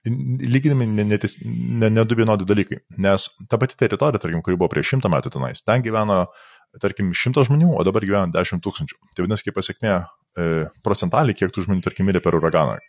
lyginami 0.07 0.87
ne, 0.87 1.03
ne, 1.03 1.89
ne, 1.91 2.05
vienodi 2.15 2.47
dalykai. 2.47 2.79
Nes 3.03 3.27
ta 3.51 3.59
pati 3.59 3.75
teritorija, 3.79 4.23
tarkim, 4.23 4.39
kuri 4.45 4.55
buvo 4.55 4.71
prieš 4.71 4.93
šimtą 4.93 5.11
metų 5.11 5.33
tenais, 5.35 5.65
ten 5.67 5.83
gyveno, 5.83 6.23
tarkim, 6.79 7.11
šimtas 7.11 7.51
žmonių, 7.51 7.73
o 7.75 7.83
dabar 7.87 8.07
gyvena 8.07 8.31
dešimt 8.31 8.63
tūkstančių. 8.63 9.01
Tai 9.11 9.25
vadinasi, 9.25 9.49
kaip 9.49 9.57
pasiekmė 9.59 9.95
e, 9.97 10.67
procentaliai, 10.85 11.35
kiek 11.35 11.51
tų 11.51 11.67
žmonių, 11.67 11.83
tarkim, 11.83 12.07
mirė 12.07 12.23
per 12.23 12.39
uraganą 12.39 12.79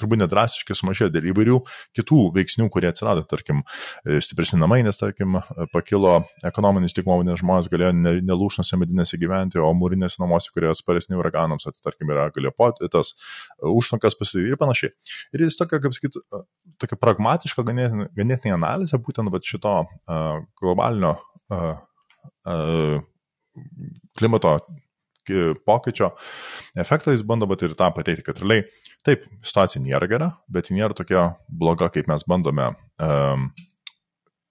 turbūt 0.00 0.20
nedrastiškai 0.22 0.76
sumažėjo 0.78 1.10
dėl 1.14 1.30
įvairių 1.32 1.56
kitų 1.98 2.20
veiksnių, 2.36 2.68
kurie 2.72 2.90
atsirado, 2.90 3.24
tarkim, 3.28 3.62
e, 4.06 4.20
stipresni 4.24 4.60
namai, 4.60 4.80
nes, 4.86 4.98
tarkim, 5.00 5.40
pakilo 5.74 6.20
ekonominis 6.46 6.94
nes 7.26 7.42
žmonės 7.42 7.70
galėjo 7.72 7.92
nelūšnose 8.26 8.78
medinėse 8.80 9.18
gyventi, 9.20 9.60
o 9.60 9.70
mūrinėse 9.76 10.22
namuose, 10.22 10.52
kurie 10.54 10.70
atsparesni 10.70 11.18
uraganams, 11.18 11.66
tai, 11.66 11.74
tarkim, 11.82 12.12
yra 12.14 12.28
galėjo 12.34 12.54
pot, 12.56 12.82
tas 12.92 13.14
užtvankas 13.58 14.18
pasidaryti 14.18 14.54
ir 14.54 14.60
panašiai. 14.60 14.94
Ir 15.34 15.46
jis 15.46 15.58
tokia, 15.60 15.80
kaip 15.82 15.96
sakyt, 15.96 16.20
tokia 16.80 16.98
pragmatiška 17.00 17.64
ganėtinai 17.66 18.54
analizė 18.54 19.00
būtent 19.02 19.32
va, 19.32 19.42
šito 19.42 19.74
uh, 19.84 20.42
globalinio 20.60 21.16
uh, 21.50 21.80
uh, 22.46 23.00
klimato 24.18 24.56
pokyčio 25.66 26.12
efektą 26.80 27.14
jis 27.14 27.24
bando 27.26 27.48
bet 27.50 27.64
ir 27.66 27.74
tą 27.78 27.90
pateikti, 27.96 28.26
kad 28.26 28.40
realiai 28.42 28.66
taip, 29.06 29.24
situacija 29.46 29.82
nėra 29.84 30.08
gera, 30.10 30.30
bet 30.52 30.70
ji 30.70 30.78
nėra 30.78 30.96
tokia 30.96 31.30
bloga, 31.48 31.90
kaip 31.92 32.10
mes 32.10 32.26
bandome. 32.28 32.72
Um, 33.00 33.50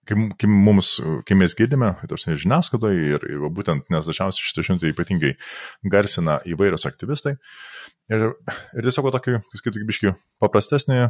Kai, 0.09 0.15
kai, 0.41 0.47
mums, 0.49 0.95
kai 1.29 1.35
mes 1.37 1.53
girdime, 1.53 1.91
tai 2.01 2.33
žiniasklaidoje 2.41 3.01
ir, 3.13 3.25
ir 3.29 3.43
būtent, 3.53 3.83
nes 3.93 4.07
dažniausiai 4.09 4.41
šitą 4.41 4.63
žinutę 4.65 4.89
ypatingai 4.89 5.35
garsina 5.93 6.39
įvairios 6.49 6.87
aktyvistai. 6.89 7.35
Ir, 8.09 8.31
ir 8.73 8.87
tiesiog 8.87 9.11
tokį, 9.13 9.35
kaip 9.61 9.77
biški, 9.91 10.15
paprastesnį 10.41 11.03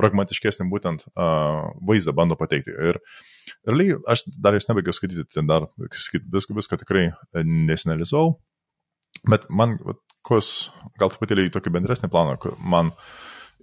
pragmatiškesnį 0.00 0.68
būtent 0.68 1.06
uh, 1.08 1.72
vaizdą 1.88 2.14
bando 2.16 2.36
pateikti. 2.38 2.74
Ir 2.74 3.00
realiai 3.66 3.96
aš 4.12 4.26
dar 4.28 4.56
jas 4.56 4.68
nebaigiau 4.68 4.94
skaityti, 4.96 5.24
tai 5.32 5.46
dar 5.48 5.68
viską, 5.80 6.56
viską 6.58 6.80
tikrai 6.82 7.08
nesinalizavau, 7.40 8.36
bet 9.28 9.46
man, 9.50 9.76
kas 10.26 10.70
gal 11.00 11.12
truputėlį 11.12 11.48
į 11.48 11.54
tokį 11.54 11.72
bendresnį 11.76 12.10
planą, 12.12 12.36
man 12.58 12.92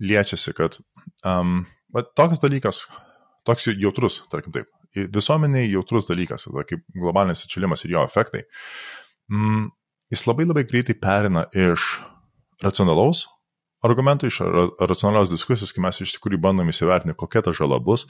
liečiasi, 0.01 0.55
kad 0.57 0.79
um, 1.27 1.63
toks 2.17 2.41
dalykas, 2.43 2.85
toks 3.47 3.69
jautrus, 3.73 4.21
tarkim 4.31 4.55
taip, 4.55 4.71
visuomeniai 4.93 5.69
jautrus 5.71 6.09
dalykas, 6.09 6.47
kaip 6.69 6.83
globalinis 6.95 7.45
atšilimas 7.45 7.85
ir 7.85 7.95
jo 7.97 8.03
efektai, 8.07 8.43
mm, 9.31 9.69
jis 10.13 10.25
labai 10.29 10.47
labai 10.49 10.65
greitai 10.69 10.95
perina 10.99 11.47
iš 11.53 11.97
racionalaus 12.63 13.25
argumentų, 13.83 14.29
iš 14.29 14.39
racionalios 14.89 15.31
diskusijos, 15.33 15.73
kai 15.75 15.83
mes 15.83 16.01
iš 16.03 16.15
tikrųjų 16.17 16.41
bandom 16.43 16.71
įsivertinti, 16.71 17.17
kokia 17.19 17.43
ta 17.45 17.53
žala 17.55 17.79
bus 17.83 18.07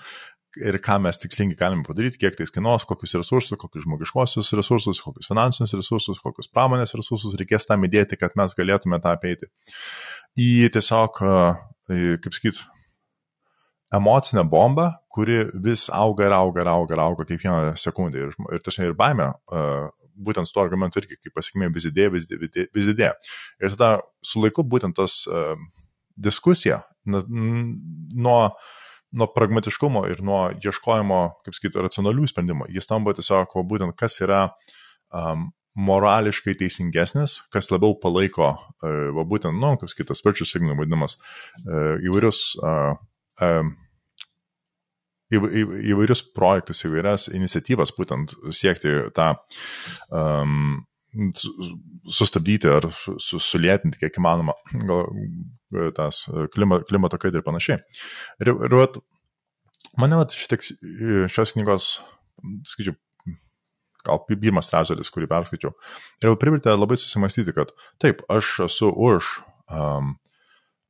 ir 0.59 0.77
ką 0.83 0.99
mes 1.01 1.17
tikslingai 1.17 1.57
galime 1.57 1.85
padaryti, 1.87 2.19
kiek 2.21 2.35
tai 2.37 2.45
kainuos, 2.45 2.85
kokius 2.85 3.15
resursus, 3.17 3.57
kokius 3.59 3.87
žmogiškosius 3.87 4.51
resursus, 4.59 5.01
kokius 5.01 5.29
finansinius 5.31 5.73
resursus, 5.79 6.21
kokius 6.21 6.51
pramonės 6.53 6.93
resursus 6.97 7.33
reikės 7.39 7.65
tam 7.69 7.85
įdėti, 7.87 8.19
kad 8.21 8.37
mes 8.39 8.53
galėtume 8.57 9.01
tą 9.01 9.15
apeiti. 9.17 9.49
Į 10.37 10.69
tiesiog, 10.75 11.17
kaip 11.89 12.37
sakyt, 12.37 12.61
emocinę 13.93 14.45
bombą, 14.49 14.91
kuri 15.13 15.43
vis 15.65 15.87
auga 15.93 16.29
ir 16.29 16.37
auga 16.37 16.63
ir 16.63 16.69
auga 16.69 16.95
ir 16.95 17.01
auga 17.01 17.27
kiekvieną 17.29 17.75
sekundę. 17.77 18.27
Ir, 18.27 18.37
ir 18.53 18.63
tačiau 18.65 18.89
ir 18.89 18.97
baime 18.97 19.31
būtent 20.15 20.49
su 20.49 20.55
tuo 20.55 20.63
argumentu 20.63 21.01
irgi, 21.01 21.17
kaip 21.21 21.35
pasiekmė, 21.37 21.71
vis 21.73 21.87
didėja, 21.89 22.13
vis 22.13 22.27
didėja, 22.29 22.69
vis 22.75 22.89
didėja. 22.89 23.13
Ir 23.63 23.73
tada 23.75 23.91
su 24.25 24.43
laiku 24.43 24.65
būtent 24.67 24.97
tas 24.99 25.23
uh, 25.29 25.55
diskusija 26.15 26.83
nuo, 27.05 28.37
nuo 29.11 29.27
pragmatiškumo 29.35 30.05
ir 30.11 30.23
nuo 30.25 30.45
ieškojimo, 30.55 31.19
kaip 31.45 31.57
sakyti, 31.57 31.81
racionalių 31.83 32.29
sprendimų, 32.29 32.69
jis 32.73 32.89
tampa 32.89 33.15
tiesiog, 33.17 33.57
būtent 33.69 33.97
kas 33.99 34.19
yra 34.23 34.45
um, 35.13 35.51
morališkai 35.73 36.53
teisingesnis, 36.59 37.39
kas 37.53 37.71
labiau 37.73 37.97
palaiko, 37.99 38.53
uh, 38.53 39.07
va, 39.17 39.25
būtent, 39.29 39.57
nu, 39.57 39.73
kaip 39.81 39.97
kitas 40.03 40.23
virtue 40.25 40.47
signal 40.47 40.77
vadinamas, 40.79 41.17
uh, 41.65 41.95
įvairius 42.05 42.45
uh, 42.61 42.93
um, 43.41 43.73
įvairius 45.31 46.23
projektus, 46.35 46.83
įvairias 46.87 47.29
iniciatyvas, 47.33 47.93
būtent 47.97 48.35
siekti 48.53 48.95
tą 49.15 49.33
um, 50.11 50.83
sustabdyti 52.09 52.69
ar 52.73 52.87
sulėtinti 53.21 54.01
kiek 54.01 54.17
įmanoma 54.17 54.55
gal, 54.73 55.05
tas 55.97 56.23
klimato, 56.53 56.87
klimato 56.89 57.19
kaitą 57.21 57.39
ir 57.39 57.45
panašiai. 57.45 57.81
Ir, 58.41 58.53
ir 58.53 58.77
vat, 58.79 58.97
mane 59.99 60.19
vat, 60.21 60.33
šitek, 60.37 60.65
šios 61.31 61.55
knygos, 61.57 61.89
skaičiu, 62.69 62.95
gal 64.03 64.23
pirmas 64.27 64.71
trečdalis, 64.71 65.13
kurį 65.13 65.29
perskaičiau, 65.31 65.73
ir 66.23 66.35
privertė 66.41 66.75
labai 66.75 66.97
susimastyti, 66.99 67.55
kad 67.55 67.71
taip, 68.03 68.25
aš 68.33 68.55
esu 68.67 68.89
už 68.91 69.37
um, 69.69 70.15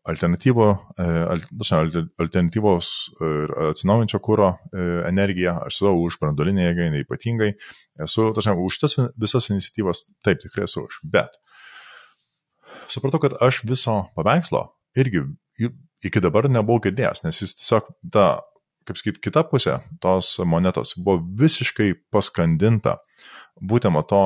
alternatyvo, 0.09 0.67
e, 0.99 1.05
alternatyvos 2.19 2.89
ir 3.23 3.53
atsinaujančio 3.69 4.19
kūro 4.23 4.49
e, 4.51 4.85
energiją, 5.07 5.55
aš 5.67 5.79
esu 5.79 5.93
už 6.03 6.19
brandolinę 6.21 6.67
jėgainę 6.67 7.03
ypatingai, 7.05 7.53
esu, 8.03 8.29
tačiau, 8.35 8.59
už 8.67 8.81
tas 8.83 8.97
visas 9.19 9.49
iniciatyvas, 9.53 10.05
taip, 10.25 10.43
tikrai 10.43 10.67
esu 10.67 10.85
už, 10.89 10.99
bet 11.15 11.39
supratau, 12.91 13.21
kad 13.23 13.37
aš 13.43 13.63
viso 13.69 14.01
paveikslo 14.17 14.67
irgi 14.99 15.23
iki 16.03 16.23
dabar 16.23 16.49
nebuvau 16.51 16.83
girdėjęs, 16.83 17.23
nes 17.23 17.39
jis 17.39 17.55
tiesiog 17.61 17.87
ta, 18.11 18.27
kaip 18.87 18.99
sakyt, 18.99 19.21
kita 19.23 19.45
pusė 19.47 19.79
tos 20.03 20.35
monetos 20.43 20.97
buvo 20.99 21.21
visiškai 21.39 21.93
paskandinta 22.11 22.97
būtent 23.61 23.95
to 24.09 24.23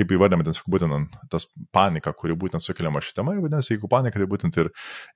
kaip 0.00 0.14
įvardėme, 0.16 0.44
ten 0.46 0.56
būtent 0.72 1.16
tas 1.32 1.46
panika, 1.74 2.12
kuri 2.16 2.36
būtent 2.38 2.64
sukeliama 2.64 3.02
ši 3.04 3.14
tema, 3.18 3.36
vadinasi, 3.38 3.74
jeigu 3.74 3.90
panika, 3.92 4.20
tai 4.20 4.28
būtent 4.30 4.56
ir, 4.62 4.70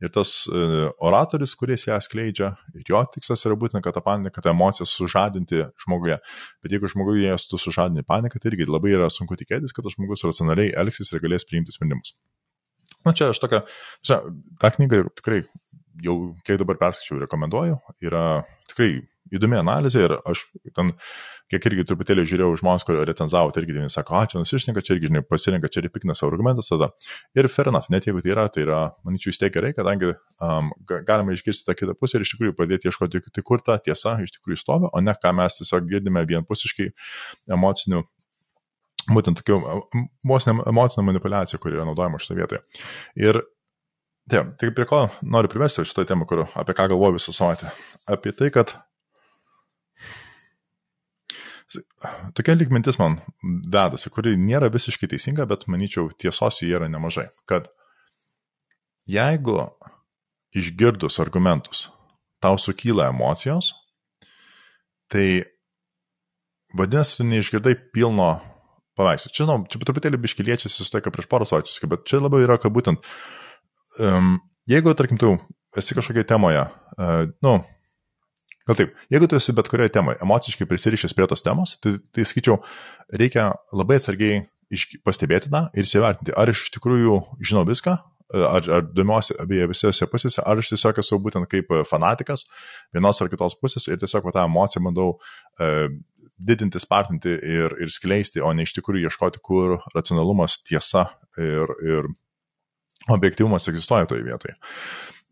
ir 0.04 0.12
tas 0.14 0.34
uh, 0.50 0.90
oratorius, 1.04 1.56
kuris 1.58 1.86
ją 1.88 1.98
skleidžia, 2.04 2.52
ir 2.76 2.92
jo 2.92 3.02
tikslas 3.16 3.44
yra 3.48 3.58
būtent, 3.58 3.82
kad 3.84 3.96
tą 3.96 4.04
paniką, 4.04 4.44
tą 4.44 4.52
emociją 4.54 4.88
sužadinti 4.90 5.64
žmoguje. 5.86 6.20
Bet 6.64 6.76
jeigu 6.76 6.90
žmoguje 6.92 7.26
jas 7.26 7.48
tu 7.50 7.60
sužadini 7.60 8.06
paniką, 8.06 8.40
tai 8.40 8.52
irgi 8.52 8.68
labai 8.70 8.94
yra 8.94 9.10
sunku 9.12 9.38
tikėtis, 9.40 9.74
kad 9.74 9.86
tas 9.86 9.96
žmogus 9.96 10.26
racionaliai 10.28 10.74
elgsis 10.84 11.12
ir 11.12 11.24
galės 11.24 11.48
priimti 11.48 11.74
sprendimus. 11.74 12.14
Na 13.04 13.12
čia 13.16 13.32
aš 13.32 13.40
tokia, 13.42 13.64
tą 14.04 14.70
knygą 14.78 15.04
tikrai 15.18 15.42
jau 16.04 16.16
kiek 16.46 16.58
dabar 16.60 16.78
perskaičiau, 16.80 17.20
rekomenduoju, 17.24 17.76
yra 18.04 18.24
tikrai 18.70 19.02
įdomi 19.32 19.56
analizė 19.60 20.04
ir 20.06 20.14
aš 20.28 20.44
ten, 20.76 20.92
kiek 21.52 21.66
irgi 21.70 21.84
truputėlį 21.88 22.24
žiūrėjau 22.28 22.58
žmonės, 22.60 22.84
kurie 22.88 23.04
recenzavo, 23.08 23.52
tai 23.54 23.62
irgi 23.62 23.76
vieni 23.76 23.92
sako, 23.92 24.16
a, 24.18 24.24
čia 24.30 24.40
nusišninka, 24.40 24.82
čia 24.84 24.96
irgi 24.96 25.10
žinai, 25.10 25.22
pasirinka, 25.28 25.70
čia 25.72 25.82
ir 25.84 25.90
piknas 25.94 26.24
argumentas 26.26 26.70
tada. 26.72 26.90
Ir 27.36 27.48
fair 27.52 27.70
enough, 27.72 27.90
net 27.92 28.08
jeigu 28.08 28.22
tai 28.24 28.34
yra, 28.34 28.46
tai 28.52 28.64
yra, 28.66 28.80
manyčiau, 29.06 29.32
vis 29.32 29.40
tiek 29.42 29.52
gerai, 29.54 29.74
kadangi 29.76 30.12
um, 30.14 30.72
galima 31.06 31.36
išgirsti 31.36 31.68
tą 31.68 31.76
kitą 31.78 31.96
pusę 31.98 32.18
ir 32.18 32.26
iš 32.26 32.34
tikrųjų 32.34 32.56
pradėti 32.58 32.90
ieškoti, 32.90 33.24
tai 33.30 33.46
kur 33.46 33.64
ta 33.64 33.78
tiesa 33.82 34.16
iš 34.24 34.36
tikrųjų 34.38 34.60
stovi, 34.60 34.90
o 34.92 35.04
ne 35.04 35.16
ką 35.20 35.34
mes 35.36 35.60
tiesiog 35.60 35.88
girdime 35.90 36.24
vienpusiškai 36.28 36.90
emocinių 37.56 38.04
būtent 39.12 39.40
tokių 39.40 39.58
vos 40.28 40.46
ne 40.48 40.54
emocinė 40.64 41.04
manipulacija, 41.10 41.60
kuri 41.60 41.76
yra 41.76 41.84
naudojama 41.88 42.20
šitoje 42.22 42.40
vietoje. 42.40 42.62
Ir 43.20 43.40
taip, 44.30 44.54
tai 44.60 44.70
prie 44.76 44.88
ko 44.88 45.04
noriu 45.22 45.50
primesti 45.52 45.84
šitą 45.84 46.06
temą, 46.08 46.28
kur, 46.28 46.46
apie 46.56 46.76
ką 46.76 46.88
galvoju 46.94 47.18
visą 47.18 47.34
savaitę. 47.36 47.72
Apie 48.08 48.32
tai, 48.36 48.50
kad 48.54 48.72
Tokia 52.36 52.54
lygmintis 52.58 52.98
man 53.00 53.18
vedasi, 53.72 54.10
kuri 54.12 54.36
nėra 54.38 54.68
visiškai 54.72 55.08
teisinga, 55.10 55.46
bet 55.50 55.66
manyčiau 55.70 56.10
tiesos 56.20 56.60
jų 56.62 56.76
yra 56.76 56.90
nemažai. 56.92 57.30
Kad 57.50 57.70
jeigu 59.10 59.58
išgirdus 60.54 61.18
argumentus 61.24 61.88
tau 62.44 62.58
sukyla 62.60 63.08
emocijos, 63.10 63.72
tai 65.10 65.44
vadinasi, 66.76 67.18
tu 67.18 67.26
neišgirdai 67.28 67.74
pilno 67.94 68.34
paveikslo. 68.98 69.32
Čia, 69.32 69.44
žinau, 69.46 69.62
čia 69.70 69.80
truputėlį 69.82 70.20
biškiliečiasi 70.22 70.84
su 70.84 70.90
tai, 70.92 71.02
ką 71.04 71.12
prieš 71.14 71.30
porą 71.30 71.48
savaičių, 71.48 71.90
bet 71.90 72.06
čia 72.10 72.20
labiau 72.22 72.44
yra, 72.44 72.58
kad 72.60 72.74
būtent, 72.74 73.06
um, 74.02 74.36
jeigu, 74.70 74.94
tarkim, 74.98 75.20
tu 75.20 75.34
esi 75.78 75.96
kažkokioje 75.96 76.28
temoje, 76.30 76.66
uh, 76.68 77.24
nu, 77.44 77.56
Gal 78.64 78.78
taip, 78.78 78.94
jeigu 79.12 79.28
tu 79.28 79.36
esi 79.36 79.52
bet 79.56 79.68
kurioje 79.68 79.92
temoje 79.92 80.20
emociškai 80.24 80.66
prisirišęs 80.70 81.12
prie 81.16 81.26
tos 81.28 81.44
temos, 81.44 81.76
tai, 81.84 81.98
tai 82.16 82.24
skaičiau, 82.24 82.62
reikia 83.12 83.50
labai 83.76 83.98
atsargiai 84.00 84.42
pastebėti 85.04 85.52
tą 85.52 85.66
ir 85.76 85.84
įsivertinti, 85.84 86.32
ar 86.32 86.50
iš 86.50 86.66
tikrųjų 86.74 87.18
žinau 87.44 87.66
viską, 87.68 87.98
ar, 88.34 88.70
ar 88.78 88.88
domiuosi 88.96 89.36
abiejose 89.40 89.70
visose 89.74 90.08
pusėse, 90.10 90.42
ar 90.42 90.60
aš 90.62 90.72
tiesiog 90.72 91.00
esu 91.02 91.20
būtent 91.22 91.48
kaip 91.50 91.70
fanatikas 91.90 92.46
vienos 92.94 93.20
ar 93.20 93.30
kitos 93.32 93.56
pusės 93.60 93.86
ir 93.90 94.00
tiesiog 94.00 94.30
tą 94.32 94.46
emociją 94.48 94.82
bandau 94.88 95.08
e, 95.60 95.88
didinti, 96.34 96.80
spartinti 96.82 97.36
ir, 97.36 97.76
ir 97.84 97.92
skleisti, 97.92 98.42
o 98.42 98.50
ne 98.56 98.66
iš 98.66 98.74
tikrųjų 98.78 99.10
ieškoti, 99.10 99.42
kur 99.44 99.78
racionalumas, 99.94 100.58
tiesa 100.66 101.06
ir, 101.38 101.74
ir 101.84 102.08
objektivumas 103.12 103.68
egzistuoja 103.70 104.08
toje 104.10 104.24
vietoje. 104.26 104.56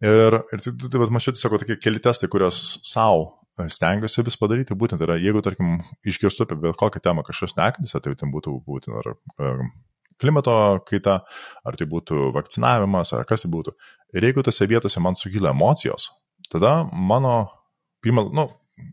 Ir, 0.03 0.35
ir 0.51 0.63
tai, 0.65 0.73
tai, 0.75 0.91
tai 0.91 1.07
mačiau 1.15 1.35
tiesiog 1.37 1.61
tokie 1.63 1.77
keli 1.79 2.01
testai, 2.03 2.27
kuriuos 2.31 2.59
savo 2.87 3.23
e, 3.61 3.69
stengiuosi 3.71 4.25
vis 4.27 4.39
padaryti, 4.41 4.75
būtent 4.79 5.05
yra, 5.05 5.15
jeigu, 5.23 5.43
tarkim, 5.47 5.77
išgirstu 6.09 6.43
apie 6.47 6.59
bet 6.65 6.79
kokią 6.81 7.05
temą 7.05 7.23
kažkas 7.27 7.55
nekantis, 7.59 7.95
tai 7.95 8.17
ten 8.19 8.33
būtų 8.35 8.57
būtent 8.67 8.99
ar 8.99 9.13
e, 9.15 9.53
klimato 10.23 10.57
kaita, 10.89 11.21
ar 11.63 11.79
tai 11.79 11.87
būtų 11.91 12.33
vakcinavimas, 12.35 13.15
ar 13.15 13.29
kas 13.31 13.47
tai 13.47 13.53
būtų. 13.55 13.77
Ir 14.19 14.27
jeigu 14.27 14.43
tose 14.43 14.67
vietose 14.71 15.03
man 15.03 15.19
sukyla 15.19 15.55
emocijos, 15.55 16.11
tada 16.51 16.81
mano, 16.91 17.37
pirmą, 18.03 18.27
nu, 18.35 18.49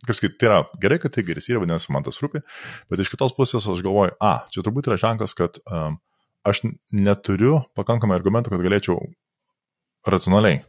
kaip 0.05 0.13
sakyti, 0.13 0.37
tai 0.37 0.51
yra 0.51 0.63
gerai, 0.81 1.01
kad 1.01 1.17
tai 1.17 1.25
geris 1.25 1.49
yra, 1.49 1.63
vadinasi, 1.63 1.89
man 1.95 2.05
tas 2.05 2.21
rūpi, 2.21 2.45
bet 2.91 3.01
iš 3.01 3.09
kitos 3.15 3.33
pusės 3.37 3.65
aš 3.65 3.81
galvoju, 3.85 4.13
a, 4.21 4.43
čia 4.53 4.61
turbūt 4.61 4.91
yra 4.91 5.01
ženklas, 5.01 5.33
kad 5.37 5.57
um, 5.65 5.97
aš 6.45 6.67
neturiu 6.93 7.63
pakankamai 7.77 8.19
argumentų, 8.19 8.53
kad 8.53 8.69
galėčiau 8.69 9.01
racionaliai 10.05 10.61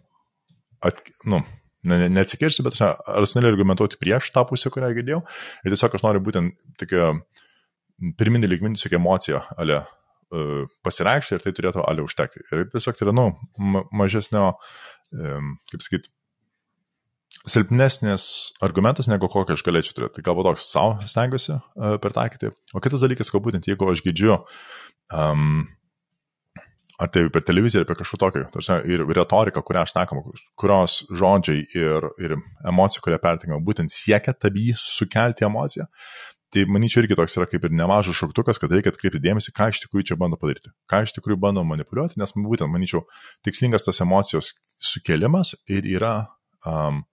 at, 0.86 1.02
nu, 1.28 1.42
neatsikirsiu, 1.84 2.64
bet 2.66 2.76
racionaliai 2.80 3.54
argumentuoti 3.54 4.00
prieš 4.00 4.30
tą 4.34 4.44
pusę, 4.48 4.72
kurią 4.72 4.92
girdėjau. 4.98 5.22
Ir 5.64 5.74
tiesiog 5.74 5.96
aš 5.96 6.04
noriu 6.04 6.22
būtent 6.24 6.56
tokia 6.80 7.14
pirminį 8.20 8.50
lygmenį, 8.50 8.80
tokia 8.80 9.00
emocija, 9.00 9.42
ale 9.60 9.80
uh, 9.80 10.64
pasireikšti 10.84 11.36
ir 11.36 11.44
tai 11.44 11.54
turėtų 11.56 11.84
ale 11.86 12.04
užtekti. 12.04 12.44
Ir 12.52 12.66
tiesiog 12.72 12.98
tai 12.98 13.08
yra, 13.08 13.16
nu, 13.16 13.84
mažesnio, 13.96 14.52
kaip 15.10 15.84
sakyt, 15.84 16.10
silpnesnis 17.48 18.24
argumentas, 18.64 19.08
negu 19.08 19.30
kokį 19.30 19.56
aš 19.56 19.64
galėčiau 19.64 19.96
turėti. 19.96 20.18
Tai 20.18 20.26
galbūt 20.28 20.50
toks 20.50 20.68
savo 20.74 20.96
stengiuosi 21.00 21.56
uh, 21.56 21.96
pertaikyti. 22.02 22.52
O 22.74 22.82
kitas 22.84 23.04
dalykas, 23.04 23.32
galbūt, 23.32 23.60
jeigu 23.64 23.88
aš 23.92 24.04
girdžiu 24.04 24.36
um, 25.16 25.62
ar 27.00 27.08
tai 27.12 27.22
per 27.32 27.44
televiziją, 27.48 27.84
apie 27.84 27.96
kažką 27.96 28.18
tokio, 28.20 28.42
ir 28.88 29.04
retorika, 29.16 29.62
kurią 29.64 29.84
aš 29.86 29.94
nekam, 29.96 30.20
kurios 30.60 30.98
žodžiai 31.16 31.62
ir, 31.78 32.08
ir 32.20 32.36
emocija, 32.68 33.02
kurią 33.04 33.20
pertinkama, 33.22 33.62
būtent 33.64 33.92
siekia 33.94 34.34
tabi 34.36 34.70
sukelti 34.76 35.46
emociją, 35.48 35.86
tai 36.52 36.66
manyčiau 36.68 37.04
irgi 37.04 37.16
toks 37.18 37.38
yra 37.38 37.46
kaip 37.48 37.64
ir 37.64 37.74
nemažas 37.78 38.18
šauktukas, 38.18 38.58
kad 38.60 38.72
reikia 38.74 38.92
atkreipti 38.92 39.22
dėmesį, 39.22 39.54
ką 39.56 39.70
iš 39.72 39.84
tikrųjų 39.84 40.10
čia 40.10 40.18
bando 40.20 40.36
padaryti, 40.40 40.72
ką 40.90 41.04
iš 41.06 41.14
tikrųjų 41.16 41.40
bando 41.40 41.64
manipuliuoti, 41.66 42.18
nes 42.20 42.34
būtent, 42.36 42.68
manyčiau, 42.72 43.04
tikslingas 43.46 43.86
tas 43.86 44.02
emocijos 44.04 44.52
sukelimas 44.90 45.54
ir 45.70 45.86
yra 45.88 46.14
um, 46.66 47.04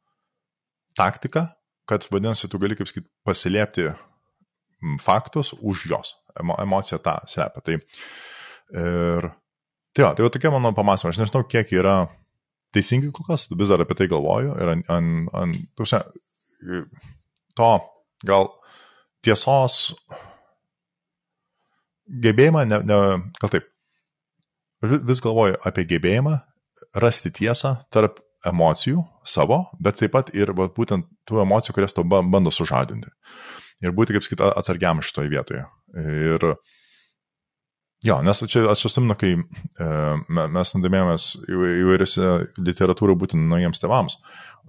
taktika, 0.98 1.52
kad 1.88 2.08
vadinasi, 2.12 2.50
tu 2.52 2.60
gali, 2.60 2.76
kaip 2.76 2.90
sakyti, 2.90 3.08
pasilėpti 3.28 3.92
faktus 5.02 5.54
už 5.62 5.86
jos. 5.94 6.16
Emo, 6.38 6.58
emocija 6.62 7.00
tą 7.02 7.16
slepia. 7.30 7.64
Tai, 7.66 7.78
ir, 8.82 9.30
tai, 9.98 10.06
jo, 10.06 10.14
tai 10.14 10.26
jau 10.26 10.32
tokie 10.34 10.52
mano 10.54 10.72
pamastymai. 10.78 11.16
Aš 11.16 11.22
nežinau, 11.24 11.44
kiek 11.50 11.74
yra 11.74 11.98
teisingi 12.76 13.10
kol 13.16 13.26
kas, 13.26 13.48
vis 13.50 13.72
dar 13.74 13.82
apie 13.84 13.98
tai 13.98 14.10
galvoju. 14.12 14.54
Ir 14.62 14.74
ant, 14.76 14.92
ant, 14.94 15.32
ant 15.42 15.58
tuose, 15.78 16.04
to 17.58 17.72
gal 18.28 18.52
tiesos 19.26 19.96
gebėjimą, 22.08 22.64
ne, 22.70 22.80
ne, 22.88 23.00
gal 23.42 23.52
taip, 23.54 23.68
vis 24.86 25.24
galvoju 25.24 25.58
apie 25.68 25.88
gebėjimą 25.90 26.38
rasti 27.02 27.34
tiesą 27.34 27.76
tarp 27.94 28.22
emocijų 28.48 29.02
savo, 29.28 29.64
bet 29.84 30.00
taip 30.00 30.14
pat 30.14 30.30
ir 30.38 30.54
va, 30.56 30.70
būtent 30.72 31.08
tų 31.28 31.42
emocijų, 31.44 31.76
kurias 31.76 31.96
tau 31.98 32.06
bando 32.08 32.54
sužadinti. 32.54 33.10
Ir 33.84 33.94
būti, 33.94 34.16
kaip 34.16 34.26
sakyti, 34.26 34.46
atsargiam 34.58 35.02
šitoje 35.06 35.30
vietoje. 35.30 35.66
Ir 35.98 36.46
jo, 38.06 38.20
nes 38.26 38.44
čia 38.52 38.66
aš 38.72 38.86
atsimenu, 38.90 39.16
kai 39.20 39.34
e, 39.38 39.90
mes 40.30 40.74
nudomėjomės 40.76 41.28
įvairiose 41.50 42.32
literatūrų 42.62 43.18
būtent 43.24 43.50
naujiems 43.50 43.82
tevams, 43.84 44.20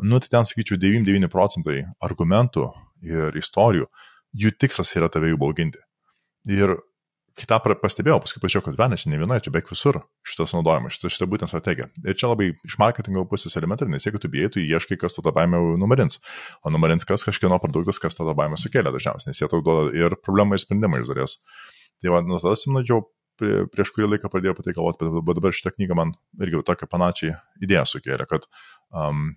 nu 0.01 0.21
tai 0.23 0.33
ten, 0.37 0.49
sakyčiau, 0.49 0.81
99 0.81 1.33
procentai 1.33 1.83
argumentų 2.05 2.71
ir 3.07 3.37
istorijų, 3.39 3.89
jų 4.39 4.55
tikslas 4.59 4.95
yra 4.97 5.11
tave 5.13 5.33
įbauginti. 5.35 5.81
Ir 6.49 6.79
kai 7.39 7.47
tą 7.47 7.59
pastebėjau, 7.79 8.19
paskui 8.23 8.41
pažiūrėjau, 8.43 8.65
kad 8.67 8.79
Venė 8.81 8.99
čia 8.99 9.13
ne 9.13 9.19
vienoje, 9.21 9.45
čia 9.47 9.53
beveik 9.55 9.71
visur 9.71 10.01
šitas 10.27 10.55
naudojimas, 10.57 10.97
šita, 10.97 11.11
šita 11.15 11.29
būtent 11.31 11.53
strategija. 11.53 11.87
Ir 12.03 12.17
čia 12.19 12.31
labai 12.33 12.49
iš 12.67 12.79
marketingo 12.83 13.23
pusės 13.31 13.55
elementai, 13.61 13.87
nes 13.93 14.07
jeigu 14.07 14.19
tu 14.23 14.31
bijai, 14.33 14.51
tu 14.55 14.63
ieškai, 14.63 14.99
kas 14.99 15.15
tu 15.15 15.23
tą 15.23 15.33
baimę 15.37 15.61
numarins. 15.79 16.19
O 16.67 16.73
numarins 16.75 17.07
kas 17.09 17.27
kažkieno 17.27 17.61
produktas, 17.63 18.01
kas 18.03 18.19
tą 18.19 18.27
baimę 18.39 18.59
sukelia 18.59 18.91
dažniausiai, 18.95 19.31
nes 19.31 19.43
jie 19.43 19.51
tau 19.51 19.63
duoda 19.63 19.95
ir 19.95 20.19
problemą, 20.25 20.59
ir 20.59 20.65
sprendimą 20.65 21.03
iš 21.03 21.13
dalies. 21.13 21.39
Tai 22.03 22.15
va, 22.15 22.23
nuo 22.27 22.43
tada 22.43 22.59
simnačiau, 22.59 23.05
prie, 23.39 23.67
prieš 23.73 23.93
kurį 23.95 24.13
laiką 24.15 24.31
pradėjau 24.33 24.55
apie 24.57 24.65
tai 24.67 24.77
galvoti, 24.77 25.11
bet 25.27 25.39
dabar 25.41 25.55
šitą 25.57 25.75
knygą 25.77 25.99
man 25.99 26.15
irgi 26.43 26.65
tokia 26.67 26.89
panašiai 26.91 27.37
idėja 27.65 27.85
sukėlė, 27.89 28.27
kad 28.31 28.49
um, 28.91 29.31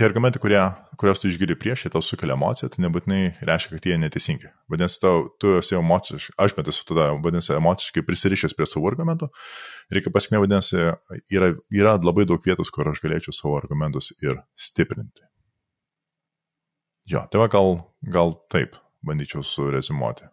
tie 0.00 0.06
argumentai, 0.08 0.40
kurie, 0.40 0.60
kuriuos 1.00 1.20
tu 1.20 1.28
išgiri 1.28 1.56
prieš, 1.60 1.84
jie 1.84 1.92
tau 1.92 2.00
sukelia 2.04 2.32
emociją, 2.32 2.70
tai 2.72 2.84
nebūtinai 2.86 3.20
reiškia, 3.44 3.74
kad 3.76 3.88
jie 3.90 3.98
neteisingi. 4.00 4.48
Vadinasi, 4.72 5.00
tau, 5.02 5.26
tu 5.42 5.52
esi 5.58 5.76
emociškai, 5.76 6.36
aš 6.40 6.54
bet 6.56 6.70
esu 6.72 6.86
tada, 6.88 7.10
vadinasi, 7.20 7.52
emociškai 7.58 8.04
prisirišęs 8.08 8.56
prie 8.56 8.68
savo 8.68 8.88
argumentų. 8.88 9.28
Reikia 9.92 10.12
pasakyti, 10.14 10.40
vadinasi, 10.46 10.86
yra, 11.36 11.52
yra 11.68 11.96
labai 12.00 12.24
daug 12.30 12.40
vietos, 12.46 12.72
kur 12.72 12.88
aš 12.88 13.02
galėčiau 13.04 13.36
savo 13.36 13.58
argumentus 13.60 14.14
ir 14.24 14.40
stiprinti. 14.56 15.26
Jo, 17.10 17.26
tai 17.28 17.42
va 17.42 17.50
gal, 17.52 17.80
gal 18.06 18.36
taip 18.52 18.80
bandyčiau 19.04 19.44
surezumuoti. 19.44 20.30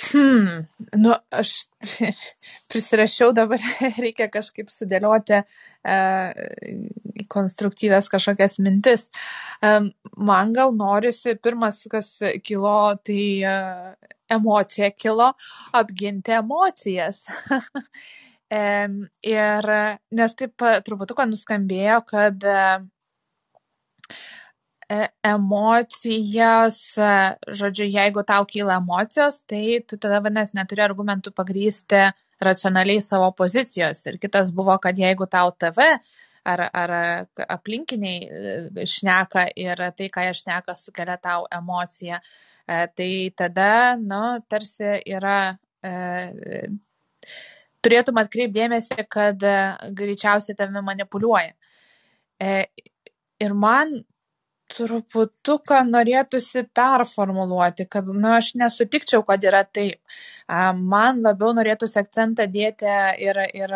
Hmm, 0.00 0.66
nu, 0.96 1.12
aš 1.30 1.52
prisirašiau 2.72 3.34
dabar, 3.36 3.60
reikia 4.04 4.30
kažkaip 4.32 4.70
sudėlioti 4.72 5.36
e, 5.36 5.96
konstruktyvės 7.32 8.08
kažkokias 8.12 8.56
mintis. 8.64 9.08
E, 9.60 9.74
man 10.16 10.54
gal 10.56 10.72
norisi, 10.76 11.36
pirmas, 11.42 11.82
kas 11.92 12.14
kilo, 12.46 12.78
tai 13.04 13.20
e, 13.44 13.54
emocija 14.32 14.90
kilo, 14.96 15.32
apginti 15.76 16.38
emocijas. 16.38 17.26
e, 18.60 18.64
ir 19.34 19.70
nes 20.16 20.38
taip 20.40 20.68
truputuką 20.86 21.28
nuskambėjo, 21.28 22.00
kad 22.08 22.48
e, 22.48 22.64
E, 24.90 25.06
emocijos, 25.22 26.98
e, 26.98 27.10
žodžiu, 27.54 27.86
jeigu 27.86 28.24
tau 28.26 28.42
kyla 28.46 28.80
emocijos, 28.80 29.44
tai 29.46 29.78
tu 29.86 29.94
tada 30.02 30.18
vadinasi 30.24 30.56
neturi 30.58 30.82
argumentų 30.82 31.30
pagrysti 31.30 32.00
racionaliai 32.42 33.02
savo 33.04 33.28
pozicijos. 33.38 34.00
Ir 34.10 34.18
kitas 34.18 34.50
buvo, 34.50 34.74
kad 34.82 34.98
jeigu 34.98 35.28
tau 35.30 35.52
TV 35.54 35.86
ar, 36.42 36.64
ar 36.82 36.94
aplinkiniai 37.46 38.18
e, 38.26 38.88
šneka 38.96 39.46
ir 39.54 39.84
tai, 39.94 40.10
ką 40.10 40.26
jie 40.26 40.34
šneka, 40.42 40.74
sukelia 40.74 41.20
tau 41.22 41.46
emociją, 41.60 42.18
tai 42.66 43.12
tada, 43.38 43.70
nu, 44.02 44.24
tarsi 44.50 44.98
yra. 45.06 45.40
E, 45.86 45.94
turėtum 47.80 48.18
atkreipdėmėsi, 48.20 49.06
kad 49.08 49.38
greičiausiai 49.96 50.58
tave 50.58 50.82
manipuliuoja. 50.84 51.54
E, 52.42 52.64
ir 53.40 53.54
man 53.54 53.94
truputuką 54.70 55.80
norėtųsi 55.88 56.64
performuluoti, 56.76 57.86
kad, 57.90 58.08
nu, 58.10 58.32
aš 58.36 58.52
nesutikčiau, 58.60 59.24
kad 59.26 59.44
yra 59.46 59.62
taip. 59.64 60.00
Man 60.76 61.20
labiau 61.22 61.52
norėtųsi 61.54 62.00
akcentą 62.00 62.46
dėti 62.50 62.90
ir, 63.22 63.38
ir 63.54 63.74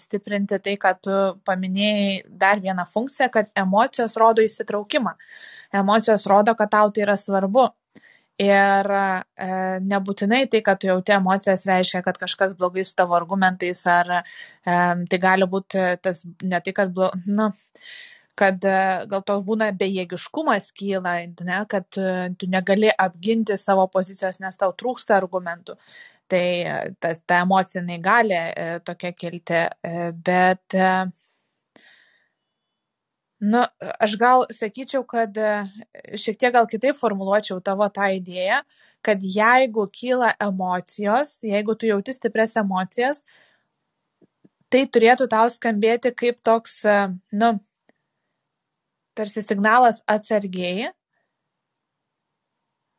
stiprinti 0.00 0.58
tai, 0.64 0.76
kad 0.80 1.00
tu 1.04 1.20
paminėjai 1.48 2.24
dar 2.28 2.60
vieną 2.64 2.84
funkciją, 2.90 3.30
kad 3.32 3.48
emocijos 3.60 4.18
rodo 4.20 4.44
įsitraukimą. 4.44 5.14
Emocijos 5.74 6.26
rodo, 6.30 6.54
kad 6.58 6.72
tau 6.76 6.92
tai 6.92 7.06
yra 7.06 7.16
svarbu. 7.18 7.70
Ir 8.42 8.88
e, 8.90 9.48
nebūtinai 9.86 10.40
tai, 10.50 10.58
kad 10.66 10.80
tu 10.82 10.88
jauti 10.88 11.14
emocijas, 11.14 11.68
reiškia, 11.70 12.00
kad 12.02 12.16
kažkas 12.18 12.56
blogai 12.58 12.82
su 12.82 12.96
tavo 12.98 13.14
argumentais, 13.14 13.84
ar 13.86 14.10
e, 14.16 14.22
tai 14.66 15.20
gali 15.22 15.46
būti 15.46 15.84
tas 16.02 16.24
ne 16.42 16.58
tai, 16.58 16.74
kad 16.74 16.90
blogai, 16.96 17.22
nu, 17.30 17.52
kad 18.38 18.64
e, 18.66 18.78
gal 19.10 19.22
toks 19.26 19.44
būna 19.46 19.70
bejėgiškumas 19.78 20.70
kyla, 20.76 21.14
ne, 21.46 21.58
kad 21.70 21.98
e, 21.98 22.14
tu 22.38 22.48
negali 22.50 22.90
apginti 22.90 23.56
savo 23.60 23.86
pozicijos, 23.92 24.40
nes 24.42 24.58
tau 24.58 24.74
trūksta 24.74 25.16
argumentų. 25.18 25.76
Tai 26.30 26.42
e, 26.42 26.78
tas, 27.02 27.20
ta 27.26 27.42
emocija 27.44 27.82
jinai 27.82 28.00
gali 28.02 28.40
tokia 28.86 29.12
kilti, 29.16 29.66
bet 30.26 30.80
Nu, 33.44 33.60
aš 34.00 34.14
gal 34.16 34.46
sakyčiau, 34.56 35.02
kad 35.04 35.36
šiek 36.16 36.38
tiek 36.40 36.52
gal 36.54 36.64
kitaip 36.70 36.96
formuluočiau 36.96 37.58
tavo 37.60 37.84
tą 37.92 38.06
idėją, 38.16 38.62
kad 39.04 39.20
jeigu 39.20 39.84
kyla 39.92 40.30
emocijos, 40.40 41.34
jeigu 41.44 41.74
tu 41.76 41.90
jauti 41.90 42.14
stipres 42.16 42.54
emocijas, 42.56 43.20
tai 44.72 44.86
turėtų 44.88 45.26
tau 45.34 45.50
skambėti 45.52 46.14
kaip 46.16 46.40
toks, 46.46 46.78
nu, 47.36 47.50
tarsi 49.14 49.42
signalas 49.42 50.02
atsargiai, 50.10 50.90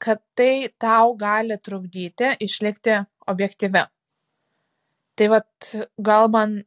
kad 0.02 0.22
tai 0.36 0.70
tau 0.80 1.16
gali 1.18 1.58
trukdyti 1.58 2.36
išlikti 2.44 3.00
objektyvi. 3.32 3.84
Tai 5.16 5.28
vad 5.32 5.76
gal 5.98 6.28
man 6.32 6.58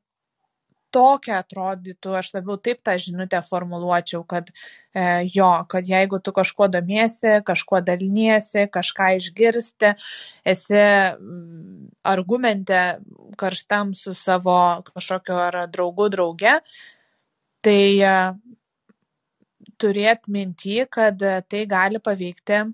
tokia 0.95 1.43
atrodytų, 1.43 2.15
aš 2.17 2.31
labiau 2.37 2.57
taip 2.61 2.81
tą 2.87 2.95
žinutę 3.01 3.41
formuluočiau, 3.45 4.23
kad 4.29 4.49
e, 4.49 5.03
jo, 5.35 5.51
kad 5.69 5.89
jeigu 5.89 6.21
tu 6.25 6.33
kažkuo 6.37 6.69
domiesi, 6.73 7.39
kažkuo 7.47 7.83
daliniesi, 7.85 8.67
kažką 8.73 9.11
išgirsti, 9.19 9.93
esi 10.49 10.81
mm, 10.81 11.91
argumente 12.09 12.83
karštam 13.39 13.93
su 13.95 14.17
savo 14.17 14.59
kažkokiu 14.89 15.37
ar 15.49 15.61
draugu 15.73 16.09
drauge, 16.15 16.57
tai 17.65 17.83
e, 18.01 18.15
turėt 19.81 20.29
minty, 20.29 20.83
kad 20.91 21.23
tai 21.23 21.65
gali 21.71 22.01
paveikti 22.03 22.65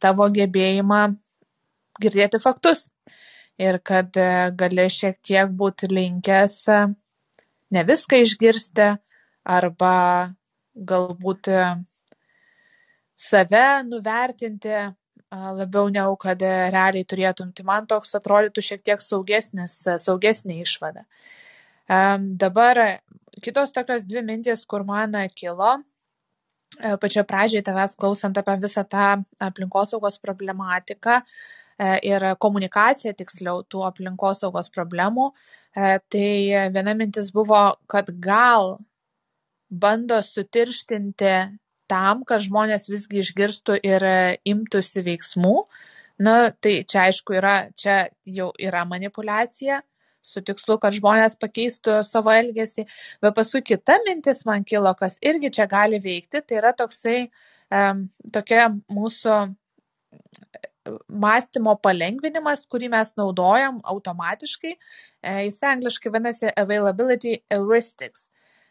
tavo 0.00 0.28
gebėjimą 0.32 1.02
girdėti 2.00 2.40
faktus 2.40 2.86
ir 3.60 3.78
kad 3.84 4.16
e, 4.16 4.28
gali 4.56 4.86
šiek 4.88 5.18
tiek 5.26 5.52
būti 5.62 5.90
linkęs 5.92 6.56
e, 6.72 6.78
ne 7.76 7.82
viską 7.86 8.22
išgirsti 8.24 8.88
arba 9.56 9.96
galbūt 10.74 11.50
e, 11.52 11.66
save 13.20 13.66
nuvertinti 13.88 14.78
labiau 15.30 15.90
negu 15.92 16.16
kad 16.18 16.40
realiai 16.42 17.06
turėtum. 17.06 17.52
Tai 17.54 17.64
man 17.68 17.84
toks 17.86 18.16
atrodytų 18.18 18.64
šiek 18.66 18.80
tiek 18.82 19.02
saugesnis, 19.04 19.76
saugesnė 20.02 20.56
išvada. 20.64 21.04
Dabar 22.40 22.80
kitos 23.44 23.70
tokios 23.76 24.02
dvi 24.08 24.24
mintys, 24.26 24.64
kur 24.66 24.82
man 24.88 25.14
kilo, 25.38 25.76
E, 26.78 26.96
pačioje 27.02 27.26
pradžioje 27.26 27.64
tavęs 27.66 27.96
klausant 27.98 28.38
apie 28.38 28.58
visą 28.62 28.84
tą 28.86 29.08
aplinkosaugos 29.42 30.20
problematiką, 30.22 31.20
ir 32.04 32.24
komunikacija, 32.40 33.14
tiksliau, 33.16 33.62
tų 33.64 33.84
aplinkosaugos 33.88 34.70
problemų. 34.74 35.30
Tai 35.72 36.28
viena 36.74 36.94
mintis 36.98 37.30
buvo, 37.32 37.62
kad 37.90 38.10
gal 38.20 38.76
bando 39.70 40.18
sutirštinti 40.22 41.34
tam, 41.90 42.24
kad 42.26 42.42
žmonės 42.44 42.88
visgi 42.90 43.22
išgirstų 43.24 43.78
ir 43.86 44.06
imtųsi 44.48 45.04
veiksmų. 45.06 45.56
Na, 46.20 46.50
tai 46.52 46.82
čia 46.84 47.06
aišku 47.08 47.32
yra, 47.38 47.70
čia 47.72 48.10
jau 48.28 48.50
yra 48.60 48.84
manipulacija, 48.84 49.80
su 50.26 50.42
tikslu, 50.46 50.78
kad 50.82 50.96
žmonės 50.96 51.38
pakeistų 51.40 52.00
savo 52.06 52.32
elgesį. 52.34 52.86
Bet 53.22 53.36
paskui 53.38 53.62
kita 53.66 53.98
mintis 54.06 54.44
man 54.48 54.64
kilo, 54.64 54.92
kas 54.98 55.18
irgi 55.22 55.52
čia 55.56 55.66
gali 55.70 56.00
veikti, 56.02 56.42
tai 56.42 56.60
yra 56.60 56.74
toksai, 56.76 57.30
tokia 58.34 58.68
mūsų 58.90 59.36
mąstymo 61.10 61.76
palengvinimas, 61.82 62.64
kurį 62.70 62.90
mes 62.94 63.14
naudojam 63.18 63.80
automatiškai. 63.92 64.74
E, 64.74 65.34
jis 65.46 65.60
angliškai 65.72 66.12
vadinasi 66.12 66.52
availability 66.58 67.36
heuristics. 67.52 68.28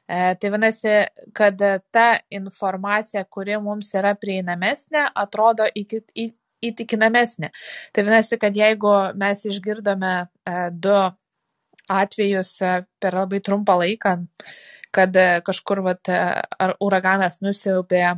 E, 0.09 0.33
tai 0.41 0.51
vadinasi, 0.51 0.95
kad 1.37 1.61
ta 1.93 2.07
informacija, 2.33 3.23
kuri 3.29 3.59
mums 3.61 3.93
yra 3.97 4.15
prieinamesnė, 4.17 5.05
atrodo 5.23 5.69
iki, 5.77 6.01
įtikinamesnė. 6.65 7.51
Tai 7.93 8.05
vadinasi, 8.05 8.39
kad 8.41 8.57
jeigu 8.57 8.95
mes 9.19 9.45
išgirdome 9.51 10.13
e, 10.19 10.59
du 10.73 10.97
atvejus 11.89 12.53
e, 12.61 12.73
per 13.01 13.17
labai 13.17 13.41
trumpą 13.43 13.79
laiką, 13.81 14.15
kad 14.95 15.15
e, 15.17 15.27
kažkur 15.45 15.83
vat, 15.85 16.09
e, 16.09 16.19
ar 16.59 16.75
uraganas 16.83 17.39
nusiaubė 17.45 18.17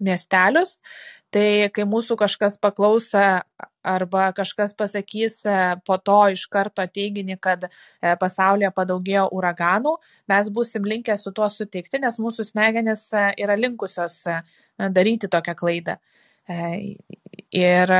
miestelius, 0.00 0.76
tai 1.32 1.70
kai 1.74 1.86
mūsų 1.88 2.14
kažkas 2.20 2.58
paklausa 2.60 3.42
arba 3.80 4.28
kažkas 4.36 4.74
pasakys 4.76 5.40
po 5.88 5.96
to 5.96 6.18
iš 6.34 6.44
karto 6.52 6.84
teiginį, 6.84 7.38
kad 7.40 7.64
pasaulyje 8.20 8.70
padaugėjo 8.76 9.24
uraganų, 9.34 9.96
mes 10.30 10.52
busim 10.52 10.86
linkę 10.86 11.16
su 11.18 11.32
tuo 11.34 11.48
sutikti, 11.50 12.02
nes 12.04 12.20
mūsų 12.20 12.46
smegenys 12.52 13.08
yra 13.40 13.56
linkusios 13.58 14.20
daryti 14.92 15.32
tokią 15.32 15.56
klaidą. 15.56 15.96
Ir 17.50 17.90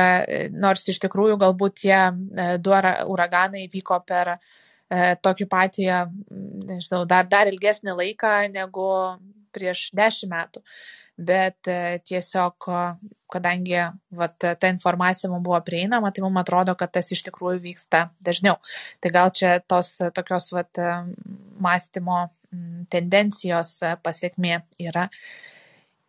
nors 0.55 0.85
iš 0.87 1.01
tikrųjų 1.03 1.35
galbūt 1.41 1.81
tie 1.83 1.97
e, 1.99 2.45
du 2.63 2.71
uraganai 2.71 3.65
vyko 3.71 3.97
per 4.07 4.37
e, 4.37 4.37
tokį 5.19 5.47
patį, 5.51 5.87
nežinau, 6.69 7.03
dar, 7.03 7.27
dar 7.27 7.51
ilgesnį 7.51 7.97
laiką 7.97 8.31
negu 8.53 8.87
prieš 9.51 9.89
dešimt 9.97 10.31
metų. 10.31 10.63
Bet 11.21 11.67
e, 11.67 11.99
tiesiog, 12.07 12.69
kadangi 13.31 13.75
vat, 14.15 14.37
ta 14.39 14.71
informacija 14.71 15.29
mums 15.29 15.43
buvo 15.43 15.59
prieinama, 15.67 16.13
tai 16.15 16.23
mums 16.23 16.39
atrodo, 16.45 16.77
kad 16.79 16.95
tas 16.95 17.11
iš 17.11 17.25
tikrųjų 17.27 17.59
vyksta 17.67 18.05
dažniau. 18.23 18.55
Tai 19.03 19.11
gal 19.11 19.35
čia 19.35 19.57
tos 19.59 19.97
tokios 20.15 20.47
vat, 20.55 20.79
mąstymo 21.59 22.29
tendencijos 22.91 23.81
pasiekmė 24.03 24.61
yra. 24.79 25.09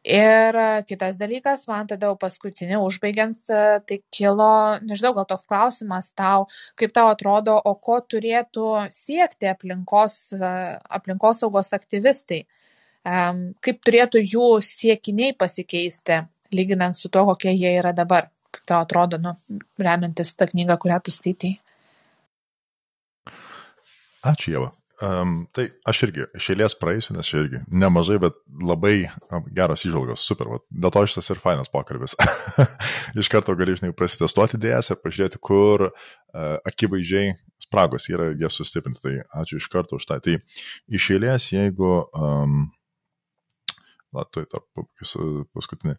Ir 0.02 0.56
e, 0.58 0.82
kitas 0.82 1.14
dalykas, 1.14 1.68
man 1.70 1.86
tada 1.86 2.08
jau 2.08 2.16
paskutinį 2.18 2.80
užbaigiant, 2.82 3.38
e, 3.46 3.58
tai 3.86 4.00
kilo, 4.10 4.48
nežinau, 4.82 5.12
gal 5.14 5.28
toks 5.30 5.46
klausimas 5.46 6.10
tau, 6.18 6.48
kaip 6.74 6.90
tau 6.96 7.06
atrodo, 7.12 7.54
o 7.54 7.76
ko 7.78 8.00
turėtų 8.02 8.88
siekti 8.90 9.46
aplinkos, 9.52 10.16
e, 10.34 10.50
aplinkosaugos 10.98 11.70
aktyvistai, 11.78 12.42
kaip 13.02 13.80
turėtų 13.82 14.20
jų 14.22 14.50
siekiniai 14.62 15.36
pasikeisti, 15.38 16.20
lyginant 16.54 16.98
su 16.98 17.10
to, 17.10 17.22
kokie 17.26 17.54
jie 17.54 17.74
yra 17.78 17.94
dabar. 17.94 18.30
Kaip 18.52 18.66
tau 18.68 18.82
atrodo, 18.84 19.18
nu, 19.22 19.32
remiantis 19.80 20.34
tą 20.36 20.50
knygą, 20.50 20.76
kurią 20.82 21.00
tu 21.02 21.14
skaitai. 21.14 21.56
Ačiū, 24.22 24.54
Jėva. 24.54 24.70
Um, 25.02 25.48
tai 25.50 25.64
aš 25.88 26.04
irgi 26.06 26.28
iš 26.38 26.46
eilės 26.52 26.76
praeisiu, 26.78 27.16
nes 27.16 27.26
čia 27.26 27.40
irgi 27.42 27.58
nemažai, 27.74 28.20
bet 28.22 28.36
labai 28.62 29.08
geros 29.56 29.82
išvalgos, 29.82 30.22
super. 30.22 30.46
Va. 30.52 30.58
Dėl 30.70 30.92
to 30.94 31.02
šitas 31.10 31.30
ir 31.34 31.40
fainas 31.42 31.72
pokalbis. 31.72 32.14
iš 33.18 33.30
karto 33.32 33.56
gali, 33.58 33.74
žinai, 33.80 33.90
prasitestuoti 33.98 34.60
idėjas 34.60 34.92
ir 34.92 35.00
pažiūrėti, 35.02 35.40
kur 35.42 35.88
uh, 35.88 35.96
akivaizdžiai 36.70 37.32
spragos 37.64 38.06
yra 38.12 38.28
jas 38.38 38.60
sustiprinti. 38.60 39.02
Tai 39.02 39.42
ačiū 39.42 39.58
iš 39.58 39.66
karto 39.72 39.98
už 39.98 40.06
tai. 40.06 40.20
Tai 40.22 40.36
iš 40.94 41.08
eilės, 41.16 41.48
jeigu, 41.50 41.90
um, 42.14 42.62
na, 44.14 44.26
tai 44.30 44.44
tarp 44.52 44.86
paskutinį. 45.56 45.96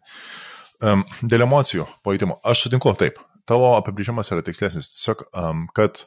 Um, 0.80 1.04
dėl 1.20 1.44
emocijų 1.44 1.84
pajutimo, 2.06 2.38
aš 2.40 2.64
sutinku 2.66 2.96
taip. 2.96 3.20
Tavo 3.44 3.74
apibrėžimas 3.76 4.32
yra 4.32 4.46
tikslesnis. 4.46 4.94
Tiesiog, 4.96 5.26
um, 5.36 5.66
kad 5.76 6.06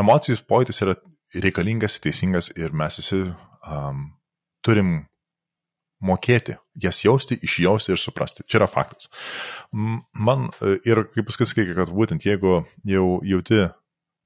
emocijų 0.00 0.42
pojūtis 0.50 0.82
yra 0.82 0.98
reikalingas, 1.34 2.00
teisingas 2.02 2.50
ir 2.56 2.74
mes 2.76 2.98
visi 3.00 3.20
um, 3.26 4.06
turim 4.64 4.98
mokėti 6.00 6.56
jas 6.80 7.02
jausti, 7.04 7.36
išjausti 7.44 7.92
ir 7.92 8.00
suprasti. 8.00 8.44
Čia 8.48 8.62
yra 8.62 8.68
faktas. 8.70 9.10
Man 9.70 10.48
ir 10.88 11.04
kaip 11.12 11.28
paskui 11.28 11.48
sakai, 11.48 11.68
kad 11.76 11.92
būtent 11.92 12.24
jeigu 12.24 12.62
jau 12.88 13.06
jauti, 13.26 13.66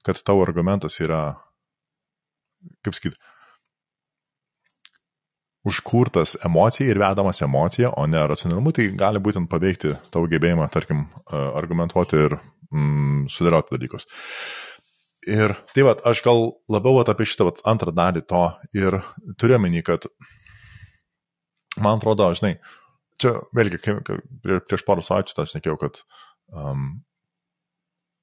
kad 0.05 0.21
tavo 0.23 0.45
argumentas 0.45 0.97
yra, 1.03 1.35
kaip 2.85 2.95
sakyti, 2.95 3.19
užkurtas 5.65 6.35
emocija 6.45 6.91
ir 6.91 6.99
vedamas 7.01 7.41
emocija, 7.41 7.89
o 7.97 8.05
ne 8.07 8.21
racionalumu, 8.29 8.71
tai 8.75 8.91
gali 8.97 9.19
būtent 9.19 9.49
paveikti 9.51 9.95
tavo 10.13 10.29
gebėjimą, 10.31 10.67
tarkim, 10.71 11.07
argumentuoti 11.33 12.21
ir 12.27 12.37
mm, 12.69 13.25
sudėlioti 13.33 13.73
dalykus. 13.73 14.05
Ir 15.25 15.55
tai 15.73 15.85
va, 15.87 15.95
aš 16.05 16.21
gal 16.25 16.51
labiau 16.69 16.99
vat, 16.99 17.09
apie 17.09 17.25
šitą 17.25 17.49
vat, 17.49 17.61
antrą 17.65 17.93
dalį 17.95 18.21
to 18.29 18.43
ir 18.77 18.99
turiu 19.41 19.57
menį, 19.61 19.81
kad 19.87 20.05
man 21.81 21.97
atrodo, 21.97 22.29
žinai, 22.37 22.55
čia 23.21 23.33
vėlgi, 23.57 23.81
kai, 23.81 23.97
kai, 24.05 24.19
prieš 24.43 24.85
porą 24.85 25.03
savaičių 25.05 25.41
aš 25.41 25.55
nekėjau, 25.57 25.77
kad 25.81 26.01
um, 26.53 26.87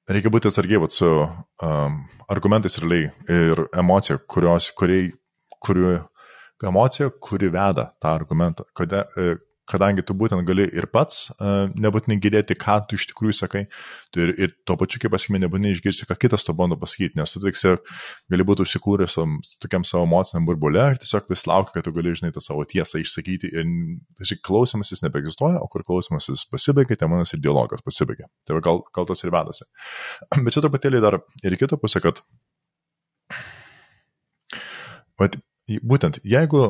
reikia 0.09 0.31
būti 0.33 0.49
atsargiai 0.49 0.81
vat, 0.83 0.95
su 0.95 1.09
um, 1.09 1.99
argumentais 2.31 2.79
realiai 2.79 3.11
ir 3.31 3.65
emocija, 3.83 4.19
kurios, 4.23 4.71
kuriai, 4.77 5.11
kuri, 5.63 5.97
emocija, 6.63 7.09
kuri 7.19 7.51
veda 7.51 7.89
tą 7.99 8.13
argumentą. 8.15 8.63
Kodėl, 8.77 9.03
kadangi 9.69 10.03
tu 10.03 10.15
būtent 10.17 10.43
gali 10.47 10.65
ir 10.67 10.87
pats 10.91 11.29
uh, 11.33 11.69
nebūtinai 11.71 12.17
girdėti, 12.21 12.57
ką 12.59 12.75
tu 12.89 12.97
iš 12.99 13.07
tikrųjų 13.11 13.35
sakai, 13.37 13.63
tu 14.11 14.23
ir, 14.25 14.33
ir 14.35 14.53
tuo 14.67 14.75
pačiu, 14.79 14.99
kaip 15.01 15.13
pasakymė, 15.15 15.43
nebūtinai 15.45 15.71
išgirsi, 15.75 16.07
ką 16.09 16.17
kitas 16.19 16.43
to 16.47 16.55
bando 16.57 16.77
pasakyti, 16.79 17.15
nes 17.19 17.31
tu 17.31 17.41
tiesiog 17.43 17.81
gali 18.33 18.47
būti 18.49 18.65
užsikūręs 18.65 19.17
tokiam 19.63 19.87
savo 19.87 20.03
emociniam 20.07 20.47
burbule 20.49 20.83
ir 20.93 20.99
tiesiog 21.01 21.31
vis 21.31 21.45
laukia, 21.49 21.77
kad 21.77 21.87
tu 21.87 21.95
gali, 21.95 22.15
žinai, 22.19 22.33
tą 22.35 22.43
savo 22.43 22.67
tiesą 22.67 23.01
išsakyti 23.03 23.53
ir, 23.53 23.67
žinai, 24.19 24.41
klausimasis 24.43 25.05
nebeegzistuoja, 25.05 25.63
o 25.63 25.71
kur 25.71 25.85
klausimasis 25.87 26.45
pasibaigia, 26.51 26.99
tai 26.99 27.11
manas 27.11 27.31
ir 27.35 27.43
dialogas 27.43 27.83
pasibaigia. 27.85 28.27
Tai 28.47 28.59
gal, 28.63 28.83
gal 28.95 29.07
tas 29.07 29.23
ir 29.23 29.31
vedasi. 29.33 29.69
Bet 30.43 30.55
čia 30.55 30.65
truputėlį 30.65 31.03
dar 31.03 31.21
ir 31.43 31.59
kitą 31.59 31.79
pusę, 31.79 32.03
kad 32.03 32.23
Vat, 35.21 35.37
būtent 35.85 36.19
jeigu 36.25 36.65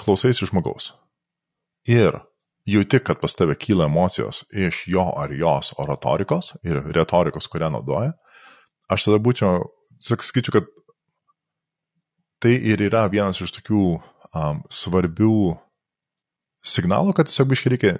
klausaisi 0.00 0.48
žmogaus, 0.48 0.94
ir 1.88 2.18
jauti, 2.68 3.00
kad 3.04 3.20
pas 3.20 3.34
tave 3.34 3.56
kyla 3.58 3.86
emocijos 3.88 4.44
iš 4.50 4.84
jo 4.88 5.06
ar 5.16 5.32
jos 5.32 5.72
oratorikos 5.78 6.54
ir 6.62 6.82
retorikos, 6.94 7.48
kurią 7.48 7.70
naudoja, 7.72 8.12
aš 8.90 9.08
tada 9.08 9.20
būčiau, 9.22 9.64
sakyčiau, 10.00 10.60
kad 10.60 10.68
tai 12.40 12.56
ir 12.72 12.80
yra 12.88 13.06
vienas 13.12 13.40
iš 13.40 13.52
tokių 13.58 13.84
um, 14.34 14.62
svarbių 14.70 15.56
signalų, 16.60 17.14
kad 17.16 17.28
tiesiog 17.28 17.48
biškai 17.50 17.70
reikia 17.72 17.90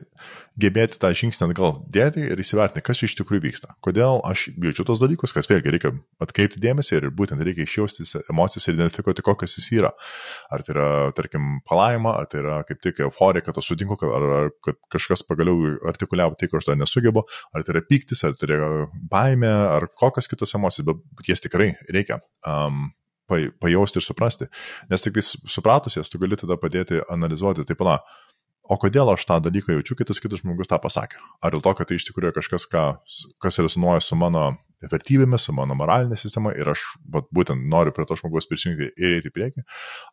gebėti 0.61 0.99
tą 1.01 1.11
žingsnį 1.17 1.47
atgal 1.49 1.79
dėti 1.93 2.27
ir 2.29 2.41
įsivertinti, 2.43 2.83
kas 2.85 3.01
iš 3.07 3.15
tikrųjų 3.17 3.45
vyksta. 3.47 3.73
Kodėl 3.85 4.21
aš 4.29 4.49
jaučiu 4.53 4.85
tos 4.89 5.01
dalykus, 5.01 5.33
kad 5.33 5.49
vėlgi 5.49 5.73
reikia 5.73 5.93
atkreipti 6.21 6.61
dėmesį 6.61 6.99
ir 6.99 7.09
būtent 7.17 7.41
reikia 7.47 7.65
išjausti 7.65 8.05
emocijas 8.33 8.69
ir 8.69 8.77
identifikuoti, 8.77 9.25
kokios 9.25 9.57
jis 9.57 9.71
yra. 9.79 9.95
Ar 10.53 10.67
tai 10.67 10.75
yra, 10.77 10.91
tarkim, 11.17 11.63
palaima, 11.69 12.19
ar 12.21 12.29
tai 12.29 12.43
yra 12.45 12.61
kaip 12.69 12.85
tik 12.85 13.01
euforija, 13.07 13.47
kad 13.49 13.63
aš 13.63 13.73
sutinku, 13.73 13.97
kad, 14.01 14.13
ar, 14.19 14.29
ar 14.43 14.55
kad 14.69 14.81
kažkas 14.93 15.25
pagaliau 15.29 15.77
artikuliavo 15.89 16.37
tai, 16.37 16.51
ko 16.53 16.61
aš 16.61 16.73
dar 16.73 16.81
nesugebu, 16.81 17.25
ar 17.57 17.65
tai 17.65 17.79
yra 17.79 17.87
piktis, 17.89 18.27
ar 18.29 18.37
tai 18.37 18.53
yra 18.53 18.71
baime, 18.93 19.49
ar 19.49 19.89
kokios 19.97 20.29
kitos 20.29 20.57
emocijos, 20.59 20.91
bet, 20.91 21.29
jas 21.33 21.41
tikrai 21.41 21.73
reikia. 21.89 22.21
Um, 22.45 22.91
pajausti 23.31 24.01
ir 24.01 24.03
suprasti. 24.03 24.49
Nes 24.91 25.05
tik 25.05 25.15
tai 25.15 25.23
supratus 25.23 25.95
jas, 25.95 26.11
tu 26.11 26.19
gali 26.19 26.35
tada 26.35 26.57
padėti 26.59 26.99
analizuoti, 27.15 27.63
taip, 27.69 27.85
na, 27.87 28.01
o 28.71 28.79
kodėl 28.81 29.11
aš 29.13 29.27
tą 29.27 29.41
dalyką 29.43 29.75
jaučiu, 29.75 29.97
kai 29.99 30.07
tas 30.09 30.23
kitas 30.23 30.45
žmogus 30.45 30.71
tą 30.71 30.79
pasakė. 30.83 31.19
Ar 31.43 31.55
dėl 31.55 31.63
to, 31.65 31.73
kad 31.79 31.91
tai 31.91 31.99
iš 31.99 32.07
tikrųjų 32.09 32.37
kažkas, 32.39 32.67
ką, 32.71 32.85
kas 33.43 33.59
rezonuoja 33.63 34.03
su 34.05 34.19
mano 34.19 34.53
vertybėmis, 34.81 35.45
su 35.45 35.55
mano 35.57 35.75
moralinė 35.77 36.17
sistema 36.17 36.55
ir 36.57 36.71
aš 36.73 36.85
vat, 37.13 37.27
būtent 37.35 37.67
noriu 37.73 37.93
prie 37.97 38.07
to 38.09 38.17
žmogaus 38.17 38.49
prisijungti 38.49 38.93
ir 38.95 39.19
eiti 39.19 39.29
į 39.29 39.35
priekį, 39.35 39.67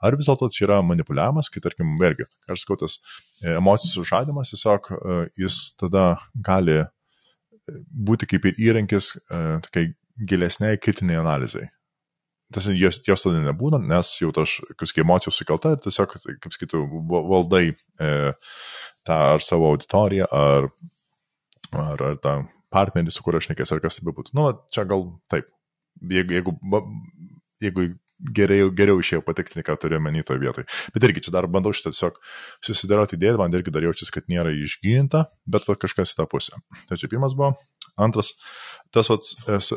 ar 0.03 0.17
vis 0.19 0.27
dėlto 0.27 0.49
čia 0.53 0.65
yra 0.67 0.81
manipuliavimas, 0.83 1.51
kai 1.53 1.63
tarkim, 1.63 1.93
vėlgi, 2.01 2.27
aš 2.51 2.65
sakau, 2.65 2.79
tas 2.83 2.97
e, 2.97 3.53
emocijų 3.55 3.93
sužadimas, 3.93 4.51
tiesiog 4.51 4.91
e, 4.97 5.21
jis 5.45 5.61
tada 5.79 6.09
gali 6.49 6.81
būti 8.09 8.27
kaip 8.31 8.47
ir 8.47 8.61
įrankis 8.69 9.13
tokiai 9.27 9.91
gilesniai 10.27 10.79
kritiniai 10.81 11.19
analizai. 11.19 11.67
Tas 12.53 12.67
jos, 12.71 13.01
jos 13.03 13.25
tada 13.25 13.41
nebūna, 13.43 13.79
nes 13.83 14.13
jau 14.21 14.29
tas, 14.35 14.53
kaip 14.79 15.01
emocijų 15.03 15.33
sukelta 15.35 15.73
ir 15.75 15.81
tiesiog, 15.83 16.13
kaip 16.15 16.53
sakytų, 16.55 16.83
valdai 17.11 17.63
e, 17.73 18.11
tą 19.07 19.17
ar 19.33 19.43
savo 19.43 19.73
auditoriją, 19.73 20.29
ar, 20.31 20.69
ar, 21.75 22.05
ar 22.11 22.19
tą 22.23 22.37
partnerį, 22.73 23.11
su 23.11 23.25
kuriuo 23.25 23.43
aš 23.43 23.51
nekės, 23.51 23.73
ar 23.75 23.83
kas 23.83 23.99
tai 23.99 24.07
bebūtų. 24.07 24.35
Nu, 24.39 24.47
čia 24.71 24.87
gal 24.87 25.09
taip. 25.31 25.51
Jeigu, 26.07 26.37
jeigu, 26.37 26.53
jeigu 27.63 27.87
geriau, 28.37 28.69
geriau 28.73 29.01
išėjau 29.01 29.23
patikti, 29.25 29.63
ką 29.65 29.75
turiu 29.81 29.99
menį 30.03 30.23
toje 30.27 30.41
vietoje. 30.41 30.67
Bet 30.95 31.05
irgi 31.07 31.23
čia 31.27 31.33
dar 31.35 31.47
bandau 31.51 31.73
šitą 31.75 31.93
tiesiog 31.93 32.19
susidaroti 32.65 33.17
idėją, 33.17 33.37
man 33.41 33.53
irgi 33.57 33.73
dar 33.73 33.85
jaučiasi, 33.85 34.13
kad 34.13 34.29
nėra 34.31 34.53
išgyninta, 34.55 35.27
bet 35.49 35.67
va, 35.67 35.77
kažkas 35.79 36.15
į 36.15 36.21
tą 36.21 36.27
pusę. 36.31 36.61
Tai 36.89 36.99
čia 37.01 37.09
pirmas 37.11 37.35
buvo. 37.37 37.55
Antras, 37.97 38.33
tas 38.93 39.09
vat, 39.11 39.27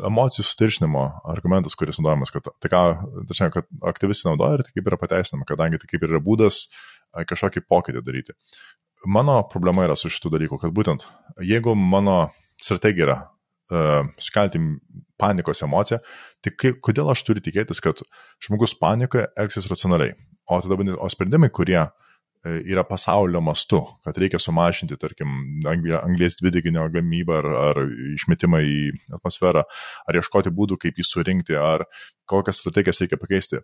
emocijų 0.07 0.45
sutiršinimo 0.47 1.03
argumentas, 1.31 1.75
kuris 1.79 1.99
naudojamas, 1.99 2.31
kad 2.33 2.47
tai 2.61 2.71
ką, 2.71 2.83
tačiau, 3.29 3.51
kad 3.53 3.67
aktyvistai 3.91 4.31
naudoja 4.31 4.59
ir 4.59 4.65
tai 4.67 4.75
kaip 4.75 4.91
yra 4.91 4.99
pateisinama, 5.01 5.47
kadangi 5.49 5.81
tai 5.81 5.89
kaip 5.91 6.05
yra 6.07 6.21
būdas 6.23 6.67
kažkokį 7.27 7.65
pokytį 7.67 8.03
daryti. 8.05 8.37
Mano 9.09 9.39
problema 9.49 9.87
yra 9.87 9.97
su 9.97 10.11
šitų 10.13 10.35
dalykų, 10.35 10.61
kad 10.61 10.73
būtent 10.75 11.07
jeigu 11.41 11.73
mano 11.75 12.29
strategija 12.61 13.07
yra 13.07 13.17
uh, 13.25 14.11
sukelti 14.21 14.61
panikos 15.21 15.63
emociją, 15.65 15.99
tai 16.41 16.53
kaip, 16.53 16.79
kodėl 16.85 17.09
aš 17.13 17.25
turiu 17.27 17.43
tikėtis, 17.43 17.81
kad 17.83 18.03
žmogus 18.43 18.75
panikoje 18.77 19.27
elgsis 19.39 19.69
racionaliai. 19.71 20.15
O 20.49 20.57
tada, 20.61 20.77
o 20.97 21.07
sprendimai, 21.13 21.51
kurie 21.53 21.77
e, 21.79 21.89
yra 22.45 22.83
pasaulio 22.87 23.41
mastu, 23.43 23.81
kad 24.05 24.17
reikia 24.17 24.39
sumažinti, 24.41 24.97
tarkim, 25.01 25.61
anglės 25.69 26.39
dvideginio 26.39 26.87
gamybą 26.93 27.37
ar, 27.41 27.49
ar 27.67 27.81
išmetimą 28.15 28.63
į 28.65 28.79
atmosferą, 29.17 29.63
ar 30.09 30.17
ieškoti 30.17 30.53
būdų, 30.55 30.79
kaip 30.81 30.97
jį 30.97 31.05
surinkti, 31.05 31.57
ar 31.57 31.85
kokias 32.29 32.63
strategijas 32.63 33.03
reikia 33.03 33.21
pakeisti. 33.21 33.61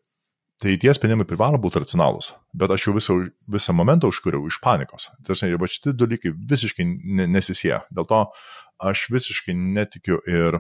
Tai 0.61 0.73
tie 0.81 0.93
sprendimai 0.93 1.25
privalo 1.29 1.59
būti 1.61 1.83
racionalūs, 1.83 2.31
bet 2.57 2.71
aš 2.73 2.87
jau 2.87 2.93
visą, 2.95 3.17
visą 3.53 3.75
momentą 3.77 4.09
užkūriau 4.09 4.45
iš 4.49 4.57
panikos. 4.63 5.11
Tarsi, 5.25 5.51
va 5.53 5.69
šitie 5.69 5.93
dalykai 5.93 6.31
visiškai 6.33 6.85
nesisėja. 7.29 7.83
Dėl 7.93 8.09
to 8.09 8.23
aš 8.81 9.03
visiškai 9.13 9.53
netikiu 9.57 10.17
ir 10.25 10.57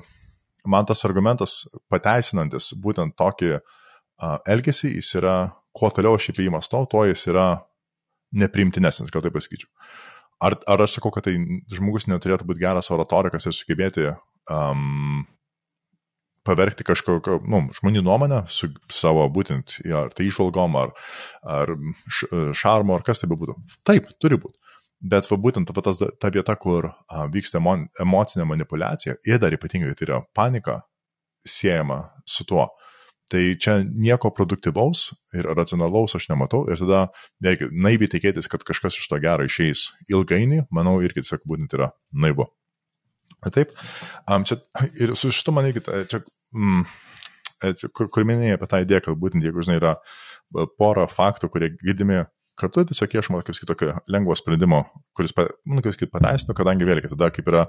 man 0.69 0.85
tas 0.85 1.01
argumentas 1.05 1.63
pateisinantis 1.89 2.75
būtent 2.83 3.17
tokį 3.17 3.55
uh, 3.57 4.37
elgesį, 4.45 4.93
jis 4.99 5.15
yra, 5.17 5.37
kuo 5.73 5.89
toliau 5.93 6.17
aš 6.17 6.29
jį 6.33 6.51
mąstau, 6.53 6.85
tuo 6.89 7.05
jis 7.09 7.25
yra 7.33 7.47
neprimtinesnis, 8.35 9.11
gal 9.13 9.23
taip 9.23 9.35
pasakyčiau. 9.37 9.69
Ar, 10.43 10.53
ar 10.69 10.83
aš 10.85 10.99
sakau, 10.99 11.09
kad 11.13 11.25
tai 11.25 11.33
žmogus 11.73 12.05
neturėtų 12.09 12.45
būti 12.45 12.61
geras 12.61 12.91
oratorikas 12.93 13.47
ir 13.49 13.55
sugebėti 13.57 14.11
um, 14.53 15.25
pavergti 16.47 16.85
kažkokio, 16.87 17.41
nu, 17.49 17.63
žmonių 17.79 18.03
nuomonę 18.05 18.43
su 18.53 18.69
savo 18.93 19.25
būtent, 19.33 19.79
ar 19.97 20.13
tai 20.15 20.29
išvalgom, 20.29 20.77
ar, 20.79 20.93
ar 21.43 21.73
šarmo, 22.55 22.95
ar 22.95 23.05
kas 23.07 23.23
tai 23.23 23.29
bebūtų. 23.31 23.57
Taip, 23.87 24.13
turi 24.21 24.39
būti. 24.41 24.59
Bet 24.97 25.27
va 25.29 25.37
būtent 25.37 25.69
va, 25.75 25.83
tas, 25.85 25.99
ta 26.21 26.31
vieta, 26.33 26.55
kur 26.57 26.89
a, 26.89 27.27
vyksta 27.33 27.59
emo, 27.59 27.75
emocinė 28.01 28.47
manipulacija 28.49 29.17
ir 29.29 29.41
dar 29.41 29.53
ypatingai 29.53 29.93
tai 29.97 30.07
yra 30.07 30.21
panika 30.37 30.79
siejama 31.45 32.01
su 32.25 32.47
tuo. 32.49 32.65
Tai 33.27 33.41
čia 33.59 33.81
nieko 33.83 34.31
produktyvaus 34.31 35.09
ir 35.35 35.49
racionalaus 35.57 36.15
aš 36.15 36.29
nematau 36.31 36.61
ir 36.71 36.79
tada 36.79 37.07
reikia 37.43 37.67
naiviai 37.71 38.11
tikėtis, 38.13 38.47
kad 38.47 38.63
kažkas 38.67 38.95
iš 39.01 39.09
to 39.11 39.19
gero 39.19 39.43
išeis 39.43 39.89
ilgainiui, 40.07 40.63
manau, 40.71 40.95
irgi 41.03 41.25
tiesiog 41.25 41.43
būtent 41.49 41.75
yra 41.75 41.91
naivu. 42.15 42.47
Taip, 43.51 43.75
um, 44.31 44.47
čia 44.47 44.61
ir 45.03 45.11
su 45.19 45.33
šitu 45.35 45.51
man 45.51 45.67
irgi, 45.67 45.83
čia, 46.07 46.21
mm, 46.55 46.87
čia 47.67 47.91
kur, 47.91 48.07
kur 48.13 48.25
minėjai 48.27 48.55
apie 48.55 48.71
tą 48.71 48.81
idėją, 48.85 49.03
kad 49.09 49.19
būtent 49.19 49.43
jeigu, 49.43 49.65
žinai, 49.67 49.77
yra 49.81 49.93
pora 50.79 51.05
faktų, 51.11 51.51
kurie 51.51 51.73
girdimi 51.83 52.23
kartu 52.57 52.87
tiesiog 52.89 53.19
ieškoma 53.19 53.43
kaip 53.45 53.59
tokio 53.69 53.93
lengvo 54.09 54.35
sprendimo, 54.39 54.81
kuris, 55.17 55.35
nu, 55.67 55.83
kaip 55.83 56.13
pateisinu, 56.13 56.55
kadangi 56.57 56.87
vėlgi 56.87 57.11
tada 57.11 57.29
kaip 57.33 57.49
yra 57.51 57.67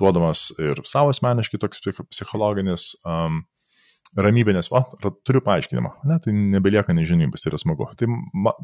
duodamas 0.00 0.48
ir 0.58 0.80
savo 0.88 1.12
asmeniškai 1.14 1.60
toks 1.62 1.84
psichologinis 2.10 2.94
um, 3.06 3.44
ramybė, 4.14 4.54
nes, 4.54 4.68
o, 4.70 4.80
turiu 5.26 5.42
paaiškinimą, 5.44 5.90
ne, 6.06 6.18
tai 6.22 6.34
nebelieka 6.34 6.94
nežinybės, 6.94 7.42
tai 7.42 7.50
yra 7.52 7.60
smagu. 7.60 7.88
Tai 7.98 8.08
ma, 8.10 8.54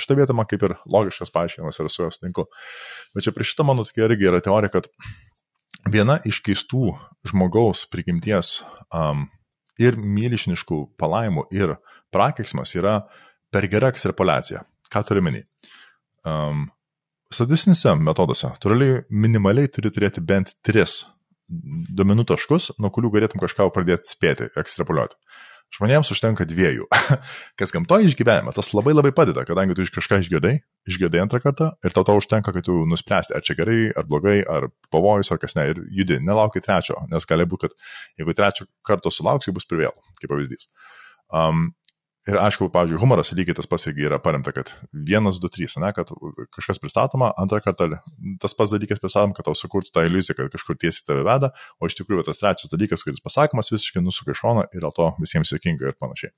šitą 0.00 0.16
vietą 0.20 0.36
man 0.36 0.48
kaip 0.48 0.64
ir 0.64 0.76
logiškas 0.90 1.32
paaiškinimas 1.34 1.80
ir 1.80 1.90
su 1.92 2.04
juos 2.04 2.20
tinku. 2.22 2.46
Bet 3.16 3.26
čia 3.26 3.34
prie 3.36 3.46
šito 3.48 3.66
mano 3.68 3.84
tokia 3.84 4.08
irgi 4.08 4.30
yra 4.30 4.40
teorija, 4.44 4.72
kad 4.78 4.88
viena 5.92 6.18
iš 6.24 6.40
keistų 6.46 6.94
žmogaus 7.28 7.84
prigimties 7.92 8.62
um, 8.88 9.26
ir 9.80 9.98
milžiniškų 10.00 10.80
palaimų 11.00 11.48
ir 11.54 11.76
prakeiksmas 12.14 12.72
yra 12.78 13.02
per 13.52 13.68
gera 13.70 13.90
ekstrapolacija. 13.92 14.64
Ką 14.92 15.02
turiu 15.06 15.24
menį? 15.26 15.44
Um, 16.24 16.68
statistinėse 17.34 17.92
metoduose 17.98 18.52
turi 18.62 19.02
minimaliai 19.10 19.68
turi 19.72 19.92
turėti 19.92 20.22
bent 20.24 20.54
tris 20.64 21.02
duomenų 21.48 22.26
taškus, 22.28 22.72
nuo 22.80 22.90
kurių 22.94 23.12
galėtum 23.14 23.42
kažką 23.42 23.68
pradėti 23.74 24.14
spėti, 24.14 24.48
ekstrapoliuoti. 24.58 25.18
Žmonėms 25.74 26.12
užtenka 26.14 26.44
dviejų. 26.46 26.86
Kas 27.58 27.72
gamtoje 27.74 28.06
išgyvenime, 28.06 28.52
tas 28.54 28.68
labai 28.76 28.92
labai 28.94 29.10
padeda, 29.16 29.42
kadangi 29.48 29.74
tu 29.74 29.82
iš 29.82 29.90
kažką 29.96 30.20
išgirdai, 30.22 30.52
išgirdai 30.86 31.22
antrą 31.24 31.40
kartą 31.42 31.72
ir 31.82 31.96
tau 31.96 32.04
to 32.06 32.14
užtenka, 32.20 32.54
kad 32.54 32.66
tu 32.68 32.84
nuspręsti, 32.90 33.34
ar 33.34 33.42
čia 33.42 33.56
gerai, 33.58 33.88
ar 33.90 34.06
blogai, 34.06 34.36
ar 34.46 34.68
pavojus, 34.94 35.32
ar 35.34 35.40
kas 35.42 35.56
ne, 35.58 35.66
ir 35.72 35.80
judi, 35.98 36.20
nelaukai 36.22 36.62
trečio, 36.62 37.00
nes 37.10 37.26
gali 37.26 37.48
būti, 37.50 37.72
kad 37.72 38.20
jeigu 38.22 38.36
trečio 38.38 38.68
karto 38.86 39.10
sulauksi, 39.10 39.54
bus 39.56 39.66
privėl, 39.66 39.96
kaip 40.20 40.30
pavyzdys. 40.30 40.68
Um, 41.34 41.72
Ir 42.24 42.38
aišku, 42.40 42.70
pavyzdžiui, 42.72 42.96
humoras 43.02 43.34
lygiai 43.36 43.56
tas 43.58 43.66
pats 43.68 43.84
irgi 43.90 44.06
yra 44.08 44.16
paremta, 44.22 44.48
kad 44.56 44.70
vienas, 44.96 45.36
du, 45.42 45.50
trys, 45.52 45.74
ne, 45.76 45.90
kad 45.92 46.08
kažkas 46.56 46.78
pristatoma, 46.80 47.28
antrą 47.40 47.58
kartą 47.60 47.98
tas 48.40 48.54
pats 48.56 48.72
dalykas 48.72 49.02
pristatoma, 49.02 49.36
kad 49.36 49.44
tau 49.44 49.52
sukurtų 49.58 49.92
tą 49.92 50.06
iliuziją, 50.08 50.38
kad 50.38 50.54
kažkur 50.54 50.78
tiesiai 50.80 51.04
tave 51.10 51.24
veda, 51.26 51.50
o 51.76 51.90
iš 51.90 51.98
tikrųjų 51.98 52.24
tas 52.24 52.40
trečias 52.40 52.72
dalykas, 52.72 53.04
kuris 53.04 53.20
pasakomas, 53.24 53.68
visiškai 53.74 54.00
nusuka 54.00 54.32
iš 54.32 54.40
šono 54.40 54.64
ir 54.70 54.86
dėl 54.86 54.94
to 54.96 55.10
visiems 55.18 55.52
juokinga 55.52 55.90
ir 55.90 55.98
panašiai. 56.00 56.32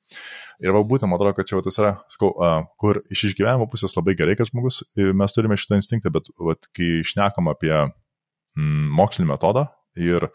Ir 0.67 0.75
va 0.75 0.83
būtent, 0.83 1.07
man 1.13 1.21
atrodo, 1.21 1.37
kad 1.39 1.53
čia 1.53 1.61
va, 1.61 1.67
tas 1.69 1.79
yra, 1.79 1.95
sakau, 2.11 2.33
kur 2.83 2.99
iš 3.15 3.29
išgyvenimo 3.31 3.71
pusės 3.71 3.95
labai 3.95 4.17
gerai, 4.19 4.35
kad 4.41 4.51
žmogus, 4.51 4.81
mes 4.99 5.39
turime 5.39 5.61
šitą 5.61 5.79
instinktą, 5.79 6.11
bet 6.19 6.33
va, 6.35 6.59
kai 6.75 6.91
išnekam 7.05 7.53
apie 7.55 7.77
mm, 7.79 8.91
mokslinį 8.99 9.31
metodą 9.31 9.69
ir 9.95 10.33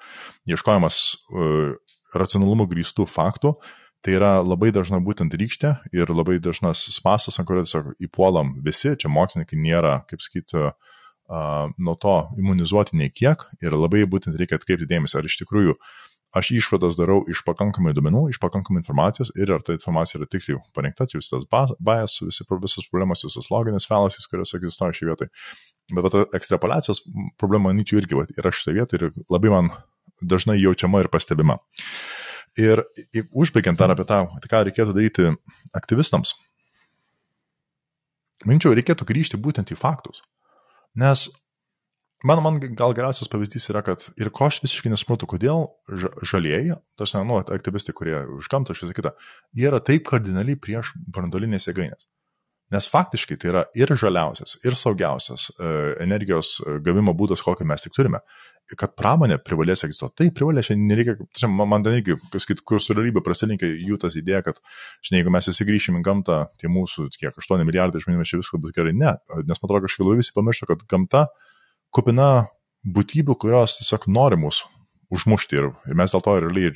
ieškojimas 0.48 1.04
uh, 1.36 1.76
racionalumo 2.16 2.72
grįstų 2.72 3.04
faktų, 3.12 3.52
uh, 3.58 3.78
Tai 4.02 4.14
yra 4.18 4.32
labai 4.42 4.72
dažna 4.74 4.98
būtent 5.04 5.34
rykštė 5.38 5.76
ir 5.94 6.10
labai 6.10 6.40
dažnas 6.42 6.88
spastas, 6.90 7.38
ant 7.38 7.48
kurio 7.50 7.62
tiesiog 7.68 7.92
įpuolam 8.02 8.56
visi, 8.66 8.96
čia 8.98 9.12
mokslininkai 9.14 9.60
nėra, 9.62 10.00
kaip 10.10 10.24
sakyti, 10.26 10.72
nuo 11.78 11.94
to 12.02 12.16
imunizuoti 12.42 12.98
nei 12.98 13.12
kiek 13.14 13.46
ir 13.62 13.76
labai 13.78 14.02
būtent 14.10 14.36
reikia 14.40 14.58
atkreipti 14.58 14.90
dėmesį, 14.90 15.20
ar 15.20 15.30
iš 15.30 15.38
tikrųjų 15.44 15.76
aš 16.36 16.50
išvadas 16.56 16.98
darau 16.98 17.20
iš 17.30 17.44
pakankamai 17.46 17.94
duomenų, 17.94 18.24
iš 18.32 18.40
pakankamai 18.42 18.82
informacijos 18.82 19.34
ir 19.38 19.52
ar 19.54 19.62
ta 19.68 19.76
informacija 19.76 20.20
yra 20.20 20.30
tiksliai 20.32 20.58
parinkta, 20.76 21.06
čia 21.12 21.20
visas 21.20 21.46
bias, 21.52 22.18
visi, 22.24 22.48
visas 22.50 22.88
problemas, 22.90 23.26
visos 23.28 23.52
loginės 23.52 23.86
fallacies, 23.88 24.26
kurios 24.32 24.56
egzistuoja 24.58 24.96
šioje 24.98 25.12
vietoje. 25.12 25.32
Bet 25.92 26.08
ta 26.16 26.24
ekstrapolacijos 26.40 27.04
problema, 27.40 27.70
manyčiau, 27.70 28.00
irgi 28.02 28.18
va, 28.18 28.26
yra 28.40 28.54
šitoje 28.56 28.80
vietoje 28.80 29.12
ir 29.12 29.22
labai 29.30 29.54
man 29.54 29.72
dažnai 30.24 30.58
jaučiama 30.62 31.04
ir 31.04 31.12
pastebima. 31.12 31.60
Uh, 31.60 32.11
Ir 32.60 32.84
užbaigiant 33.32 33.80
dar 33.80 33.94
apie 33.94 34.04
tą, 34.08 34.26
tai 34.44 34.50
ką 34.52 34.64
reikėtų 34.68 34.96
daryti 34.96 35.30
aktyvistams, 35.78 36.34
minčiau, 38.48 38.74
reikėtų 38.76 39.08
grįžti 39.08 39.40
būtent 39.40 39.72
į 39.72 39.78
faktus. 39.80 40.20
Nes 41.00 41.30
man, 42.28 42.42
man 42.44 42.60
gal 42.60 42.96
geriausias 42.98 43.32
pavyzdys 43.32 43.70
yra, 43.72 43.84
kad 43.86 44.04
ir 44.20 44.32
ko 44.36 44.50
aš 44.50 44.60
visiškai 44.66 44.92
nesuprantu, 44.92 45.30
kodėl 45.32 45.70
žalieji, 46.28 46.76
tas, 47.00 47.16
nu, 47.16 47.40
aktyvistai, 47.40 47.96
kurie 47.96 48.18
už 48.40 48.52
gamtą, 48.52 48.76
aš 48.76 48.84
visą 48.86 48.98
kitą, 48.98 49.14
jie 49.56 49.70
yra 49.72 49.80
taip 49.80 50.04
kardinaliai 50.10 50.60
prieš 50.60 50.92
brandolinės 51.08 51.70
jėgainės. 51.70 52.10
Nes 52.72 52.88
faktiškai 52.88 53.36
tai 53.36 53.50
yra 53.52 53.62
ir 53.76 53.92
žaliausias, 54.00 54.54
ir 54.64 54.78
saugiausias 54.80 55.50
e, 55.52 55.72
energijos 56.06 56.54
e, 56.62 56.78
gavimo 56.84 57.12
būdas, 57.20 57.44
kokį 57.44 57.68
mes 57.68 57.84
tik 57.84 57.96
turime 57.98 58.22
kad 58.80 58.94
pramonė 58.96 59.38
privalės 59.44 59.84
egzistuoti. 59.88 60.16
Tai 60.22 60.28
privalės, 60.38 60.70
šiandien 60.70 60.92
nereikia, 60.94 61.16
čia, 61.38 61.50
man 61.52 61.86
ten 61.86 61.98
irgi, 62.00 62.18
kažkaip, 62.34 62.64
kur 62.68 62.82
su 62.84 62.96
realybė 62.96 63.24
prasilinkė 63.26 63.70
jų 63.74 64.00
tas 64.02 64.16
idėja, 64.20 64.44
kad, 64.48 64.62
žinai, 65.06 65.22
jeigu 65.22 65.34
mes 65.36 65.50
visi 65.52 65.68
grįšim 65.68 66.00
į 66.00 66.04
gamtą, 66.08 66.42
tie 66.62 66.72
mūsų, 66.72 67.10
kiek, 67.18 67.36
8 67.36 67.66
milijardai 67.68 68.04
žmonių, 68.04 68.28
čia 68.28 68.40
viskas 68.40 68.64
bus 68.64 68.76
gerai. 68.76 68.96
Ne, 68.96 69.16
nes 69.42 69.60
man 69.60 69.68
atrodo, 69.68 69.86
kažkaip 69.88 70.14
visi 70.20 70.36
pamiršta, 70.38 70.70
kad 70.72 70.86
gamta 70.92 71.26
kupina 71.92 72.30
būtybių, 72.88 73.36
kurios 73.42 73.80
tiesiog 73.82 74.08
nori 74.12 74.40
mūsų 74.42 74.72
užmušti 75.12 75.60
ir, 75.60 75.68
ir 75.92 75.98
mes 76.00 76.14
dėl 76.14 76.24
to 76.24 76.34
realiai, 76.40 76.72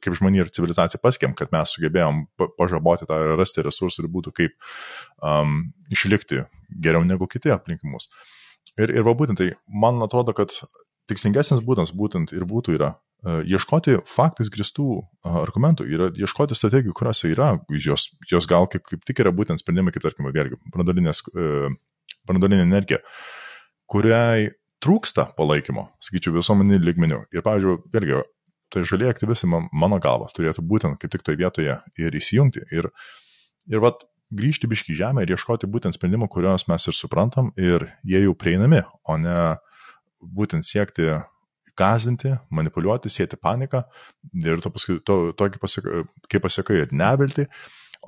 kaip 0.00 0.16
žmonija 0.16 0.46
ir 0.46 0.52
civilizacija 0.56 1.00
paskėm, 1.04 1.34
kad 1.36 1.52
mes 1.52 1.74
sugebėjom 1.76 2.24
pažaboti 2.56 3.08
tą 3.08 3.18
rasti 3.36 3.64
resursų 3.66 4.04
ir 4.04 4.10
būtų 4.14 4.32
kaip 4.38 4.54
um, 5.20 5.60
išlikti 5.92 6.46
geriau 6.84 7.04
negu 7.04 7.28
kiti 7.28 7.52
aplinkimus. 7.52 8.08
Ir, 8.78 8.92
ir 8.94 9.04
va 9.04 9.14
būtent 9.18 9.40
tai, 9.40 9.50
man 9.68 10.00
atrodo, 10.04 10.32
kad 10.36 10.54
tikslingesnis 11.08 11.64
būdas 11.64 11.92
būtent 11.96 12.32
ir 12.36 12.44
būtų 12.48 12.76
yra 12.76 12.92
uh, 12.94 13.40
ieškoti 13.42 13.98
faktais 14.08 14.50
gristų 14.52 14.88
uh, 15.00 15.40
argumentų, 15.42 15.88
yra 15.88 16.10
ieškoti 16.14 16.56
strategijų, 16.58 16.94
kuriuose 16.96 17.32
yra, 17.32 17.54
jos, 17.72 18.10
jos 18.30 18.48
gal 18.50 18.68
kaip, 18.70 18.86
kaip 18.88 19.04
tik 19.08 19.24
yra 19.24 19.34
būtent 19.34 19.62
sprendimai, 19.62 19.94
kaip 19.94 20.06
tarkime, 20.06 20.32
vėlgi, 20.34 20.60
uh, 20.60 21.68
brandolinė 22.28 22.64
energija, 22.66 23.00
kuriai 23.88 24.50
trūksta 24.84 25.30
palaikymo, 25.38 25.88
sakyčiau, 26.04 26.36
visuomenį 26.36 26.78
lygmenių. 26.84 27.22
Ir, 27.34 27.42
pavyzdžiui, 27.46 27.78
vėlgi, 27.94 28.20
tai 28.72 28.84
žaliai 28.86 29.14
aktyvistai, 29.14 29.48
mano 29.50 29.98
galva, 30.02 30.28
turėtų 30.34 30.62
būtent 30.68 31.00
kaip 31.00 31.14
tik 31.14 31.24
toje 31.26 31.40
vietoje 31.40 31.78
ir 31.98 32.18
įsijungti. 32.20 32.66
Ir, 32.76 32.90
ir 33.72 33.82
vat, 33.82 34.04
grįžti 34.34 34.68
biški 34.68 34.96
žemę 34.96 35.24
ir 35.24 35.32
ieškoti 35.34 35.68
būtent 35.70 35.96
sprendimų, 35.96 36.28
kuriuos 36.32 36.66
mes 36.68 36.84
ir 36.90 36.96
suprantam 36.96 37.50
ir 37.56 37.88
jie 38.04 38.20
jau 38.26 38.34
prieinami, 38.36 38.82
o 39.08 39.16
ne 39.20 39.38
būtent 40.22 40.66
siekti 40.66 41.08
gazdinti, 41.78 42.32
manipuliuoti, 42.54 43.10
sėti 43.12 43.38
paniką 43.40 43.84
ir 44.44 44.62
to 44.62 44.72
paskui, 44.74 44.98
to, 45.06 45.18
tokį 45.38 45.60
pasiekai, 45.62 46.00
kaip 46.30 46.44
pasiekai 46.46 46.80
nevilti. 46.90 47.46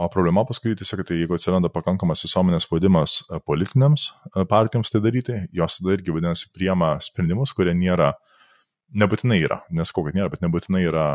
O 0.00 0.06
problema 0.08 0.44
paskui 0.46 0.76
tiesiog, 0.78 1.02
tai 1.06 1.18
jeigu 1.18 1.34
atsiranda 1.34 1.68
pakankamas 1.72 2.22
visuomenės 2.24 2.64
spaudimas 2.64 3.16
e, 3.26 3.40
politinėms 3.46 4.06
e, 4.10 4.44
partijoms 4.48 4.92
tai 4.94 5.00
daryti, 5.02 5.40
jos 5.56 5.80
tada 5.80 5.96
irgi 5.96 6.14
vadinasi 6.14 6.52
priema 6.54 6.92
sprendimus, 7.02 7.52
kurie 7.58 7.74
nėra, 7.76 8.12
nebūtinai 9.02 9.40
yra, 9.42 9.60
nesakau, 9.74 10.06
kad 10.06 10.16
nėra, 10.16 10.30
bet 10.32 10.46
nebūtinai 10.46 10.84
yra 10.86 11.08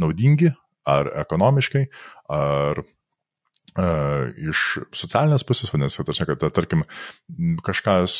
naudingi 0.00 0.48
ar 0.88 1.12
ekonomiškai, 1.22 1.84
ar 2.32 2.80
iš 3.78 4.60
socialinės 4.96 5.44
pusės, 5.46 5.70
vadinasi, 5.72 6.02
tai 6.06 6.26
kad, 6.28 6.42
tarkim, 6.56 6.82
kažkas, 7.66 8.16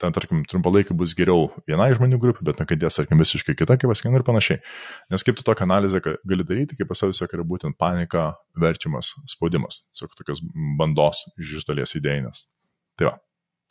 ten, 0.00 0.14
tarkim, 0.14 0.44
trumpalaikiai 0.50 0.96
bus 0.96 1.16
geriau 1.18 1.48
vienai 1.68 1.90
žmonių 1.96 2.20
grupė, 2.22 2.44
bet 2.46 2.62
nukentės, 2.62 3.00
tarkim, 3.00 3.18
visiškai 3.22 3.56
kita, 3.58 3.78
kaip 3.80 3.90
pasakė, 3.90 4.12
ir 4.14 4.26
panašiai. 4.26 4.62
Nes 5.10 5.26
kaip 5.26 5.38
tu 5.38 5.46
tokią 5.46 5.66
analizę 5.66 6.02
gali 6.04 6.46
daryti, 6.46 6.78
kaip 6.78 6.90
pasau, 6.92 7.10
tiesiog 7.10 7.34
yra 7.38 7.46
būtent 7.48 7.78
panika, 7.80 8.32
verčiamas, 8.60 9.14
spaudimas, 9.30 9.82
tiesiog 9.92 10.14
tokios 10.20 10.44
bandos 10.78 11.24
iš 11.38 11.66
dalies 11.68 11.96
idėjinės. 11.98 12.46
Tai 12.98 13.10
va, 13.10 13.18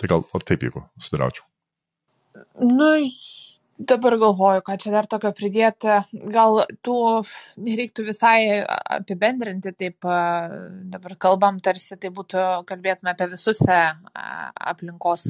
tai 0.01 0.11
gal 0.11 0.27
taip, 0.43 0.67
jeigu 0.67 0.83
sudaraučiau. 0.99 1.47
Nu, 2.59 2.89
Dabar 3.73 4.13
galvoju, 4.21 4.61
ką 4.61 4.75
čia 4.77 4.91
dar 4.93 5.07
tokio 5.09 5.31
pridėti. 5.33 5.95
Gal 6.29 6.59
tų 6.85 6.97
nereiktų 7.57 8.03
visai 8.05 8.59
apibendrinti, 8.69 9.71
taip 9.73 10.05
dabar 10.93 11.15
kalbam, 11.17 11.57
tarsi 11.57 11.97
tai 11.97 12.11
būtų, 12.13 12.43
kalbėtume 12.69 13.09
apie 13.09 13.31
visus 13.31 13.63
aplinkos, 13.65 15.25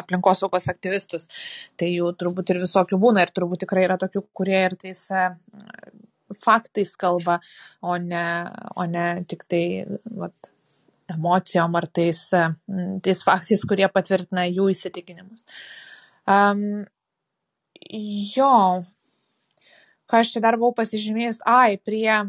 aplinkosaugos 0.00 0.70
aktyvistus. 0.72 1.28
Tai 1.76 1.90
jų 1.90 2.14
turbūt 2.16 2.54
ir 2.54 2.62
visokių 2.64 3.00
būna 3.02 3.26
ir 3.26 3.34
turbūt 3.36 3.66
tikrai 3.66 3.84
yra 3.90 4.00
tokių, 4.00 4.24
kurie 4.32 4.56
ir 4.62 4.78
tais 4.80 5.04
faktais 6.40 6.96
kalba, 6.96 7.42
o 7.84 7.98
ne, 8.00 8.24
o 8.72 8.88
ne 8.88 9.06
tik 9.28 9.44
tai 9.44 9.64
vat, 10.16 10.48
emocijom 11.12 11.76
ar 11.76 11.90
tais, 11.92 12.24
tais 13.04 13.24
faktais, 13.28 13.68
kurie 13.68 13.92
patvirtina 13.92 14.48
jų 14.48 14.72
įsitikinimus. 14.72 15.44
Um, 16.24 16.86
jo. 17.90 18.84
Ką 20.04 20.18
aš 20.20 20.34
čia 20.34 20.40
dar 20.44 20.58
buvau 20.60 20.74
pasižymėjus, 20.76 21.38
ai, 21.48 21.78
prie 21.80 22.10
e, 22.12 22.24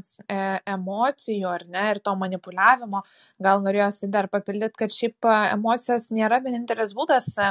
emocijų 0.72 1.50
ar 1.52 1.66
ne 1.68 1.82
ir 1.92 1.98
to 2.00 2.14
manipuliavimo, 2.16 3.02
gal 3.44 3.60
norėjosi 3.66 4.08
dar 4.14 4.30
papildyti, 4.32 4.80
kad 4.80 4.96
šiaip 4.96 5.28
e, 5.28 5.34
emocijos 5.58 6.08
nėra 6.16 6.40
vienintelis 6.46 6.94
būdas 6.96 7.28
e, 7.36 7.50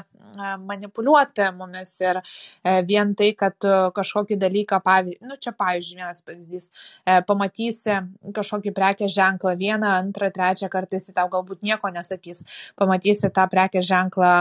manipuliuoti 0.64 1.50
mumis 1.58 1.92
ir 2.00 2.22
e, 2.22 2.78
vien 2.88 3.12
tai, 3.18 3.34
kad 3.36 3.58
tu 3.60 3.74
kažkokį 4.00 4.40
dalyką, 4.40 4.80
pavyzdžiui, 4.88 5.28
nu 5.28 5.36
čia 5.36 5.52
pavyzdžiui 5.60 6.00
vienas 6.00 6.24
pavyzdys, 6.24 6.72
e, 7.04 7.20
pamatysi 7.28 8.00
kažkokį 8.40 8.72
prekės 8.80 9.12
ženklą 9.18 9.54
vieną, 9.60 9.92
antrą, 10.00 10.32
trečią 10.32 10.72
kartą, 10.72 11.02
jis 11.02 11.12
tau 11.12 11.28
galbūt 11.36 11.68
nieko 11.68 11.92
nesakys, 11.92 12.46
pamatysi 12.80 13.28
tą 13.28 13.44
prekės 13.52 13.92
ženklą 13.92 14.34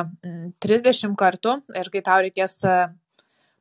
30 0.64 1.20
kartų 1.20 1.60
ir 1.76 1.92
kai 1.92 2.08
tau 2.08 2.24
reikės 2.24 2.62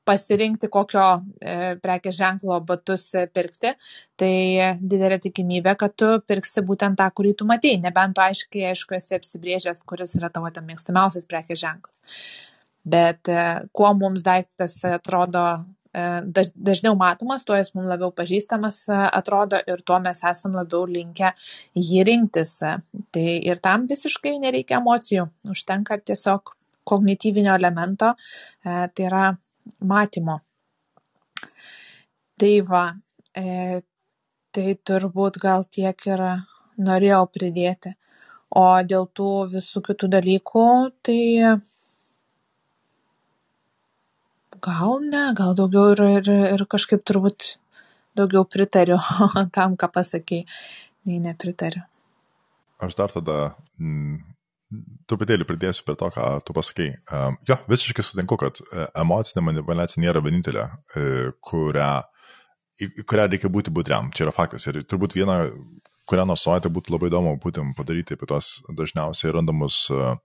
pasirinkti, 0.08 0.68
kokio 0.72 1.04
e, 1.40 1.74
prekės 1.82 2.16
ženklo 2.18 2.58
batus 2.66 3.08
e, 3.14 3.26
pirkti, 3.30 3.74
tai 4.18 4.32
didelė 4.80 5.18
tikimybė, 5.22 5.76
kad 5.80 5.94
tu 5.98 6.08
pirksi 6.28 6.64
būtent 6.66 6.98
tą, 6.98 7.08
kurį 7.14 7.34
tu 7.38 7.48
matėjai, 7.48 7.82
nebent 7.84 8.16
tu 8.16 8.24
aiškiai, 8.24 8.70
aišku, 8.72 8.96
esi 8.98 9.18
apsibrėžęs, 9.18 9.84
kuris 9.88 10.16
yra 10.18 10.32
tavo 10.32 10.50
tam 10.54 10.66
mėgstamiausias 10.70 11.28
prekės 11.30 11.62
ženklas. 11.62 12.02
Bet 12.82 13.30
e, 13.30 13.44
kuo 13.76 13.92
mums 13.98 14.26
daiktas 14.26 14.80
atrodo 14.88 15.46
dažniau 15.92 16.94
matomas, 16.96 17.42
tuo 17.44 17.52
jis 17.58 17.74
mums 17.76 17.90
labiau 17.90 18.08
pažįstamas 18.16 18.86
atrodo 18.88 19.58
ir 19.68 19.82
tuo 19.84 19.98
mes 20.00 20.22
esam 20.24 20.54
labiau 20.56 20.86
linkę 20.88 21.34
jį 21.76 22.06
rinktis. 22.08 22.54
Tai 23.12 23.26
ir 23.50 23.60
tam 23.60 23.84
visiškai 23.90 24.38
nereikia 24.40 24.78
emocijų, 24.80 25.26
užtenka 25.52 26.00
tiesiog 26.00 26.54
kognityvinio 26.88 27.52
elemento, 27.54 28.14
tai 28.64 29.04
yra 29.04 29.26
matymo. 29.80 30.40
Tai 32.38 32.52
va, 32.68 32.84
e, 33.36 33.80
tai 34.52 34.74
turbūt 34.88 35.38
gal 35.42 35.64
tiek 35.64 36.06
ir 36.08 36.22
norėjau 36.78 37.26
pridėti. 37.32 37.94
O 38.52 38.64
dėl 38.84 39.06
tų 39.16 39.28
visų 39.54 39.80
kitų 39.86 40.10
dalykų, 40.12 40.64
tai 41.06 41.20
gal 44.62 45.00
ne, 45.06 45.22
gal 45.38 45.56
daugiau 45.56 45.94
ir, 45.94 46.02
ir, 46.18 46.30
ir 46.52 46.64
kažkaip 46.74 47.04
turbūt 47.08 47.54
daugiau 48.18 48.44
pritariu 48.44 49.00
tam, 49.56 49.78
ką 49.80 49.88
pasakėjai, 49.94 50.44
nei 51.08 51.22
nepritariu. 51.22 51.86
Aš 52.82 52.98
dar 52.98 53.14
tada 53.14 53.38
mm, 53.78 54.18
truputėlį 55.10 55.46
pridėsiu 55.48 55.84
prie 55.86 55.96
to, 56.00 56.08
ką 56.14 56.26
tu 56.46 56.56
pasakai. 56.56 56.88
Um, 57.12 57.38
jo, 57.48 57.58
visiškai 57.70 58.04
sutinku, 58.06 58.38
kad 58.40 58.60
e, 58.62 58.86
emocinė 59.02 59.44
manipulacija 59.48 60.02
nėra 60.02 60.22
vienintelė, 60.24 60.66
e, 60.96 61.06
kurią, 61.44 61.92
į 62.82 63.06
kurią 63.08 63.28
reikia 63.28 63.52
būti 63.52 63.74
budriam. 63.74 64.10
Čia 64.14 64.26
yra 64.26 64.36
faktas. 64.36 64.66
Ir 64.70 64.82
turbūt 64.88 65.16
viena 65.18 65.42
kurią 66.08 66.24
nors 66.28 66.44
savaitę 66.44 66.70
būtų 66.72 66.96
labai 66.96 67.10
įdomu 67.10 67.34
būtent 67.42 67.76
padaryti 67.78 68.16
apie 68.16 68.28
tos 68.30 68.56
dažniausiai 68.78 69.34
randamus 69.36 69.84
uh, 69.94 70.16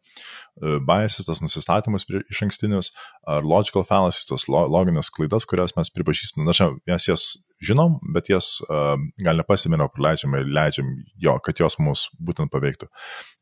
biases, 0.87 1.27
tas 1.27 1.41
nusistatymus 1.43 2.07
iš 2.17 2.41
ankstinius, 2.47 2.91
ar 3.29 3.45
logical 3.45 3.85
fallacies, 3.87 4.27
tas 4.29 4.47
lo, 4.51 4.63
loginės 4.73 5.11
klaidas, 5.13 5.45
kurias 5.49 5.75
mes 5.77 5.93
pripažįstame. 5.93 6.47
Na, 6.47 6.55
čia 6.57 6.71
mes 6.89 7.07
jas 7.09 7.27
žinom, 7.63 7.97
bet 8.13 8.29
jas 8.31 8.57
uh, 8.67 8.95
gal 9.23 9.41
nepasėmėme, 9.41 9.89
praleidžiame 9.93 10.43
ir 10.43 10.51
leidžiam 10.53 10.91
jo, 11.23 11.37
kad 11.43 11.59
jos 11.61 11.79
mus 11.81 12.07
būtent 12.21 12.53
paveiktų. 12.53 12.89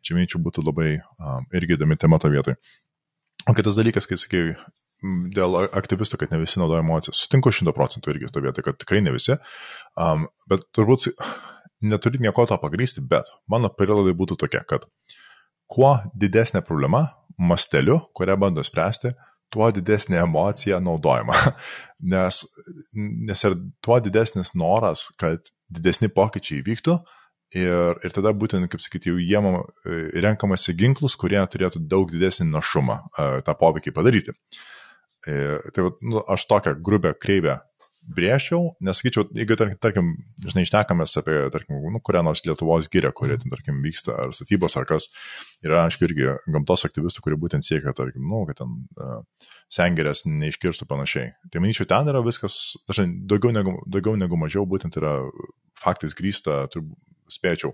Čia, 0.05 0.15
manyčiau, 0.17 0.41
būtų 0.45 0.65
labai 0.65 0.95
uh, 0.99 1.41
irgi 1.55 1.77
įdomi 1.77 1.99
tema 1.99 2.19
to 2.21 2.31
vietoj. 2.31 2.57
O 3.45 3.53
kitas 3.57 3.77
dalykas, 3.77 4.07
kai 4.09 4.17
sakai, 4.17 4.43
dėl 5.35 5.57
aktyvistų, 5.65 6.19
kad 6.21 6.31
ne 6.33 6.39
visi 6.41 6.61
naudoja 6.61 6.83
emocijas. 6.83 7.19
Sutinku 7.25 7.51
šimto 7.53 7.73
procentų 7.75 8.13
irgi 8.13 8.31
to 8.33 8.43
vietoj, 8.45 8.65
kad 8.69 8.79
tikrai 8.81 9.03
ne 9.05 9.13
visi. 9.15 9.35
Um, 9.99 10.25
bet 10.49 10.63
turbūt 10.75 11.11
neturi 11.85 12.21
nieko 12.23 12.47
to 12.49 12.57
pagrysti, 12.61 13.03
bet 13.05 13.29
mano 13.51 13.69
prielaidai 13.69 14.15
būtų 14.17 14.39
tokia, 14.45 14.63
kad 14.67 14.87
kuo 15.71 15.97
didesnė 16.15 16.63
problema 16.65 17.07
masteliu, 17.37 17.99
kurią 18.15 18.37
bando 18.39 18.63
spręsti, 18.63 19.13
tuo 19.53 19.69
didesnė 19.73 20.21
emocija 20.23 20.81
naudojama. 20.83 21.35
Nes, 22.15 22.41
nes 22.93 23.41
ir 23.47 23.53
tuo 23.83 23.95
didesnis 24.03 24.51
noras, 24.59 25.07
kad 25.17 25.47
didesni 25.71 26.09
pokyčiai 26.11 26.59
įvyktų 26.59 26.97
ir, 27.55 28.01
ir 28.03 28.13
tada 28.13 28.33
būtent, 28.35 28.67
kaip 28.69 28.83
sakyti, 28.83 29.13
jau 29.13 29.21
jiem 29.21 29.47
e, 29.55 29.61
renkamasi 30.25 30.75
ginklus, 30.77 31.15
kurie 31.17 31.39
turėtų 31.39 31.81
daug 31.89 32.11
didesnį 32.11 32.49
našumą 32.51 32.99
e, 32.99 33.29
tą 33.47 33.55
poveikį 33.57 33.95
padaryti. 33.95 34.35
E, 35.25 35.37
tai 35.73 35.87
nu, 36.03 36.19
aš 36.35 36.45
tokią 36.51 36.75
grubę 36.85 37.15
kreivę 37.17 37.61
brėžčiau, 38.05 38.75
nesakyčiau, 38.85 39.25
jeigu, 39.35 39.57
tarkim, 39.81 40.11
žinai, 40.43 40.65
išnekamės 40.67 41.17
apie, 41.21 41.37
tarkim, 41.53 41.79
nu, 41.93 42.01
kurią 42.05 42.21
nors 42.27 42.43
Lietuvos 42.45 42.89
gyrę, 42.91 43.11
kurie, 43.17 43.37
tarkim, 43.41 43.81
vyksta, 43.85 44.15
ar 44.25 44.35
statybos, 44.35 44.77
ar 44.77 44.87
kas, 44.89 45.09
yra, 45.65 45.85
aišku, 45.87 46.05
irgi 46.07 46.29
gamtos 46.53 46.85
aktyvistų, 46.87 47.25
kurie 47.25 47.39
būtent 47.41 47.65
siekia, 47.65 47.95
tarkim, 47.97 48.27
nu, 48.29 48.43
kad 48.49 48.61
ten 48.61 48.77
uh, 49.01 49.49
sengirės 49.73 50.25
neiškirstų 50.29 50.87
panašiai. 50.91 51.33
Tai 51.53 51.65
manyčiau, 51.65 51.89
ten 51.89 52.13
yra 52.13 52.21
viskas, 52.25 52.77
dažnai, 52.89 53.09
daugiau 53.31 53.55
negu, 53.55 53.77
daugiau 53.89 54.17
negu 54.19 54.39
mažiau, 54.39 54.67
būtent 54.69 54.97
yra 55.01 55.17
faktais 55.81 56.17
grįsta, 56.17 56.65
turbūt 56.73 56.97
spėčiau, 57.33 57.73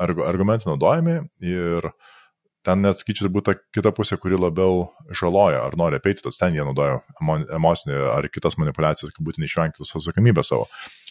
argumentai 0.00 0.68
naudojami 0.68 1.22
ir 1.40 1.88
uh, 1.88 2.18
ten 2.66 2.82
net 2.84 3.00
skaičiu 3.00 3.26
turbūt 3.26 3.46
ta 3.48 3.54
kita 3.74 3.92
pusė, 3.96 4.18
kuri 4.20 4.38
labiau 4.38 4.90
žaloja 5.16 5.62
ar 5.64 5.76
nori 5.80 5.96
apeiti, 6.00 6.22
tos 6.24 6.40
ten 6.40 6.56
jie 6.56 6.64
naudoja 6.66 6.98
emocinį 7.56 8.00
ar 8.12 8.28
kitas 8.32 8.58
manipulacijas, 8.60 9.14
kad 9.16 9.24
būtent 9.24 9.46
išvengti 9.46 9.80
tos 9.80 9.94
atsakomybės 9.96 10.52
savo. 10.52 10.66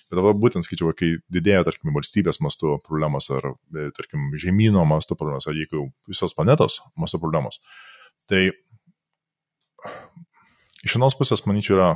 Bet 0.10 0.18
dabar 0.18 0.38
būtent 0.38 0.66
skaičiu, 0.66 0.90
kai 0.98 1.12
didėja, 1.30 1.64
tarkim, 1.68 1.92
valstybės 1.94 2.40
mastu 2.42 2.78
problemos 2.86 3.30
ar, 3.34 3.52
e, 3.78 3.90
tarkim, 3.98 4.32
žemynų 4.42 4.86
mastu 4.90 5.18
problemos, 5.18 5.46
ar 5.50 5.58
jeigu 5.58 5.88
visos 6.10 6.34
planetos 6.38 6.80
mastu 6.98 7.20
problemos, 7.22 7.62
tai 8.30 8.48
iš 10.86 10.96
vienos 10.98 11.18
pusės, 11.18 11.46
manyčiau, 11.46 11.78
yra, 11.78 11.92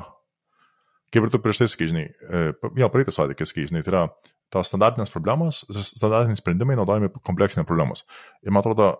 kaip 1.13 1.25
ir 1.25 1.33
tu 1.33 1.41
prieš 1.41 1.63
tai 1.63 1.71
sakai, 1.73 1.89
žinai, 1.89 2.05
e, 2.09 2.43
jo, 2.81 2.91
praeitą 2.93 3.15
savaitę, 3.15 3.37
kai 3.39 3.49
sakai, 3.49 3.65
žinai, 3.71 3.81
tai 3.85 3.95
yra 3.95 4.05
tos 4.53 4.69
standartinės 4.69 5.09
problemos, 5.13 5.63
standartiniai 5.73 6.37
sprendimai 6.37 6.77
naudojami 6.77 7.09
kompleksinė 7.25 7.65
problemos. 7.65 8.05
Ir 8.45 8.53
man 8.53 8.61
atrodo, 8.61 8.91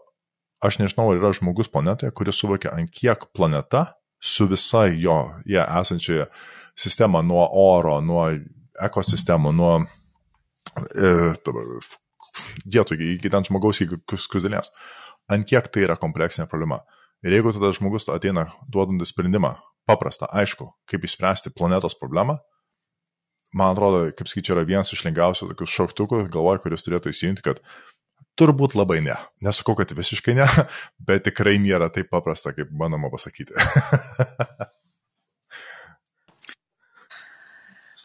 aš 0.64 0.80
nežinau, 0.82 1.10
ar 1.12 1.20
yra 1.20 1.34
žmogus 1.36 1.70
planetoje, 1.72 2.14
kuris 2.16 2.40
suvokia, 2.40 2.74
ant 2.76 2.92
kiek 2.94 3.28
planeta 3.36 3.86
su 4.24 4.48
visa 4.48 4.86
jo, 4.88 5.18
jie 5.46 5.62
esančioje 5.64 6.30
sistema 6.80 7.22
nuo 7.22 7.44
oro, 7.60 8.00
nuo 8.02 8.30
ekosistemų, 8.82 9.52
nuo 9.54 9.74
e, 10.96 11.12
dietų 12.66 12.98
iki 13.14 13.32
ten 13.32 13.46
žmogaus 13.46 13.84
iki 13.84 14.00
skuzdelės. 14.18 14.72
Ant 15.32 15.48
kiek 15.48 15.68
tai 15.72 15.86
yra 15.86 16.00
kompleksinė 16.00 16.48
problema. 16.52 16.82
Ir 17.24 17.36
jeigu 17.38 17.54
tada 17.56 17.72
žmogus 17.76 18.10
ateina 18.12 18.50
duodantis 18.72 19.14
sprendimą, 19.14 19.54
paprastą, 19.88 20.28
aišku, 20.32 20.68
kaip 20.90 21.06
išspręsti 21.08 21.54
planetos 21.56 21.96
problemą, 22.00 22.40
man 23.56 23.76
atrodo, 23.76 24.08
kaip 24.18 24.28
sakyčiau, 24.28 24.58
yra 24.58 24.68
vienas 24.68 24.92
iš 24.96 25.04
lengviausių 25.06 25.52
tokių 25.52 25.68
šauktukų, 25.70 26.22
galvoju, 26.34 26.64
kuris 26.66 26.86
turėtų 26.86 27.14
įsijungti, 27.14 27.46
kad 27.46 27.62
turbūt 28.40 28.78
labai 28.78 29.02
ne. 29.06 29.18
Nesakau, 29.46 29.76
kad 29.80 29.92
visiškai 29.96 30.38
ne, 30.38 30.48
bet 31.08 31.28
tikrai 31.30 31.58
nėra 31.62 31.92
taip 31.94 32.12
paprasta, 32.14 32.56
kaip 32.56 32.72
bandoma 32.72 33.12
pasakyti. 33.14 33.58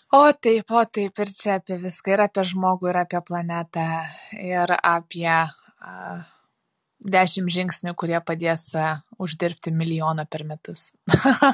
O 0.08 0.32
taip, 0.32 0.70
o 0.72 0.80
taip, 0.88 1.20
ir 1.20 1.30
čia 1.36 1.58
apie 1.58 1.76
viską, 1.76 2.14
ir 2.14 2.22
apie 2.24 2.40
žmogų, 2.48 2.88
ir 2.88 2.96
apie 3.02 3.18
planetą, 3.28 3.82
ir 4.40 4.70
apie 4.72 5.28
uh, 5.28 6.22
dešimt 7.04 7.52
žingsnių, 7.52 7.92
kurie 7.92 8.16
padės 8.24 8.70
uh, 8.72 9.02
uždirbti 9.20 9.68
milijoną 9.76 10.24
per 10.32 10.46
metus. 10.48 10.86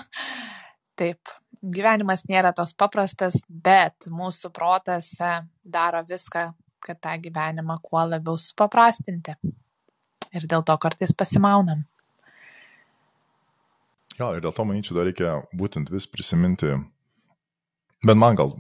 taip, 1.01 1.35
gyvenimas 1.67 2.23
nėra 2.31 2.55
toks 2.55 2.77
paprastas, 2.79 3.41
bet 3.49 4.07
mūsų 4.07 4.53
protas 4.55 5.11
uh, 5.19 5.43
daro 5.67 6.05
viską, 6.07 6.53
kad 6.85 7.01
tą 7.03 7.17
gyvenimą 7.25 7.79
kuo 7.83 8.05
labiau 8.09 8.39
supaprastinti. 8.41 9.37
Ir 10.35 10.49
dėl 10.51 10.65
to 10.67 10.77
kartais 10.83 11.15
pasimaunam. 11.17 11.85
Jo, 14.19 14.35
ir 14.37 14.45
dėl 14.45 14.55
to, 14.55 14.67
manyčiau, 14.67 14.97
dar 14.99 15.09
reikia 15.09 15.39
būtent 15.59 15.91
vis 15.91 16.07
prisiminti 16.11 16.77
Bet 18.05 18.19
man 18.21 18.37
gal 18.37 18.53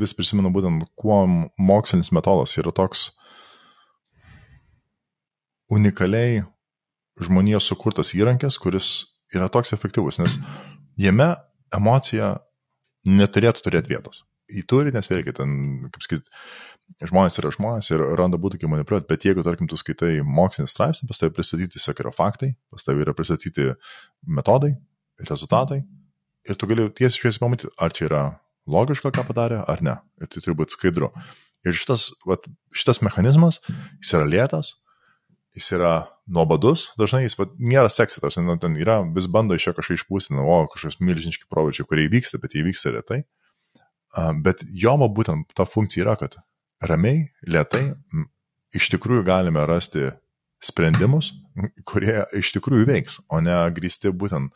vis 0.00 0.14
prisimenu 0.16 0.50
būtent, 0.54 0.88
kuo 0.98 1.20
mokslinis 1.60 2.10
metodas 2.14 2.56
yra 2.58 2.72
toks 2.74 3.12
unikaliai 5.70 6.42
žmonijos 7.22 7.68
sukurtas 7.68 8.14
įrankis, 8.16 8.58
kuris 8.62 8.88
yra 9.34 9.50
toks 9.52 9.74
efektyvus, 9.76 10.18
nes 10.22 10.38
jame 10.98 11.28
emocija 11.74 12.38
neturėtų 13.06 13.62
turėti 13.66 13.94
vietos. 13.94 14.24
Į 14.48 14.64
turi, 14.66 14.94
nes 14.94 15.10
vėlgi 15.10 15.34
ten, 15.36 15.50
kaip 15.92 16.04
sakyt, 16.06 16.30
žmonės 17.08 17.38
yra 17.40 17.52
žmonės 17.54 17.90
ir 17.92 18.02
randa 18.18 18.40
būtų 18.40 18.62
kaip 18.62 18.72
manipuliuoti, 18.72 19.08
bet 19.10 19.26
jeigu, 19.28 19.44
tarkim, 19.46 19.68
tu 19.70 19.78
skaitai 19.78 20.18
mokslinį 20.24 20.70
straipsnį, 20.70 21.08
pas 21.10 21.20
tavai 21.20 21.34
pristatyti 21.36 21.76
tiesiog 21.76 22.02
yra 22.04 22.12
faktai, 22.14 22.54
pas 22.72 22.86
tavai 22.86 23.04
yra 23.04 23.14
pristatyti 23.16 23.70
metodai, 24.26 24.74
rezultatai 25.28 25.82
ir 26.48 26.58
tu 26.58 26.68
gali 26.70 26.88
tiesiai 26.90 27.22
šviesiai 27.22 27.44
pamatyti, 27.44 27.70
ar 27.78 27.94
čia 27.94 28.08
yra 28.08 28.22
logiška, 28.68 29.12
ką 29.14 29.24
padarė, 29.28 29.62
ar 29.68 29.84
ne. 29.84 29.96
Ir 30.20 30.30
tai 30.32 30.42
turi 30.44 30.56
būti 30.58 30.76
skaidru. 30.76 31.12
Ir 31.66 31.76
šitas, 31.76 32.10
vat, 32.28 32.44
šitas 32.76 33.02
mechanizmas, 33.04 33.60
jis 34.00 34.14
yra 34.16 34.28
lėtas, 34.28 34.74
jis 35.58 35.72
yra 35.74 35.92
nuobodus, 36.30 36.88
dažnai 37.00 37.24
jis 37.24 37.38
vat, 37.40 37.54
nėra 37.58 37.90
seksitas, 37.92 38.38
nu, 38.40 38.56
ten 38.62 38.76
yra, 38.78 39.00
vis 39.14 39.26
bando 39.30 39.56
iš 39.58 39.70
jo 39.70 39.74
kažką 39.78 39.98
išpūsti, 39.98 40.38
o 40.38 40.58
kažkokios 40.72 41.00
milžiniški 41.02 41.48
proveržiai, 41.50 41.88
kurie 41.88 42.06
įvyksta, 42.08 42.40
bet 42.42 42.54
jie 42.54 42.62
įvyksta 42.64 42.94
retai. 42.94 43.22
Bet 44.44 44.62
jomo 44.72 45.10
būtent 45.12 45.52
ta 45.56 45.66
funkcija 45.68 46.06
yra, 46.06 46.16
kad 46.20 46.38
ramiai, 46.84 47.28
lietai, 47.46 47.84
iš 48.76 48.90
tikrųjų 48.94 49.26
galime 49.26 49.64
rasti 49.68 50.08
sprendimus, 50.62 51.32
kurie 51.88 52.20
iš 52.38 52.52
tikrųjų 52.56 52.88
veiks, 52.88 53.20
o 53.30 53.40
ne 53.42 53.56
grįsti 53.74 54.12
būtent 54.14 54.52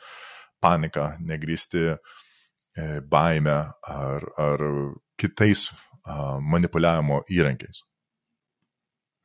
paniką, 0.62 1.16
negrysti 1.22 1.96
E, 2.72 3.00
baime 3.04 3.56
ar, 3.84 4.24
ar 4.40 4.62
kitais 5.20 5.66
manipuliavimo 6.42 7.20
įrankiais. 7.30 7.82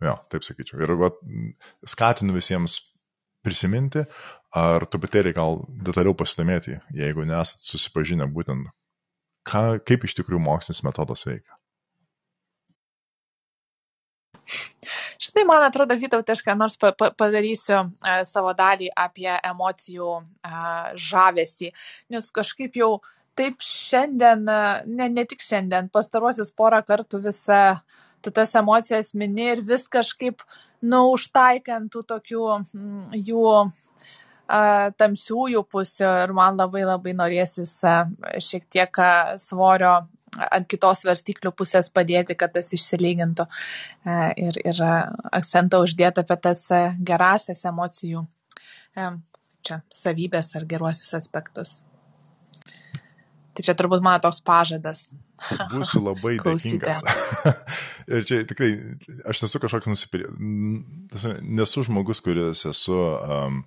Jo, 0.04 0.18
taip 0.30 0.44
sakyčiau. 0.46 0.82
Ir 0.84 0.94
va, 1.00 1.10
skatinu 1.88 2.36
visiems 2.36 2.76
prisiminti, 3.46 4.04
ar 4.58 4.86
truputėlį 4.86 5.34
gal 5.38 5.62
detaliau 5.88 6.14
pasidomėti, 6.18 6.76
jeigu 6.94 7.26
nesat 7.26 7.64
susipažinę 7.66 8.28
būtent, 8.36 8.68
ką, 9.48 9.80
kaip 9.88 10.06
iš 10.06 10.20
tikrųjų 10.20 10.44
mokslinis 10.44 10.84
metodas 10.86 11.24
veikia. 11.26 11.57
Štai 15.18 15.44
man 15.50 15.66
atrodo, 15.66 15.98
Vytautai, 15.98 16.36
aš 16.38 16.44
ką 16.46 16.54
nors 16.58 16.78
pa, 16.78 16.92
pa, 16.98 17.10
padarysiu 17.18 17.78
a, 17.78 18.22
savo 18.28 18.54
dalį 18.58 18.92
apie 18.94 19.30
emocijų 19.34 20.10
a, 20.46 20.94
žavesį, 20.94 21.72
nes 22.14 22.34
kažkaip 22.34 22.78
jau 22.78 22.98
taip 23.38 23.62
šiandien, 23.62 24.44
ne, 24.46 25.08
ne 25.14 25.26
tik 25.30 25.44
šiandien, 25.46 25.90
pastaruosius 25.94 26.54
porą 26.58 26.82
kartų 26.86 27.22
visą 27.28 27.62
tu 28.22 28.32
tas 28.32 28.56
emocijas 28.56 29.14
mini 29.14 29.52
ir 29.54 29.62
vis 29.66 29.86
kažkaip, 29.90 30.42
nu, 30.82 31.04
užtaikant 31.14 31.92
tų 31.94 32.04
tokių 32.12 32.46
mm, 32.60 33.18
jų 33.30 33.44
a, 33.58 34.90
tamsiųjų 34.98 35.64
pusių 35.72 36.12
ir 36.26 36.34
man 36.38 36.60
labai 36.60 36.86
labai 36.88 37.14
norėsis 37.18 37.74
a, 37.86 37.98
šiek 38.42 38.68
tiek 38.74 39.02
a, 39.02 39.38
svorio 39.42 39.96
ant 40.46 40.70
kitos 40.70 41.04
svarstyklių 41.04 41.52
pusės 41.58 41.90
padėti, 41.94 42.38
kad 42.40 42.54
tas 42.56 42.72
išsilygintų 42.76 43.48
a, 43.48 44.32
ir, 44.38 44.60
ir 44.64 44.82
akcentą 45.32 45.82
uždėti 45.86 46.24
apie 46.24 46.40
tas 46.48 46.68
gerasias 47.00 47.66
emocijų 47.68 48.26
a, 48.98 49.12
čia 49.68 49.82
savybės 49.94 50.54
ar 50.58 50.68
geruosius 50.70 51.14
aspektus. 51.18 51.80
Tai 53.58 53.66
čia 53.66 53.74
turbūt 53.74 54.04
mano 54.06 54.22
toks 54.22 54.38
pažadas. 54.46 55.08
Būsiu 55.72 56.04
labai 56.06 56.36
dėkingas. 56.46 57.02
ir 58.14 58.28
čia 58.30 58.44
tikrai, 58.46 58.70
aš 59.30 59.42
nesu 59.44 59.62
kažkoks 59.64 59.90
nusipirkęs, 59.90 61.26
nesu 61.42 61.86
žmogus, 61.88 62.22
kuris 62.26 62.62
esu 62.70 62.98
um, 63.18 63.64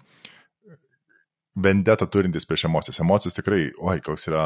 vendetą 1.58 2.06
turintis 2.06 2.46
prieš 2.46 2.68
emocijas. 2.70 3.02
Emocijos 3.02 3.34
tikrai, 3.34 3.64
oi, 3.82 3.98
koks 4.06 4.30
yra 4.30 4.44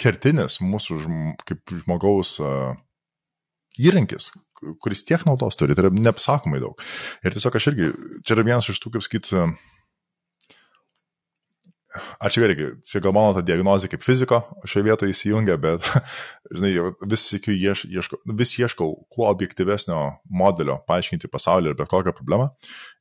kertinis 0.00 0.60
mūsų 0.64 1.00
žm 1.04 1.24
kaip 1.48 1.74
žmogaus 1.84 2.36
uh, 2.42 2.76
įrankis, 3.78 4.32
kuris 4.82 5.04
tiek 5.06 5.24
naudos 5.26 5.58
turi, 5.58 5.76
tai 5.76 5.86
yra 5.86 5.94
neapsakomai 5.94 6.60
daug. 6.62 6.78
Ir 7.22 7.34
tiesiog 7.34 7.58
aš 7.58 7.70
irgi, 7.72 7.90
čia 8.26 8.36
yra 8.36 8.46
vienas 8.46 8.70
iš 8.70 8.80
tų, 8.82 8.96
kaip 8.96 9.06
sakyt, 9.06 9.32
uh, 9.36 9.52
Ačiū 12.20 12.42
vėlgi, 12.42 12.66
čia 12.84 13.00
gal 13.00 13.14
mano 13.16 13.32
ta 13.32 13.40
diagnozė 13.42 13.88
kaip 13.88 14.02
fiziko 14.04 14.42
šioje 14.68 14.84
vietoje 14.90 15.14
įsijungia, 15.14 15.56
bet, 15.62 15.86
žinai, 16.56 16.72
vis, 17.08 17.24
ieš, 17.32 17.86
ieško, 17.88 18.18
vis 18.38 18.52
ieškau 18.60 18.90
kuo 19.08 19.28
objektyvesnio 19.30 20.02
modelio 20.28 20.78
paaiškinti 20.88 21.30
pasaulį 21.32 21.72
ir 21.72 21.78
bet 21.78 21.88
kokią 21.90 22.12
problemą. 22.16 22.50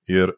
Ir 0.08 0.32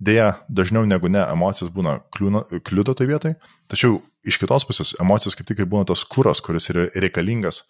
dėja, 0.00 0.30
dažniau 0.48 0.86
negu 0.88 1.10
ne, 1.12 1.20
emocijos 1.32 1.70
būna 1.74 1.98
kliūdo 2.16 2.94
toje 2.96 3.10
vietoje, 3.10 3.36
tačiau 3.70 4.00
iš 4.26 4.40
kitos 4.40 4.66
pusės 4.68 4.94
emocijos 5.00 5.36
kaip 5.36 5.48
tik 5.48 5.62
būna 5.68 5.88
tas 5.88 6.04
kuras, 6.08 6.40
kuris 6.44 6.70
yra 6.72 6.88
reikalingas, 7.04 7.64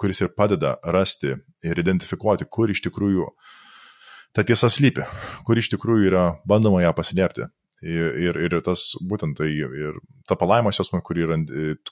kuris 0.00 0.22
ir 0.24 0.32
padeda 0.36 0.76
rasti 0.96 1.36
ir 1.64 1.80
identifikuoti, 1.80 2.48
kur 2.50 2.72
iš 2.72 2.82
tikrųjų 2.88 3.28
ta 4.34 4.42
tiesa 4.42 4.70
slypi, 4.72 5.04
kur 5.46 5.60
iš 5.60 5.70
tikrųjų 5.76 6.08
yra 6.10 6.24
bandoma 6.48 6.82
ją 6.82 6.94
paslėpti. 6.96 7.46
Ir, 7.84 8.36
ir 8.40 8.54
tas 8.64 8.94
būtent 9.04 9.36
tai, 9.36 9.50
ir 9.60 9.98
ta 10.24 10.38
palaimos 10.40 10.78
jausma, 10.78 11.02
kurį, 11.04 11.26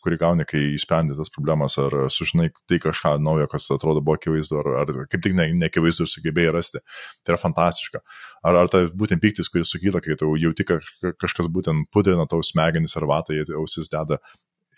kurį 0.00 0.16
gauni, 0.22 0.46
kai 0.48 0.62
išsprendi 0.72 1.18
tas 1.18 1.28
problemas, 1.32 1.74
ar 1.82 2.06
sužinai 2.12 2.46
tai 2.70 2.78
kažką 2.80 3.18
naujo, 3.20 3.44
kas 3.52 3.68
atrodo 3.74 4.00
buvo 4.00 4.16
akivaizdu, 4.16 4.56
ar, 4.62 4.70
ar 4.86 4.92
kaip 5.12 5.20
tik 5.26 5.36
ne, 5.36 5.50
neakivaizdu 5.60 6.06
ir 6.06 6.12
sugebėjai 6.14 6.54
rasti, 6.56 6.80
tai 7.20 7.34
yra 7.34 7.40
fantastiška. 7.42 8.00
Ar, 8.40 8.60
ar 8.62 8.72
tai 8.72 8.86
būtent 8.88 9.20
piktis, 9.20 9.52
kuris 9.52 9.74
sukyla, 9.74 10.00
kai 10.00 10.16
tau 10.16 10.32
jauti, 10.40 10.64
kažkas 10.64 11.50
būtent 11.52 11.90
pudrina 11.92 12.24
tau 12.30 12.40
smegenis 12.46 12.96
ar 12.96 13.08
vatai, 13.10 13.42
ausis 13.60 13.92
deda. 13.92 14.22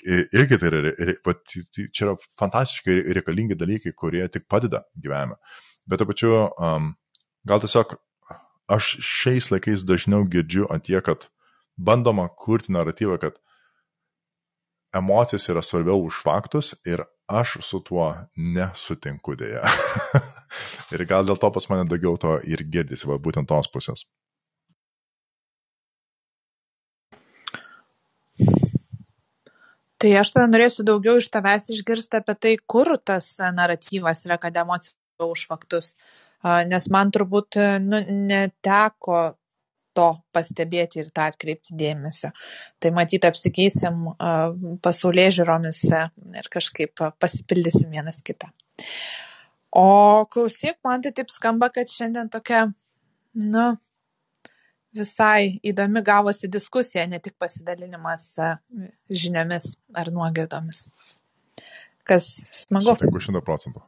Irgi 0.04 0.58
tai 0.58 0.72
yra, 0.72 0.96
tai 1.22 1.86
čia 1.94 2.08
yra 2.08 2.16
fantastiškai 2.42 2.98
reikalingi 3.20 3.60
dalykai, 3.60 3.94
kurie 3.94 4.26
tik 4.34 4.48
padeda 4.50 4.82
gyvenime. 4.98 5.38
Bet 5.86 6.02
to 6.02 6.10
pačiu, 6.10 6.34
um, 6.58 6.96
gal 7.46 7.62
tiesiog 7.62 7.94
aš 8.70 8.96
šiais 9.04 9.50
laikais 9.52 9.84
dažniau 9.86 10.24
girdžiu 10.28 10.68
ant 10.72 10.86
tiek, 10.86 11.04
kad 11.04 11.28
bandoma 11.76 12.28
kurti 12.28 12.72
naratyvą, 12.72 13.18
kad 13.20 13.40
emocijos 14.94 15.48
yra 15.50 15.62
svarbiau 15.62 16.04
už 16.06 16.22
faktus 16.22 16.74
ir 16.86 17.04
aš 17.26 17.56
su 17.64 17.80
tuo 17.84 18.10
nesutinku 18.36 19.34
dėja. 19.36 19.64
ir 20.94 21.06
gal 21.08 21.24
dėl 21.26 21.40
to 21.40 21.50
pas 21.50 21.68
mane 21.70 21.88
daugiau 21.88 22.18
to 22.20 22.36
ir 22.44 22.62
girdisi, 22.64 23.08
va 23.08 23.18
būtent 23.18 23.48
tos 23.50 23.70
pusės. 23.72 24.06
Tai 30.04 30.10
aš 30.20 30.34
tada 30.34 30.50
norėsiu 30.50 30.84
daugiau 30.84 31.16
iš 31.16 31.30
tavęs 31.32 31.70
išgirsti 31.72 32.18
apie 32.18 32.34
tai, 32.36 32.50
kur 32.68 32.90
tas 33.00 33.38
naratyvas 33.56 34.26
yra, 34.26 34.36
kad 34.42 34.56
emocija 34.60 34.92
už 35.24 35.46
faktus. 35.48 35.94
Nes 36.44 36.90
man 36.92 37.10
turbūt 37.14 37.58
nu, 37.84 38.00
neteko 38.28 39.22
to 39.94 40.08
pastebėti 40.34 41.00
ir 41.04 41.10
tą 41.14 41.28
atkreipti 41.30 41.76
dėmesio. 41.78 42.32
Tai 42.82 42.90
matyt, 42.96 43.26
apsikeisim 43.28 44.08
pasaulyje 44.84 45.36
žiūromis 45.38 45.80
ir 45.94 46.50
kažkaip 46.52 47.04
pasipildysim 47.22 47.94
vienas 47.94 48.18
kitą. 48.26 48.50
O 49.74 50.26
klausyk, 50.30 50.78
man 50.86 51.02
tai 51.02 51.14
taip 51.14 51.32
skamba, 51.34 51.70
kad 51.74 51.90
šiandien 51.90 52.30
tokia, 52.30 52.66
nu, 53.42 53.64
visai 54.94 55.56
įdomi 55.66 56.02
gavosi 56.06 56.50
diskusija, 56.50 57.06
ne 57.10 57.18
tik 57.22 57.34
pasidalinimas 57.42 58.28
žiniomis 59.10 59.72
ar 59.94 60.12
nuogirdomis. 60.14 60.84
Kas 62.06 62.28
smagu. 62.54 62.92
Sutinku 62.92 63.22
100 63.22 63.42
procentų. 63.46 63.82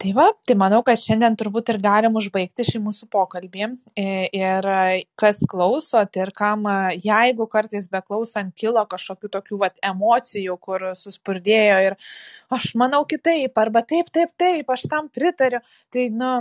Tai 0.00 0.14
va, 0.16 0.24
tai 0.48 0.54
manau, 0.56 0.78
kad 0.80 0.96
šiandien 0.96 1.34
turbūt 1.36 1.74
ir 1.74 1.78
galim 1.84 2.14
užbaigti 2.16 2.64
šį 2.64 2.78
mūsų 2.86 3.08
pokalbį. 3.12 3.66
Ir 4.00 4.68
kas 5.20 5.42
klausot 5.50 6.16
ir 6.16 6.32
kam, 6.36 6.64
jeigu 6.96 7.44
kartais 7.52 7.90
beklausant 7.92 8.54
kilo 8.56 8.80
kažkokių 8.88 9.28
tokių 9.34 9.58
vat, 9.60 9.76
emocijų, 9.84 10.56
kur 10.64 10.86
suspurdėjo 10.96 11.76
ir 11.90 11.98
aš 12.48 12.70
manau 12.80 13.02
kitaip, 13.10 13.52
arba 13.60 13.84
taip, 13.84 14.08
taip, 14.14 14.32
taip, 14.40 14.72
aš 14.72 14.86
tam 14.88 15.12
pritariu, 15.12 15.60
tai, 15.92 16.08
nu, 16.16 16.32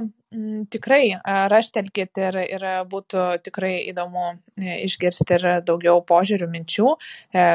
tikrai 0.72 1.04
raštelkit 1.52 2.24
ir, 2.30 2.40
ir 2.56 2.66
būtų 2.88 3.28
tikrai 3.44 3.76
įdomu 3.90 4.38
išgirsti 4.56 5.36
ir 5.36 5.48
daugiau 5.68 6.00
požiūrių 6.06 6.48
minčių. 6.56 6.90
E, 7.34 7.48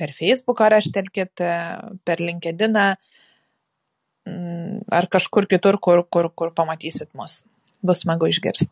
per 0.00 0.14
Facebooką 0.16 0.70
raštelkit, 0.72 1.42
e, 1.44 1.56
per 2.02 2.24
LinkedIną 2.24 2.86
ar 4.26 5.08
kažkur 5.10 5.48
kitur, 5.50 5.78
kur, 5.82 6.04
kur, 6.10 6.30
kur 6.34 6.52
pamatysit 6.54 7.10
mus. 7.18 7.40
Bus 7.82 8.04
smagu 8.04 8.28
išgirsti. 8.30 8.70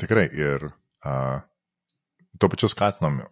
Tikrai 0.00 0.28
ir 0.32 0.70
uh, 0.70 1.42
tuo 2.40 2.48
pačiu 2.48 2.70
skatinam 2.72 3.20
uh, 3.20 3.30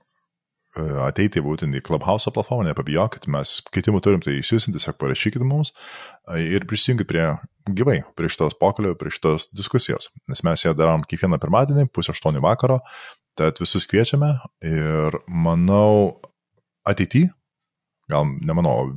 ateiti 1.07 1.41
būtent 1.45 1.77
į 1.79 1.83
Clubhouse 1.87 2.31
platformą, 2.35 2.67
nepabijokit, 2.69 3.29
mes 3.33 3.59
keitimų 3.73 4.03
turim, 4.05 4.25
tai 4.25 4.37
išsiusim, 4.39 4.75
tiesiog 4.77 4.99
parašykit 5.01 5.45
mums 5.47 5.73
ir 6.37 6.67
prisijungit 6.69 7.09
prie 7.09 7.25
gyvai, 7.69 8.03
prie 8.17 8.29
šitos 8.33 8.57
pokalbio, 8.61 8.95
prie 9.01 9.13
šitos 9.15 9.49
diskusijos, 9.57 10.11
nes 10.29 10.45
mes 10.45 10.65
ją 10.65 10.75
darom 10.77 11.05
kiekvieną 11.09 11.41
pirmadienį, 11.41 11.89
pusę 11.93 12.13
aštuonių 12.13 12.45
vakaro, 12.45 12.83
tad 13.39 13.61
visus 13.63 13.89
kviečiame 13.89 14.35
ir 14.69 15.17
manau 15.29 16.21
ateityje, 16.89 17.33
gal 18.09 18.29
nemanau, 18.29 18.93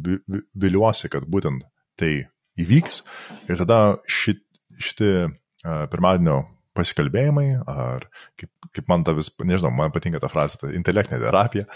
viliuosi, 0.56 1.10
kad 1.12 1.28
būtent 1.28 1.66
tai 2.02 2.14
įvyks 2.62 3.04
ir 3.50 3.62
tada 3.62 3.82
šit, 4.10 4.42
šitie 4.82 5.14
pirmadienio 5.62 6.42
pasikalbėjimai, 6.78 7.48
ar 7.68 8.06
kaip, 8.40 8.50
kaip 8.72 8.88
man 8.90 9.04
ta 9.08 9.14
vis, 9.16 9.28
nežinau, 9.44 9.74
man 9.76 9.92
patinka 9.92 10.22
ta 10.24 10.30
frazė, 10.32 10.62
ta 10.62 10.72
intelektinė 10.72 11.20
terapija, 11.20 11.68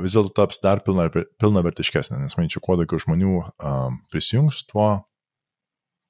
vis 0.00 0.16
dėlto 0.16 0.32
taps 0.38 0.62
dar 0.64 0.80
pilna, 0.86 1.10
pilna 1.12 1.62
vertiškesnė, 1.66 2.22
nes 2.22 2.38
manyčiau, 2.38 2.62
kuo 2.64 2.78
daugiau 2.80 3.02
žmonių 3.04 3.34
uh, 3.36 3.92
prisijungs, 4.12 4.64
tuo 4.70 4.88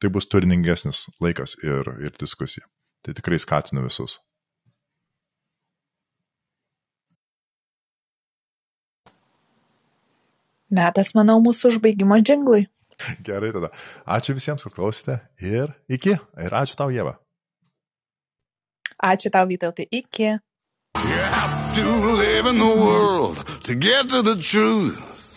tai 0.01 0.13
bus 0.15 0.31
turiningesnis 0.31 1.05
laikas 1.21 1.59
ir, 1.67 1.91
ir 2.01 2.15
diskusija. 2.21 2.65
Tai 3.05 3.15
tikrai 3.17 3.41
skatinu 3.41 3.85
visus. 3.85 4.19
Metas, 10.71 11.17
manau, 11.19 11.41
mūsų 11.43 11.75
užbaigimo 11.75 12.21
džinglui. 12.23 12.69
Gerai 13.27 13.53
tada. 13.57 13.73
Ačiū 14.07 14.37
visiems, 14.37 14.65
kad 14.67 14.77
klausėte 14.77 15.21
ir 15.41 15.75
iki. 15.89 16.17
Ir 16.41 16.57
ačiū 16.63 16.79
tau, 16.79 16.91
Jėva. 16.93 17.17
Ačiū 19.01 19.33
tau, 19.33 19.47
Vytautai. 19.49 19.89
Iki. 19.91 20.39
You 21.01 21.23
have 21.33 21.75
to 21.77 21.87
live 22.19 22.47
in 22.47 22.59
the 22.59 22.75
world 22.77 23.39
to 23.63 23.75
get 23.75 24.11
to 24.11 24.23
the 24.23 24.37
truth. 24.37 25.30